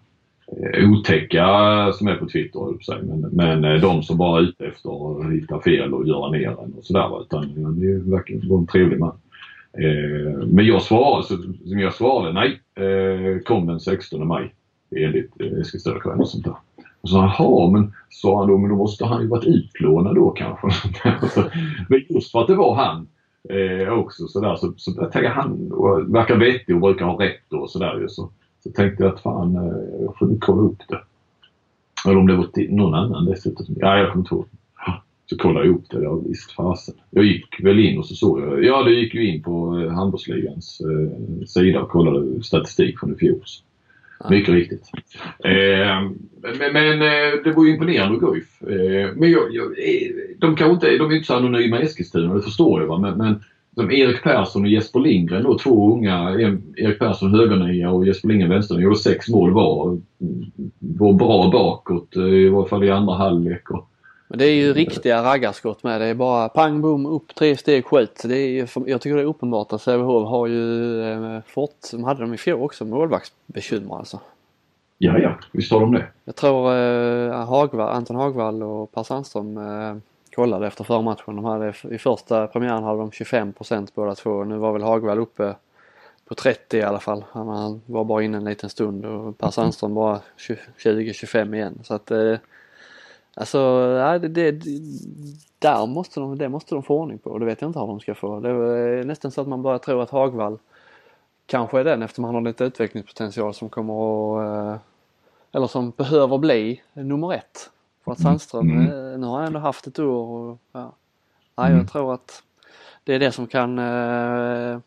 Eh, 0.47 0.91
otäcka 0.91 1.47
som 1.93 2.09
är 2.09 2.17
på 2.17 2.27
Twitter, 2.27 2.61
höll 2.61 2.69
jag 2.69 2.87
på 2.87 2.93
att 2.93 3.01
säga. 3.01 3.17
men, 3.17 3.31
men 3.33 3.65
eh, 3.65 3.81
de 3.81 4.03
som 4.03 4.19
bara 4.19 4.39
är 4.39 4.43
ute 4.43 4.67
efter 4.67 5.21
att 5.21 5.33
hitta 5.33 5.61
fel 5.61 5.95
och 5.95 6.09
göra 6.09 6.31
ner 6.31 6.49
en 6.49 6.75
och 6.79 6.85
sådär. 6.85 7.23
Utan 7.23 7.65
han 7.65 7.79
är 7.79 7.83
ju 7.83 8.11
verkligen 8.11 8.49
vara 8.49 8.61
en 8.61 8.67
trevlig 8.67 8.99
man. 8.99 9.17
Eh, 9.79 10.47
men 10.47 10.67
jag 10.67 10.83
svarade, 10.83 11.27
så, 11.27 11.37
som 11.69 11.79
jag 11.79 11.95
svarade, 11.95 12.33
nej, 12.33 12.61
eh, 12.87 13.39
kom 13.43 13.67
den 13.67 13.81
16 13.81 14.27
maj 14.27 14.55
enligt 14.97 15.41
eh, 15.41 15.61
Eskilstuna 15.61 16.15
och 16.15 16.29
sånt 16.29 16.45
där. 16.45 16.57
Och 17.01 17.09
så 17.09 17.17
jaha, 17.17 17.71
men 17.71 17.93
sa 18.11 18.39
han 18.39 18.49
då, 18.49 18.59
men 18.59 18.71
då 18.71 18.77
måste 18.77 19.05
han 19.05 19.23
ju 19.23 19.29
varit 19.29 19.45
utlånad 19.45 20.15
då 20.15 20.31
kanske. 20.31 20.69
Men 21.89 22.03
just 22.09 22.33
för 22.33 22.41
att 22.41 22.47
det 22.47 22.55
var 22.55 22.75
han 22.75 23.09
eh, 23.49 23.93
också 23.93 24.27
sådär 24.27 24.57
så, 24.57 24.73
så 24.77 24.93
jag 24.97 25.13
tänkte 25.13 25.29
han 25.29 25.73
verkar 26.13 26.37
vettig 26.37 26.75
och 26.75 26.81
brukar 26.81 27.05
ha 27.05 27.23
rätt 27.23 27.53
och 27.53 27.71
sådär 27.71 27.99
ju. 28.01 28.09
Så, 28.09 28.31
så 28.63 28.71
tänkte 28.71 29.03
jag 29.03 29.15
att 29.15 29.23
fan, 29.23 29.57
eh, 29.57 30.03
jag 30.03 30.19
får 30.19 30.39
kolla 30.41 30.63
upp 30.63 30.83
det. 30.89 31.01
Eller 32.07 32.19
om 32.19 32.27
det 32.27 32.37
var 32.37 32.47
till 32.47 32.75
någon 32.75 32.95
annan 32.95 33.25
dessutom. 33.25 33.67
Ja, 33.69 33.99
jag 33.99 34.13
kommer 34.13 34.25
inte 34.25 34.35
ihåg. 34.35 34.47
Så 35.27 35.39
kollade 35.39 35.67
jag 35.67 35.75
upp 35.75 35.91
det. 35.91 36.03
Ja, 36.03 36.15
visst 36.15 36.53
fasen. 36.53 36.95
Jag 37.11 37.25
gick 37.25 37.65
väl 37.65 37.79
in 37.79 37.99
och 37.99 38.07
så 38.07 38.15
såg 38.15 38.41
jag. 38.41 38.65
Ja, 38.65 38.83
det 38.83 38.91
gick 38.95 39.15
ju 39.15 39.27
in 39.27 39.43
på 39.43 39.79
eh, 39.79 39.93
handbollsligans 39.93 40.81
eh, 40.81 41.47
sida 41.47 41.81
och 41.83 41.89
kollade 41.89 42.43
statistik 42.43 42.99
från 42.99 43.15
i 43.15 43.19
fjol. 43.19 43.41
Mycket 44.31 44.55
riktigt. 44.55 44.91
Eh, 45.45 46.11
men 46.43 46.73
men 46.73 47.03
eh, 47.03 47.43
det 47.45 47.53
var 47.57 47.65
ju 47.65 47.71
imponerande 47.71 48.19
Guif. 48.19 48.63
Eh, 48.63 49.11
men 49.17 49.31
jag, 49.31 49.55
jag, 49.55 49.75
de 50.39 50.57
kanske 50.57 50.75
inte 50.75 50.99
de 50.99 51.11
är 51.11 51.15
inte 51.15 51.27
så 51.27 51.35
anonyma 51.35 51.81
i 51.81 51.85
Eskilstuna, 51.85 52.35
det 52.35 52.43
förstår 52.43 52.81
jag. 52.81 52.89
Va? 52.89 52.99
Men, 52.99 53.19
men 53.19 53.45
som 53.75 53.91
Erik 53.91 54.23
Persson 54.23 54.63
och 54.63 54.69
Jesper 54.69 55.01
Lindgren 55.01 55.43
då, 55.43 55.59
två 55.59 55.93
unga. 55.95 56.31
Erik 56.77 56.99
Persson 56.99 57.35
högernia 57.35 57.91
och 57.91 58.07
Jesper 58.07 58.29
Lindgren 58.29 58.51
vänsternia. 58.51 58.85
Gjorde 58.85 58.97
sex 58.97 59.29
mål 59.29 59.53
var. 59.53 60.01
Var 60.79 61.13
bra 61.13 61.51
bakåt, 61.53 62.17
eh, 62.17 62.23
i 62.23 62.49
varje 62.49 62.69
fall 62.69 62.85
i 62.85 62.91
andra 62.91 63.15
halvlek. 63.15 63.63
Men 64.29 64.39
det 64.39 64.45
är 64.45 64.55
ju 64.55 64.73
riktiga 64.73 65.23
raggarskott 65.23 65.83
med. 65.83 66.01
Det 66.01 66.07
är 66.07 66.15
bara 66.15 66.49
pang 66.49 66.81
bom 66.81 67.07
upp 67.07 67.35
tre 67.35 67.57
steg 67.57 67.85
skjut. 67.85 68.23
Det 68.25 68.39
är 68.39 68.49
ju, 68.49 68.67
jag 68.87 69.01
tycker 69.01 69.17
det 69.17 69.23
är 69.23 69.27
uppenbart 69.27 69.73
att 69.73 69.83
Sävehof 69.83 70.29
har 70.29 70.47
ju 70.47 71.01
eh, 71.03 71.41
fått, 71.47 71.89
de 71.93 72.05
hade 72.05 72.21
de 72.21 72.35
i 72.35 72.37
fjol 72.37 72.63
också, 72.63 72.85
målvaktsbekymmer 72.85 73.99
alltså. 73.99 74.21
ja, 74.99 75.19
ja, 75.19 75.39
visst 75.53 75.73
har 75.73 75.81
de 75.81 75.93
det. 75.93 76.07
Jag 76.25 76.37
tror 76.37 76.75
eh, 76.75 77.47
Hagvall, 77.47 77.97
Anton 77.97 78.17
Hagvall 78.17 78.63
och 78.63 78.93
Per 78.93 79.03
Sandström 79.03 79.57
eh, 79.57 79.97
kollade 80.35 80.67
efter 80.67 80.85
förmatchen. 80.85 81.37
De 81.37 81.45
hade, 81.45 81.75
I 81.91 81.99
första 81.99 82.47
premiären 82.47 82.83
hade 82.83 82.99
de 82.99 83.11
25% 83.11 83.89
båda 83.95 84.15
två. 84.15 84.45
Nu 84.45 84.57
var 84.57 84.73
väl 84.73 84.83
Hagvall 84.83 85.19
uppe 85.19 85.55
på 86.25 86.35
30 86.35 86.77
i 86.79 86.83
alla 86.83 87.01
fall. 87.01 87.25
Han, 87.33 87.83
var 87.87 88.05
bara 88.05 88.23
inne 88.23 88.37
en 88.37 88.45
liten 88.45 88.71
stund 88.71 89.05
och 89.05 89.39
Per 89.39 89.51
Sandström 89.51 89.95
bara 89.95 90.21
20-25 90.39 91.55
igen. 91.55 91.79
Så 91.83 91.95
att 91.95 92.11
eh, 92.11 92.37
Alltså, 93.35 93.59
ja, 93.99 94.19
det, 94.19 94.29
det, 94.29 94.51
där 95.59 95.87
måste 95.87 96.21
de, 96.21 96.39
det 96.39 96.49
måste 96.49 96.75
de 96.75 96.83
få 96.83 96.99
ordning 96.99 97.19
på. 97.19 97.39
Det 97.39 97.45
vet 97.45 97.61
jag 97.61 97.69
inte 97.69 97.79
hur 97.79 97.87
de 97.87 98.01
ska 98.01 98.15
få. 98.15 98.41
Det 98.41 98.49
är 98.49 99.05
nästan 99.05 99.31
så 99.31 99.41
att 99.41 99.49
man 99.49 99.63
bara 99.63 99.79
tror 99.79 100.03
att 100.03 100.11
Hagvall 100.11 100.59
kanske 101.47 101.81
är 101.81 101.85
den 101.85 102.03
eftersom 102.03 102.25
han 102.25 102.35
har 102.35 102.43
lite 102.43 102.65
utvecklingspotential 102.65 103.55
som 103.55 103.69
kommer 103.69 103.95
att, 103.95 104.75
eh, 104.75 104.81
eller 105.53 105.67
som 105.67 105.91
behöver 105.91 106.39
bli 106.39 106.83
nummer 106.93 107.35
ett. 107.35 107.71
För 108.05 108.13
att 108.13 108.21
Sandström, 108.21 108.71
Mm. 108.71 108.87
eh, 109.13 109.19
nu 109.19 109.27
har 109.27 109.37
han 109.37 109.47
ändå 109.47 109.59
haft 109.59 109.87
ett 109.87 109.99
år 109.99 110.27
och 110.51 110.59
ja, 110.73 110.97
ja 111.57 111.71
jag 111.71 111.89
tror 111.93 112.15
att 112.15 112.43
det 113.05 113.15
är 113.15 113.19
det 113.19 113.33
som 113.33 113.47
kan 113.47 113.79
eh, 113.79 114.79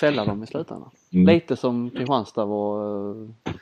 fälla 0.00 0.24
dem 0.24 0.42
i 0.42 0.46
slutändan. 0.46 0.90
Mm. 1.12 1.26
Lite 1.34 1.56
som 1.56 1.90
Kristianstad 1.90 2.44
var, 2.44 3.10
eh, 3.10 3.52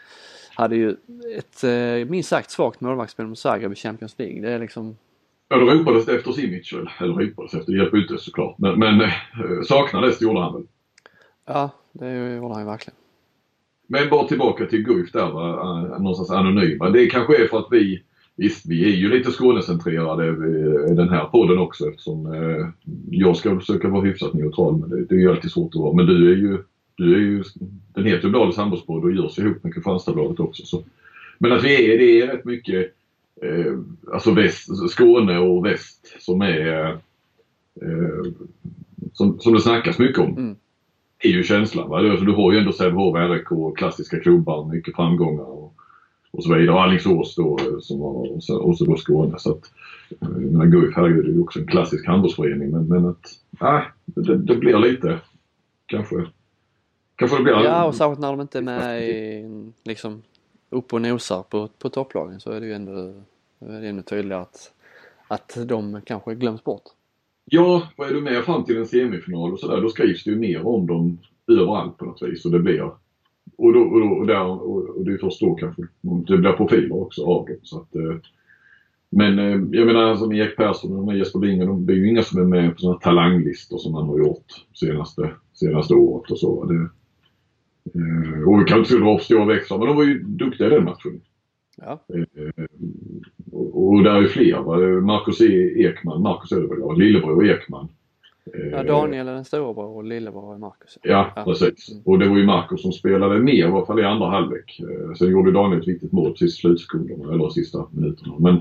hade 0.55 0.76
ju 0.76 0.97
ett 1.37 1.64
eh, 1.64 2.11
minst 2.11 2.28
sagt 2.28 2.51
svagt 2.51 2.80
målvaktsspel 2.80 3.26
mot 3.26 3.39
Zagreb 3.39 3.72
i 3.72 3.74
Champions 3.76 4.18
League. 4.18 4.41
Det 4.41 4.51
är 4.53 4.59
liksom, 4.59 4.97
Ja, 5.49 5.57
då 5.57 5.66
ropades 5.66 6.07
det 6.07 6.14
efter 6.14 6.32
Simic. 6.32 6.72
Eller 6.72 7.14
ropades 7.14 7.55
efter, 7.55 7.72
det 7.72 7.78
hjälper 7.78 7.99
inte 8.03 8.18
såklart. 8.18 8.59
Men, 8.59 8.78
men 8.78 9.01
eh, 9.01 9.11
saknades 9.68 10.22
gjorde 10.22 10.41
han 10.41 10.53
väl. 10.55 10.66
Ja, 11.47 11.70
det 11.93 12.35
gjorde 12.37 12.55
han 12.55 12.62
ju 12.62 12.66
verkligen. 12.70 12.97
Men 13.87 14.11
bara 14.11 14.28
tillbaka 14.28 14.66
till 14.66 14.82
Guif 14.82 15.12
där 15.12 15.30
va, 15.30 15.49
eh, 15.51 15.99
någonstans 16.01 16.30
anonyma. 16.30 16.91
Det 16.91 17.07
kanske 17.07 17.45
är 17.45 17.49
för 17.49 17.59
att 17.59 17.68
vi, 17.70 18.03
visst 18.37 18.66
vi 18.66 18.85
är 18.85 18.97
ju 18.97 19.09
lite 19.09 19.30
Skånecentrerade 19.30 20.28
i 20.93 20.95
den 20.95 21.09
här 21.09 21.24
podden 21.24 21.59
också 21.59 21.89
eftersom 21.89 22.35
eh, 22.35 22.68
jag 23.11 23.37
ska 23.37 23.59
försöka 23.59 23.89
vara 23.89 24.05
hyfsat 24.05 24.35
neutral 24.35 24.78
men 24.78 24.89
det, 24.91 25.05
det 25.05 25.14
är 25.14 25.18
ju 25.18 25.30
alltid 25.30 25.51
svårt 25.51 25.74
att 25.74 25.80
vara. 25.80 25.95
Men 25.95 26.07
du 26.07 26.32
är 26.32 26.37
ju, 26.37 26.59
du 26.97 27.14
är 27.14 27.20
ju 27.20 27.45
den 27.95 28.05
heter 28.05 28.24
ju 28.24 28.30
Bladets 28.30 28.57
handbollspodd 28.57 29.05
och 29.05 29.12
görs 29.12 29.39
ihop 29.39 29.64
med 29.64 29.74
Kristianstadsbladet 29.74 30.41
också. 30.41 30.66
Så. 30.66 30.85
Men 31.39 31.53
att 31.53 31.64
vi 31.64 31.93
är, 31.93 31.99
det 31.99 32.20
är 32.20 32.26
rätt 32.26 32.45
mycket 32.45 32.93
eh, 33.43 33.78
alltså 34.12 34.30
väst, 34.30 34.91
Skåne 34.91 35.39
och 35.39 35.64
väst 35.64 36.16
som 36.18 36.43
är 36.43 36.87
eh, 37.82 38.32
som, 39.12 39.41
som 39.41 39.53
det 39.53 39.61
snackas 39.61 39.99
mycket 39.99 40.18
om. 40.18 40.39
Mm. 40.39 40.57
är 41.18 41.28
ju 41.28 41.43
känslan. 41.43 41.89
Va? 41.89 41.99
Alltså, 41.99 42.24
du 42.24 42.32
har 42.32 42.53
ju 42.53 42.59
ändå 42.59 42.72
Sävehof, 42.72 43.16
RIK, 43.16 43.76
klassiska 43.76 44.20
klubbar, 44.20 44.72
mycket 44.72 44.97
framgångar 44.97 45.63
och, 46.37 46.45
så 46.45 46.55
vidare. 46.55 46.74
Och 46.74 46.82
Alingsås 46.82 47.35
då 47.35 47.59
som 47.80 48.01
var, 48.01 48.32
och 48.32 48.45
så, 48.45 48.59
och 48.59 48.78
så 48.78 48.85
då 48.85 48.97
Skåne. 48.97 49.39
Så 49.39 49.51
att, 49.51 49.70
eh, 50.20 50.28
menar 50.28 50.66
Guif, 50.66 50.97
herregud, 50.97 51.24
det 51.24 51.30
är 51.30 51.35
ju 51.35 51.43
också 51.43 51.61
en 51.61 51.66
klassisk 51.66 52.07
handbollsförening 52.07 52.70
men, 52.70 52.89
men 52.89 53.07
att, 53.07 53.26
nej, 53.61 53.82
det, 54.05 54.37
det 54.37 54.57
blir 54.57 54.78
lite 54.78 55.20
kanske 55.87 56.26
Kanske 57.16 57.37
det 57.37 57.43
blir 57.43 57.53
Ja 57.53 57.85
och 57.85 57.95
särskilt 57.95 58.20
när 58.20 58.30
de 58.30 58.41
inte 58.41 58.59
är 58.59 58.62
med 58.62 59.09
i, 59.09 59.45
liksom 59.85 60.22
upp 60.70 60.93
och 60.93 61.03
nosar 61.03 61.43
på, 61.43 61.68
på 61.78 61.89
topplagen 61.89 62.41
så 62.41 62.51
är 62.51 62.61
det 62.61 62.66
ju 62.66 62.72
ändå, 62.72 62.93
är 63.59 63.80
det 63.80 63.89
ännu 63.89 64.03
tydligare 64.03 64.43
att, 64.43 64.72
att 65.28 65.59
de 65.66 66.01
kanske 66.05 66.35
glöms 66.35 66.64
bort. 66.64 66.82
Ja, 67.45 67.89
vad 67.97 68.11
är 68.11 68.14
du 68.14 68.20
med 68.20 68.45
fram 68.45 68.64
till 68.64 68.76
en 68.76 68.87
semifinal 68.87 69.53
och 69.53 69.61
sådär, 69.61 69.80
då 69.80 69.89
skrivs 69.89 70.24
det 70.24 70.30
ju 70.30 70.37
mer 70.37 70.66
om 70.66 70.87
dem 70.87 71.18
överallt 71.47 71.99
på 71.99 72.05
något 72.05 72.22
vis. 72.22 72.45
Och 72.45 72.51
det 72.51 72.59
blir 72.59 72.91
och, 73.59 73.72
då, 73.72 73.80
och, 73.80 74.00
då, 74.00 74.07
och, 74.07 74.26
där, 74.26 74.46
och, 74.46 75.05
det 75.05 75.12
är 75.12 75.18
först 75.18 75.40
då 75.40 75.55
kanske 75.55 75.82
det 76.02 76.36
blir 76.36 76.52
profiler 76.52 77.02
också 77.02 77.24
av 77.24 77.46
dem. 77.46 77.57
Så 77.62 77.80
att, 77.80 77.94
eh, 77.94 78.16
men 79.11 79.38
eh, 79.38 79.78
jag 79.78 79.86
menar 79.86 80.16
som 80.16 80.32
Erik 80.32 80.57
Persson 80.57 81.09
och 81.09 81.16
Jesper 81.16 81.38
Lindgren, 81.38 81.86
de 81.86 81.92
är 81.92 81.96
ju 81.96 82.09
inga 82.09 82.22
som 82.22 82.40
är 82.40 82.44
med 82.44 82.74
på 82.74 82.80
sådana 82.80 82.98
talanglistor 82.98 83.78
som 83.78 83.92
man 83.92 84.09
har 84.09 84.18
gjort 84.18 84.46
senaste, 84.74 85.30
senaste 85.52 85.94
året 85.94 86.30
och 86.30 86.38
så. 86.38 86.64
Det, 86.64 86.74
eh, 87.94 88.48
och 88.48 88.61
vi 88.61 88.64
kan 88.64 88.78
inte 88.78 88.98
dra 88.98 89.18
för 89.18 89.24
stora 89.24 89.44
växlar, 89.44 89.78
men 89.78 89.86
de 89.86 89.96
var 89.96 90.05
ju 90.05 90.22
duktiga 90.22 90.66
i 90.66 90.70
den 90.70 90.84
matchen. 90.84 91.20
Ja. 91.76 92.05
Och, 93.52 93.94
och 93.94 94.02
där 94.02 94.22
är 94.22 94.26
fler. 94.26 94.61
va? 94.61 95.00
Marcus 95.00 95.40
E. 95.40 95.84
Ekman, 95.84 96.22
Marcus 96.22 96.50
det 96.50 96.76
ja, 96.80 96.92
Lillebror 96.92 97.46
Ekman. 97.46 97.88
Ja 98.45 98.78
Eh, 98.80 98.84
Daniel 98.84 99.28
är 99.28 99.34
den 99.34 99.45
storebror 99.45 99.97
och 99.97 100.05
lillebror 100.05 100.55
är 100.55 100.59
Marcus. 100.59 100.99
Ja, 101.03 101.32
precis. 101.45 102.01
Och 102.05 102.18
det 102.18 102.28
var 102.28 102.36
ju 102.36 102.47
Marcus 102.47 102.82
som 102.82 102.92
spelade 102.92 103.38
mer 103.38 103.53
i 103.55 103.62
alla 103.62 103.86
fall 103.86 104.01
i 104.01 104.05
andra 104.05 104.26
halvlek. 104.26 104.80
Eh, 104.80 105.14
Sen 105.14 105.30
gjorde 105.30 105.53
Daniel 105.53 105.80
ett 105.80 105.88
viktigt 105.88 106.12
mål 106.12 106.32
precis 106.32 106.59
i 106.59 106.61
slutsekunderna, 106.61 107.32
eller 107.32 107.49
sista 107.49 107.86
minuterna. 107.90 108.34
Men 108.38 108.57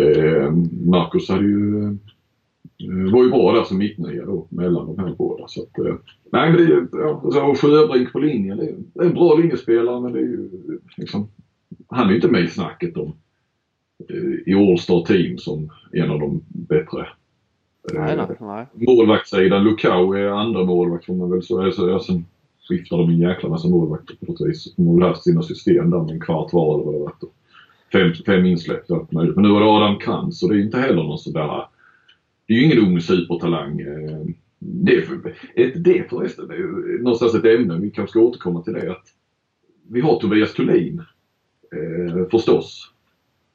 eh, 0.00 0.50
Marcus 0.86 1.28
hade 1.28 1.44
ju, 1.44 1.84
eh, 1.84 3.12
var 3.12 3.24
ju 3.24 3.30
bra 3.30 3.52
där 3.52 3.64
som 3.64 3.78
mittnia 3.78 4.24
då, 4.24 4.46
mellan 4.48 4.86
de 4.86 4.98
här 4.98 5.14
båda. 5.18 5.48
Så 5.48 5.62
att, 5.62 5.78
eh, 5.78 5.94
nej, 6.32 6.52
men 6.52 6.66
det 6.66 6.74
är 6.74 6.88
ja, 6.92 7.42
och 7.42 7.58
Sjöbrink 7.58 8.12
på 8.12 8.18
linjen, 8.18 8.56
det 8.56 8.64
är, 8.64 8.76
det 8.94 9.00
är 9.00 9.06
en 9.06 9.14
bra 9.14 9.34
linjespelare 9.34 10.00
men 10.00 10.12
det 10.12 10.18
är 10.18 10.22
ju 10.22 10.50
liksom, 10.96 11.28
han 11.88 12.06
är 12.06 12.10
ju 12.10 12.16
inte 12.16 12.28
med 12.28 12.44
i 12.44 12.48
snacket 12.48 12.96
om 12.96 13.12
i 14.46 14.54
All-Star 14.54 15.04
Team 15.04 15.38
som 15.38 15.70
en 15.92 16.10
av 16.10 16.20
de 16.20 16.42
bättre. 16.48 17.06
Eh, 17.94 18.00
Nej, 18.04 18.16
nej, 18.16 18.26
nej. 18.40 18.66
Målvaktssidan, 18.72 19.64
Lukau 19.64 20.12
är 20.12 20.26
andra 20.28 20.64
målvakt 20.64 21.06
får 21.06 21.14
man 21.14 21.30
väl 21.30 21.42
så. 21.42 21.62
Alltså, 21.62 21.90
ja, 21.90 22.00
sen 22.00 22.26
skiftar 22.68 22.98
de 22.98 23.08
en 23.10 23.18
jäkla 23.18 23.48
massa 23.48 23.68
målvakter 23.68 24.16
på 24.16 24.32
något 24.32 24.40
vis. 24.48 24.74
De 24.76 24.86
har 24.86 24.94
väl 24.94 25.08
haft 25.08 25.22
sina 25.22 25.42
system 25.42 25.90
där 25.90 25.98
med 26.02 26.10
en 26.10 26.20
kvart 26.20 26.52
var 26.52 26.74
eller 26.74 26.84
vad 26.84 26.94
det 26.94 26.98
har 26.98 27.04
varit. 27.04 27.22
Fem, 27.92 28.12
fem 28.26 28.44
insläpp 28.46 28.90
och 28.90 28.96
allt 28.96 29.12
möjligt. 29.12 29.34
Men 29.36 29.44
nu 29.44 29.50
var 29.50 29.60
det 29.60 29.66
Adam 29.66 29.98
Krantz 29.98 30.42
och 30.42 30.48
det 30.48 30.56
är 30.56 30.62
inte 30.62 30.78
heller 30.78 31.02
någon 31.02 31.18
sådär... 31.18 31.64
Det 32.46 32.54
är 32.54 32.58
ju 32.58 32.64
ingen 32.64 32.78
ung 32.78 33.00
supertalang. 33.00 33.80
eh, 33.80 34.26
Det 34.58 34.94
är, 34.96 35.02
för, 35.02 35.34
ett, 35.54 35.84
det 35.84 35.98
är 35.98 36.08
förresten 36.08 36.48
det 36.48 36.54
är 36.54 36.58
ju 36.58 36.98
någonstans 37.02 37.34
ett 37.34 37.44
ämne, 37.44 37.78
vi 37.78 37.90
kanske 37.90 38.10
ska 38.10 38.20
återkomma 38.20 38.62
till 38.62 38.72
det. 38.72 38.90
Att 38.90 39.04
vi 39.90 40.00
har 40.00 40.20
Tobias 40.20 40.54
Thulin 40.54 41.02
eh, 41.72 42.28
förstås. 42.30 42.92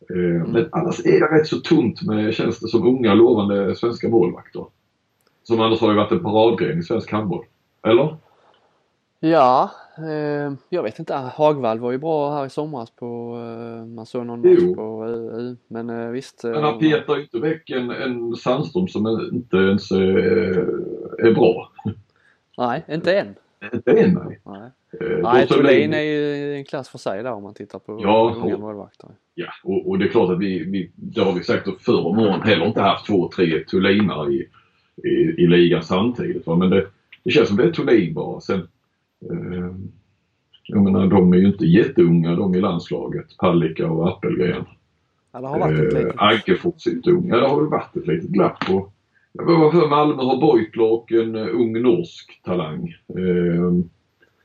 Eh, 0.10 0.47
Men 0.47 0.70
annars 0.72 0.99
är 1.06 1.20
det 1.20 1.26
rätt 1.39 1.47
så 1.47 1.60
tunt 1.60 2.01
med, 2.01 2.34
känns 2.34 2.60
det 2.60 2.68
som, 2.68 2.88
unga 2.88 3.14
lovande 3.14 3.76
svenska 3.76 4.10
målvakter. 4.10 4.66
Som 5.43 5.60
annars 5.62 5.82
har 5.82 5.89
ju 5.89 5.95
varit 5.97 6.12
en 6.12 6.24
paradgren 6.24 6.80
i 6.80 6.84
svensk 6.84 7.12
handboll. 7.12 7.45
Eller? 7.88 8.16
Ja, 9.20 9.72
eh, 9.97 10.54
jag 10.70 10.84
vet 10.84 10.99
inte. 10.99 11.14
Hagvall 11.14 11.80
var 11.80 11.91
ju 11.91 11.97
bra 11.97 12.36
här 12.36 12.45
i 12.45 12.49
somras 12.49 12.91
på, 12.91 13.38
eh, 13.39 13.86
man 13.86 14.06
såg 14.06 14.26
någon 14.26 14.39
match 14.39 14.76
på 14.76 15.06
UU. 15.06 15.56
Men 15.68 15.89
eh, 15.89 16.08
visst. 16.10 16.43
eh, 16.43 16.51
Men 16.51 16.64
han 16.64 16.80
petar 16.80 17.16
ju 17.16 17.22
inte 17.22 17.39
väck 17.39 17.70
en, 17.70 17.89
en 17.91 18.36
Sandström 18.36 18.88
som 18.88 19.30
inte 19.34 19.58
ens 19.58 19.91
är 19.91 21.34
bra. 21.36 21.72
Nej, 22.58 22.86
inte 22.89 23.20
än. 23.20 23.36
Än 23.72 24.14
nej. 24.14 24.39
Nej, 24.45 24.72
Eh, 25.01 25.18
nej 25.24 25.45
då 25.49 25.55
Thulin 25.55 25.91
Thulin- 25.91 25.93
är 25.95 26.01
ju 26.01 26.55
en 26.55 26.64
klass 26.66 26.89
för 26.89 26.97
sig 26.97 27.24
där 27.24 27.32
om 27.34 27.43
man 27.43 27.53
tittar 27.53 27.80
på 27.80 27.99
Ja, 28.03 28.36
unga 28.43 28.57
målvakter. 28.57 29.09
Ja, 29.36 29.47
och, 29.64 29.89
och 29.89 29.99
det 29.99 30.05
är 30.05 30.09
klart 30.09 30.30
att 30.32 30.39
vi, 30.39 30.64
vi 30.64 30.91
det 30.95 31.22
har 31.22 31.34
vi 31.34 31.43
sagt 31.43 31.70
förr 31.82 32.05
om 32.05 32.20
åren, 32.20 32.41
heller 32.41 32.66
inte 32.66 32.82
haft 32.82 33.05
två, 33.05 33.30
tre 33.36 33.64
Thulinar 33.64 34.32
i, 34.32 34.47
i, 35.03 35.09
i 35.43 35.47
ligan 35.47 35.84
samtidigt. 35.84 36.47
Va? 36.47 36.55
Men 36.55 36.70
det, 36.70 36.88
det 37.24 37.32
känns 37.32 37.47
som 37.47 37.57
det 37.57 37.64
är 37.64 37.72
Thulin 37.72 38.14
bara. 38.14 38.41
Sen, 38.41 38.59
eh, 39.32 39.76
jag 40.68 40.84
menar, 40.84 41.07
de 41.07 41.34
är 41.34 41.38
ju 41.38 41.47
inte 41.47 41.66
jätteunga 41.66 42.36
de 42.36 42.55
i 42.55 42.61
landslaget, 42.61 43.38
Palicka 43.38 43.88
och 43.91 44.09
Appelgren. 44.09 44.66
Ja, 45.32 45.41
det 45.41 45.47
har 45.47 45.59
varit 45.59 45.80
ett 45.80 45.93
Eh, 45.93 45.99
litet... 45.99 46.16
Aggefors 46.18 46.88
är 46.88 46.91
inte 46.91 47.11
ung. 47.11 47.28
Ja, 47.30 47.38
det 47.38 47.47
har 47.47 47.61
väl 47.61 47.70
varit 47.70 47.95
ett 47.97 48.07
litet 48.07 48.30
glapp. 48.30 48.70
Och, 48.70 48.92
jag 49.34 49.59
var 49.59 49.71
för 49.71 49.88
Malmö 49.88 50.23
har 50.23 50.38
Beutler 50.38 50.93
och 50.93 51.11
en 51.11 51.36
eh, 51.36 51.47
ung 51.47 51.81
norsk 51.81 52.41
talang. 52.43 52.95
Eh, 53.07 53.73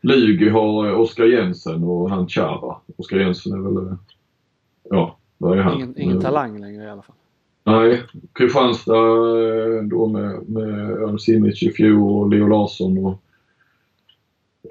Lugi 0.01 0.49
har 0.49 0.89
eh, 0.89 1.01
Oskar 1.01 1.25
Jensen 1.25 1.85
och 1.85 2.11
han 2.11 2.29
Chava. 2.29 2.81
Oskar 2.97 3.17
Jensen 3.17 3.53
är 3.53 3.59
väl, 3.59 3.87
eh, 3.87 3.99
ja, 4.91 5.19
vad 5.39 5.59
är 5.59 5.63
han? 5.63 5.75
Ingen, 5.75 6.01
ingen 6.01 6.21
talang 6.21 6.61
längre 6.61 6.85
i 6.85 6.89
alla 6.89 7.03
fall. 7.03 7.17
Nej, 7.65 8.03
Kristianstad 8.33 8.93
då 9.83 10.07
med, 10.07 10.49
med 10.49 10.91
Örn 10.91 11.19
Simic 11.19 11.63
i 11.63 11.71
fjol 11.71 12.23
och 12.23 12.31
Leo 12.31 12.47
Larsson 12.47 13.07
och 13.07 13.23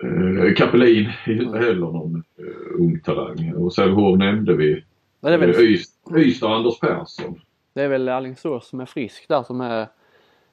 eh, 0.03 0.53
Kapelin 0.53 1.09
är 1.25 1.31
ju 1.31 1.43
inte 1.43 1.57
heller 1.57 1.75
någon 1.75 2.23
eh, 2.37 2.81
ung 2.81 2.99
talang. 2.99 3.53
Och 3.53 3.73
Sävehof 3.73 4.17
nämnde 4.17 4.53
vi. 4.53 4.83
Men 5.19 5.31
det 5.31 5.45
är 5.45 5.53
väl, 5.53 5.65
Ystad, 5.65 6.19
Ystad 6.19 6.55
Anders 6.55 6.79
Persson. 6.79 7.39
det 7.73 7.81
är 7.81 7.87
väl 7.87 8.09
Alingsås 8.09 8.67
som 8.67 8.79
är 8.79 8.85
frisk 8.85 9.27
där 9.27 9.43
som 9.43 9.61
är 9.61 9.87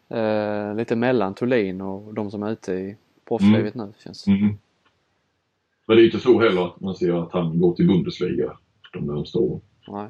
eh, 0.09 0.77
lite 0.77 0.97
mellan 0.97 1.35
Thulin 1.35 1.81
och 1.81 2.15
de 2.15 2.31
som 2.31 2.43
är 2.43 2.53
ute 2.53 2.73
i 2.73 2.97
proffslivet 3.29 3.75
nu 3.75 3.93
känns 4.05 4.27
Mm. 4.27 4.57
Men 5.87 5.97
det 5.97 6.03
är 6.03 6.05
inte 6.05 6.21
så 6.21 6.41
heller 6.41 6.67
att 6.67 6.81
man 6.81 6.95
ser 6.95 7.23
att 7.23 7.33
han 7.33 7.61
går 7.61 7.75
till 7.75 7.87
Bundesliga 7.87 8.53
de 8.93 9.07
närmaste 9.07 9.39
åren. 9.39 9.61
Nej. 9.89 10.09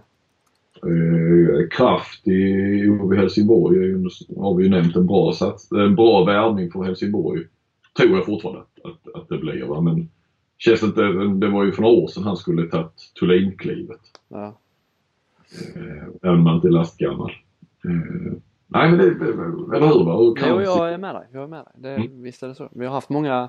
Eh, 0.83 1.69
Kraft 1.71 2.29
i 2.29 2.89
OV 2.89 3.15
Helsingborg 3.15 3.93
har 4.37 4.55
vi 4.55 4.65
ju 4.65 4.71
nämnt 4.71 4.97
en 4.97 5.07
bra, 5.07 5.33
sats, 5.33 5.73
en 5.73 5.95
bra 5.95 6.25
värvning 6.25 6.71
för 6.71 6.83
Helsingborg. 6.83 7.43
Tror 7.97 8.11
jag 8.11 8.27
fortfarande 8.27 8.61
att, 8.61 8.85
att, 8.85 9.15
att 9.15 9.29
det 9.29 9.39
blir. 9.39 9.65
Va? 9.65 9.81
Men 9.81 10.09
känns 10.59 10.83
inte, 10.83 11.03
det 11.35 11.49
var 11.49 11.65
ju 11.65 11.73
för 11.73 11.83
några 11.83 11.95
år 11.95 12.09
sedan 12.09 12.23
han 12.23 12.37
skulle 12.37 12.71
tagit 12.71 13.13
Thulin-klivet. 13.21 14.01
Ja. 14.29 14.59
Eh, 15.77 16.05
även 16.23 16.39
om 16.39 16.45
man 16.45 16.57
inte 16.57 16.69
är 16.69 16.73
lastgammal. 16.73 17.33
Eh, 17.85 18.33
nej 18.75 18.91
men 18.91 18.99
det, 18.99 19.05
eller 19.77 19.87
hur? 19.87 20.09
Och 20.09 20.39
Jo, 20.41 20.61
jag 20.61 20.93
är 20.93 20.99
med 20.99 21.15
dig. 21.15 21.27
Jag 21.33 21.43
är 21.43 21.47
med 21.47 21.65
dig. 21.65 21.73
Det, 21.75 21.95
Mm. 21.95 22.23
Visst 22.23 22.43
är 22.43 22.49
det 22.49 22.55
så. 22.55 22.69
Vi 22.73 22.87
har 22.87 22.93
haft 22.93 23.09
många 23.11 23.49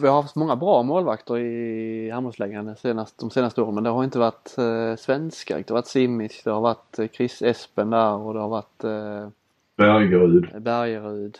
vi 0.00 0.06
har 0.08 0.22
haft 0.22 0.36
många 0.36 0.56
bra 0.56 0.82
målvakter 0.82 1.38
i 1.38 2.10
handbollsligan 2.10 2.66
de 2.66 2.76
senaste, 2.76 3.24
de 3.24 3.30
senaste 3.30 3.62
åren 3.62 3.74
men 3.74 3.84
det 3.84 3.90
har 3.90 4.04
inte 4.04 4.18
varit 4.18 4.58
eh, 4.58 4.96
svenskar. 4.96 5.56
Det 5.56 5.70
har 5.70 5.74
varit 5.74 5.86
Simic, 5.86 6.42
det 6.44 6.50
har 6.50 6.60
varit 6.60 6.98
eh, 6.98 7.08
Chris 7.08 7.42
Espen 7.42 7.90
där 7.90 8.12
och 8.12 8.34
det 8.34 8.40
har 8.40 8.48
varit 8.48 8.84
eh, 8.84 9.28
Bergerud. 9.76 10.62
Bergerud. 10.62 11.38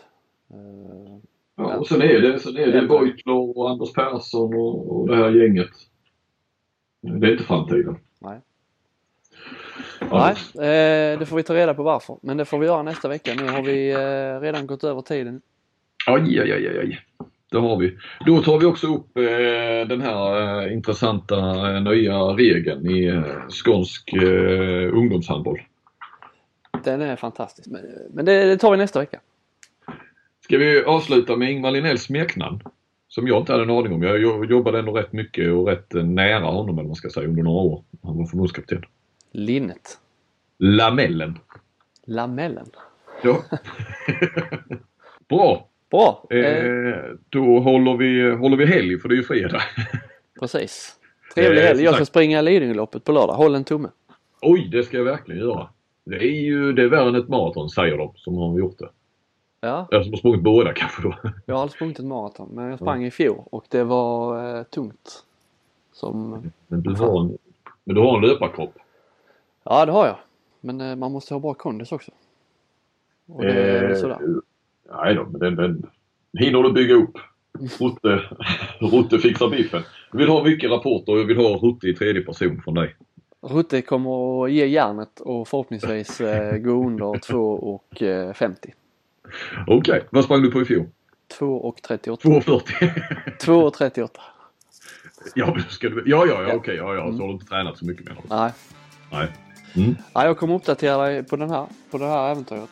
Eh, 0.50 1.16
Ja, 1.58 1.76
och 1.76 1.86
sen 1.86 2.02
är 2.02 2.20
det, 2.20 2.38
sen 2.38 2.56
är 2.56 2.66
det. 2.66 2.88
Beutler 2.88 3.58
och 3.58 3.70
Anders 3.70 3.92
Persson 3.92 4.54
och, 4.54 4.96
och 4.96 5.08
det 5.08 5.16
här 5.16 5.30
gänget. 5.30 5.70
Det 7.00 7.26
är 7.26 7.32
inte 7.32 7.44
framtiden. 7.44 7.96
nej. 8.20 8.40
Ja. 10.00 10.34
nej, 10.54 10.68
eh, 11.12 11.18
det 11.18 11.26
får 11.26 11.36
vi 11.36 11.42
ta 11.42 11.54
reda 11.54 11.74
på 11.74 11.82
varför. 11.82 12.16
Men 12.22 12.36
det 12.36 12.44
får 12.44 12.58
vi 12.58 12.66
göra 12.66 12.82
nästa 12.82 13.08
vecka. 13.08 13.34
Nu 13.34 13.48
har 13.48 13.62
vi 13.62 13.90
eh, 13.90 14.40
redan 14.40 14.66
gått 14.66 14.84
över 14.84 15.00
tiden. 15.00 15.40
Aj, 16.06 16.40
aj, 16.40 16.52
aj, 16.52 16.78
aj. 16.78 17.00
Det 17.50 17.58
har 17.58 17.76
vi. 17.76 17.96
Då 18.26 18.42
tar 18.42 18.58
vi 18.58 18.66
också 18.66 18.86
upp 18.86 19.16
eh, 19.16 19.88
den 19.88 20.00
här 20.00 20.72
intressanta 20.72 21.36
nya 21.80 22.18
regeln 22.18 22.90
i 22.90 23.22
skånsk 23.48 24.14
ungdomshandboll. 24.92 25.60
Den 26.84 27.00
är 27.00 27.16
fantastisk. 27.16 27.68
Men, 27.70 27.82
men 28.10 28.24
det, 28.24 28.44
det 28.44 28.56
tar 28.56 28.70
vi 28.70 28.76
nästa 28.76 28.98
vecka. 28.98 29.20
Ska 30.44 30.58
vi 30.58 30.84
avsluta 30.84 31.36
med 31.36 31.50
Ingmar 31.50 31.70
Linnells 31.70 32.02
smeknamn? 32.02 32.60
Som 33.08 33.26
jag 33.28 33.42
inte 33.42 33.52
hade 33.52 33.64
en 33.64 33.70
aning 33.70 33.92
om. 33.92 34.02
Jag 34.02 34.20
jo- 34.20 34.44
jobbade 34.44 34.78
ändå 34.78 34.92
rätt 34.92 35.12
mycket 35.12 35.52
och 35.52 35.66
rätt 35.66 35.92
nära 35.92 36.44
honom 36.44 36.78
eller 36.78 36.86
man 36.88 36.96
ska 36.96 37.10
säga 37.10 37.28
under 37.28 37.42
några 37.42 37.58
år. 37.58 37.84
Han 38.02 38.18
var 38.18 38.26
förbundskapten. 38.26 38.84
Linnet. 39.36 39.98
Lamellen. 40.58 41.38
Lamellen. 42.04 42.66
Ja. 43.22 43.42
Bra! 45.28 45.68
Bra! 45.90 46.26
Eh, 46.30 46.38
Eh, 46.38 47.04
då 47.28 47.58
håller 47.58 47.96
vi, 47.96 48.30
håller 48.30 48.56
vi 48.56 48.66
helg 48.66 48.98
för 48.98 49.08
det 49.08 49.14
är 49.14 49.16
ju 49.16 49.22
fredag. 49.22 49.62
precis. 50.40 50.96
Trevlig 51.34 51.60
eh, 51.62 51.66
helg. 51.66 51.82
Jag 51.82 51.94
ska 51.94 52.04
springa 52.04 52.40
Lidingöloppet 52.40 53.04
på 53.04 53.12
lördag. 53.12 53.34
Håll 53.34 53.54
en 53.54 53.64
tumme. 53.64 53.88
Oj, 54.40 54.68
det 54.72 54.82
ska 54.82 54.96
jag 54.96 55.04
verkligen 55.04 55.40
göra. 55.40 55.68
Det 56.04 56.16
är 56.16 56.40
ju 56.40 56.72
det 56.72 56.82
är 56.82 56.86
värre 56.88 57.08
än 57.08 57.14
ett 57.14 57.28
maraton 57.28 57.70
säger 57.70 57.98
de 57.98 58.12
som 58.16 58.36
har 58.36 58.58
gjort 58.58 58.78
det. 58.78 58.88
Ja, 59.60 59.88
Eller 59.90 60.02
som 60.02 60.12
har 60.12 60.18
sprungit 60.18 60.42
båda 60.42 60.72
kanske 60.72 61.02
då. 61.02 61.14
jag 61.46 61.54
har 61.54 61.62
aldrig 61.62 61.74
sprungit 61.74 61.98
ett 61.98 62.04
maraton 62.04 62.48
men 62.52 62.64
jag 62.70 62.78
sprang 62.78 63.04
i 63.04 63.10
fjol 63.10 63.42
och 63.50 63.64
det 63.68 63.84
var 63.84 64.56
eh, 64.58 64.62
tungt. 64.62 65.24
Som, 65.92 66.42
Men 66.68 66.82
du 66.82 66.94
har 66.94 67.20
en, 67.20 67.38
men 67.84 67.94
du 67.94 68.00
har 68.00 68.16
en 68.16 68.28
löparkropp. 68.28 68.74
Ja 69.66 69.86
det 69.86 69.92
har 69.92 70.06
jag. 70.06 70.16
Men 70.60 70.80
eh, 70.80 70.96
man 70.96 71.12
måste 71.12 71.34
ha 71.34 71.40
bra 71.40 71.54
kondis 71.54 71.92
också. 71.92 72.10
Och 73.26 73.42
det 73.42 73.52
är 73.52 73.82
väl 73.82 73.90
Eh, 73.92 73.96
sådär. 73.98 74.18
Nej 75.02 75.14
då, 75.14 75.24
men 75.24 75.40
den, 75.40 75.56
den 75.56 75.90
hinner 76.38 76.62
du 76.62 76.72
bygga 76.72 76.94
upp. 76.94 77.18
Rutte, 77.80 78.22
Rutte 78.80 79.18
fixar 79.18 79.48
biffen. 79.48 79.82
Jag 80.12 80.18
vill 80.18 80.28
ha 80.28 80.44
mycket 80.44 80.70
rapporter 80.70 81.12
och 81.12 81.18
jag 81.18 81.24
vill 81.24 81.36
ha 81.36 81.56
Rutte 81.56 81.88
i 81.88 81.94
tredje 81.94 82.22
person 82.22 82.60
från 82.64 82.74
dig. 82.74 82.96
Rutte 83.40 83.82
kommer 83.82 84.44
att 84.44 84.52
ge 84.52 84.66
järnet 84.66 85.20
och 85.20 85.48
förhoppningsvis 85.48 86.20
eh, 86.20 86.56
gå 86.58 86.86
under 86.86 87.18
2 87.18 87.52
och 87.52 88.02
eh, 88.02 88.32
50. 88.32 88.74
Okej, 89.66 90.04
vad 90.10 90.24
sprang 90.24 90.42
du 90.42 90.50
på 90.50 90.62
i 90.62 90.64
fjol? 90.64 90.86
2 91.38 91.46
och 91.46 91.82
38. 91.82 92.28
2.40. 92.28 93.38
2 93.40 93.54
och 93.54 93.74
38. 93.74 94.20
ja, 95.34 95.52
men 95.54 95.62
ska 95.62 95.88
du, 95.88 96.02
ja, 96.06 96.26
ja, 96.26 96.42
ja, 96.42 96.54
okej, 96.54 96.76
ja, 96.76 96.94
ja, 96.94 97.12
så 97.12 97.18
har 97.18 97.26
du 97.26 97.32
inte 97.32 97.46
tränat 97.46 97.78
så 97.78 97.86
mycket 97.86 98.04
med 98.04 98.14
honom. 98.16 98.28
Nej. 98.30 98.52
Nej. 99.12 99.28
Mm, 99.76 99.96
Ja, 100.12 100.24
jag 100.24 100.38
kommer 100.38 100.54
uppdatera 100.54 101.06
dig 101.06 101.22
på, 101.22 101.36
den 101.36 101.50
här, 101.50 101.66
på 101.90 101.98
det 101.98 102.06
här 102.06 102.30
äventyret. 102.30 102.70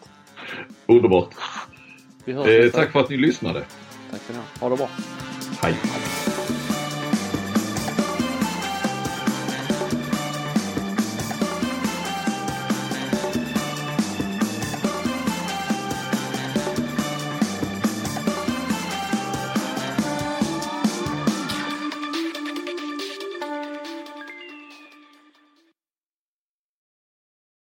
underbart. 0.87 1.29
Eh, 2.27 2.71
tack 2.73 2.93
för 2.93 3.01
att 3.01 3.11
ni 3.11 3.17
lyssnade. 3.17 3.65
Tack 4.11 4.21
för 4.21 4.35
det. 4.35 4.41
Ha 4.61 4.69
det 4.69 4.77
bra. 4.77 4.89
Hej. 5.63 5.75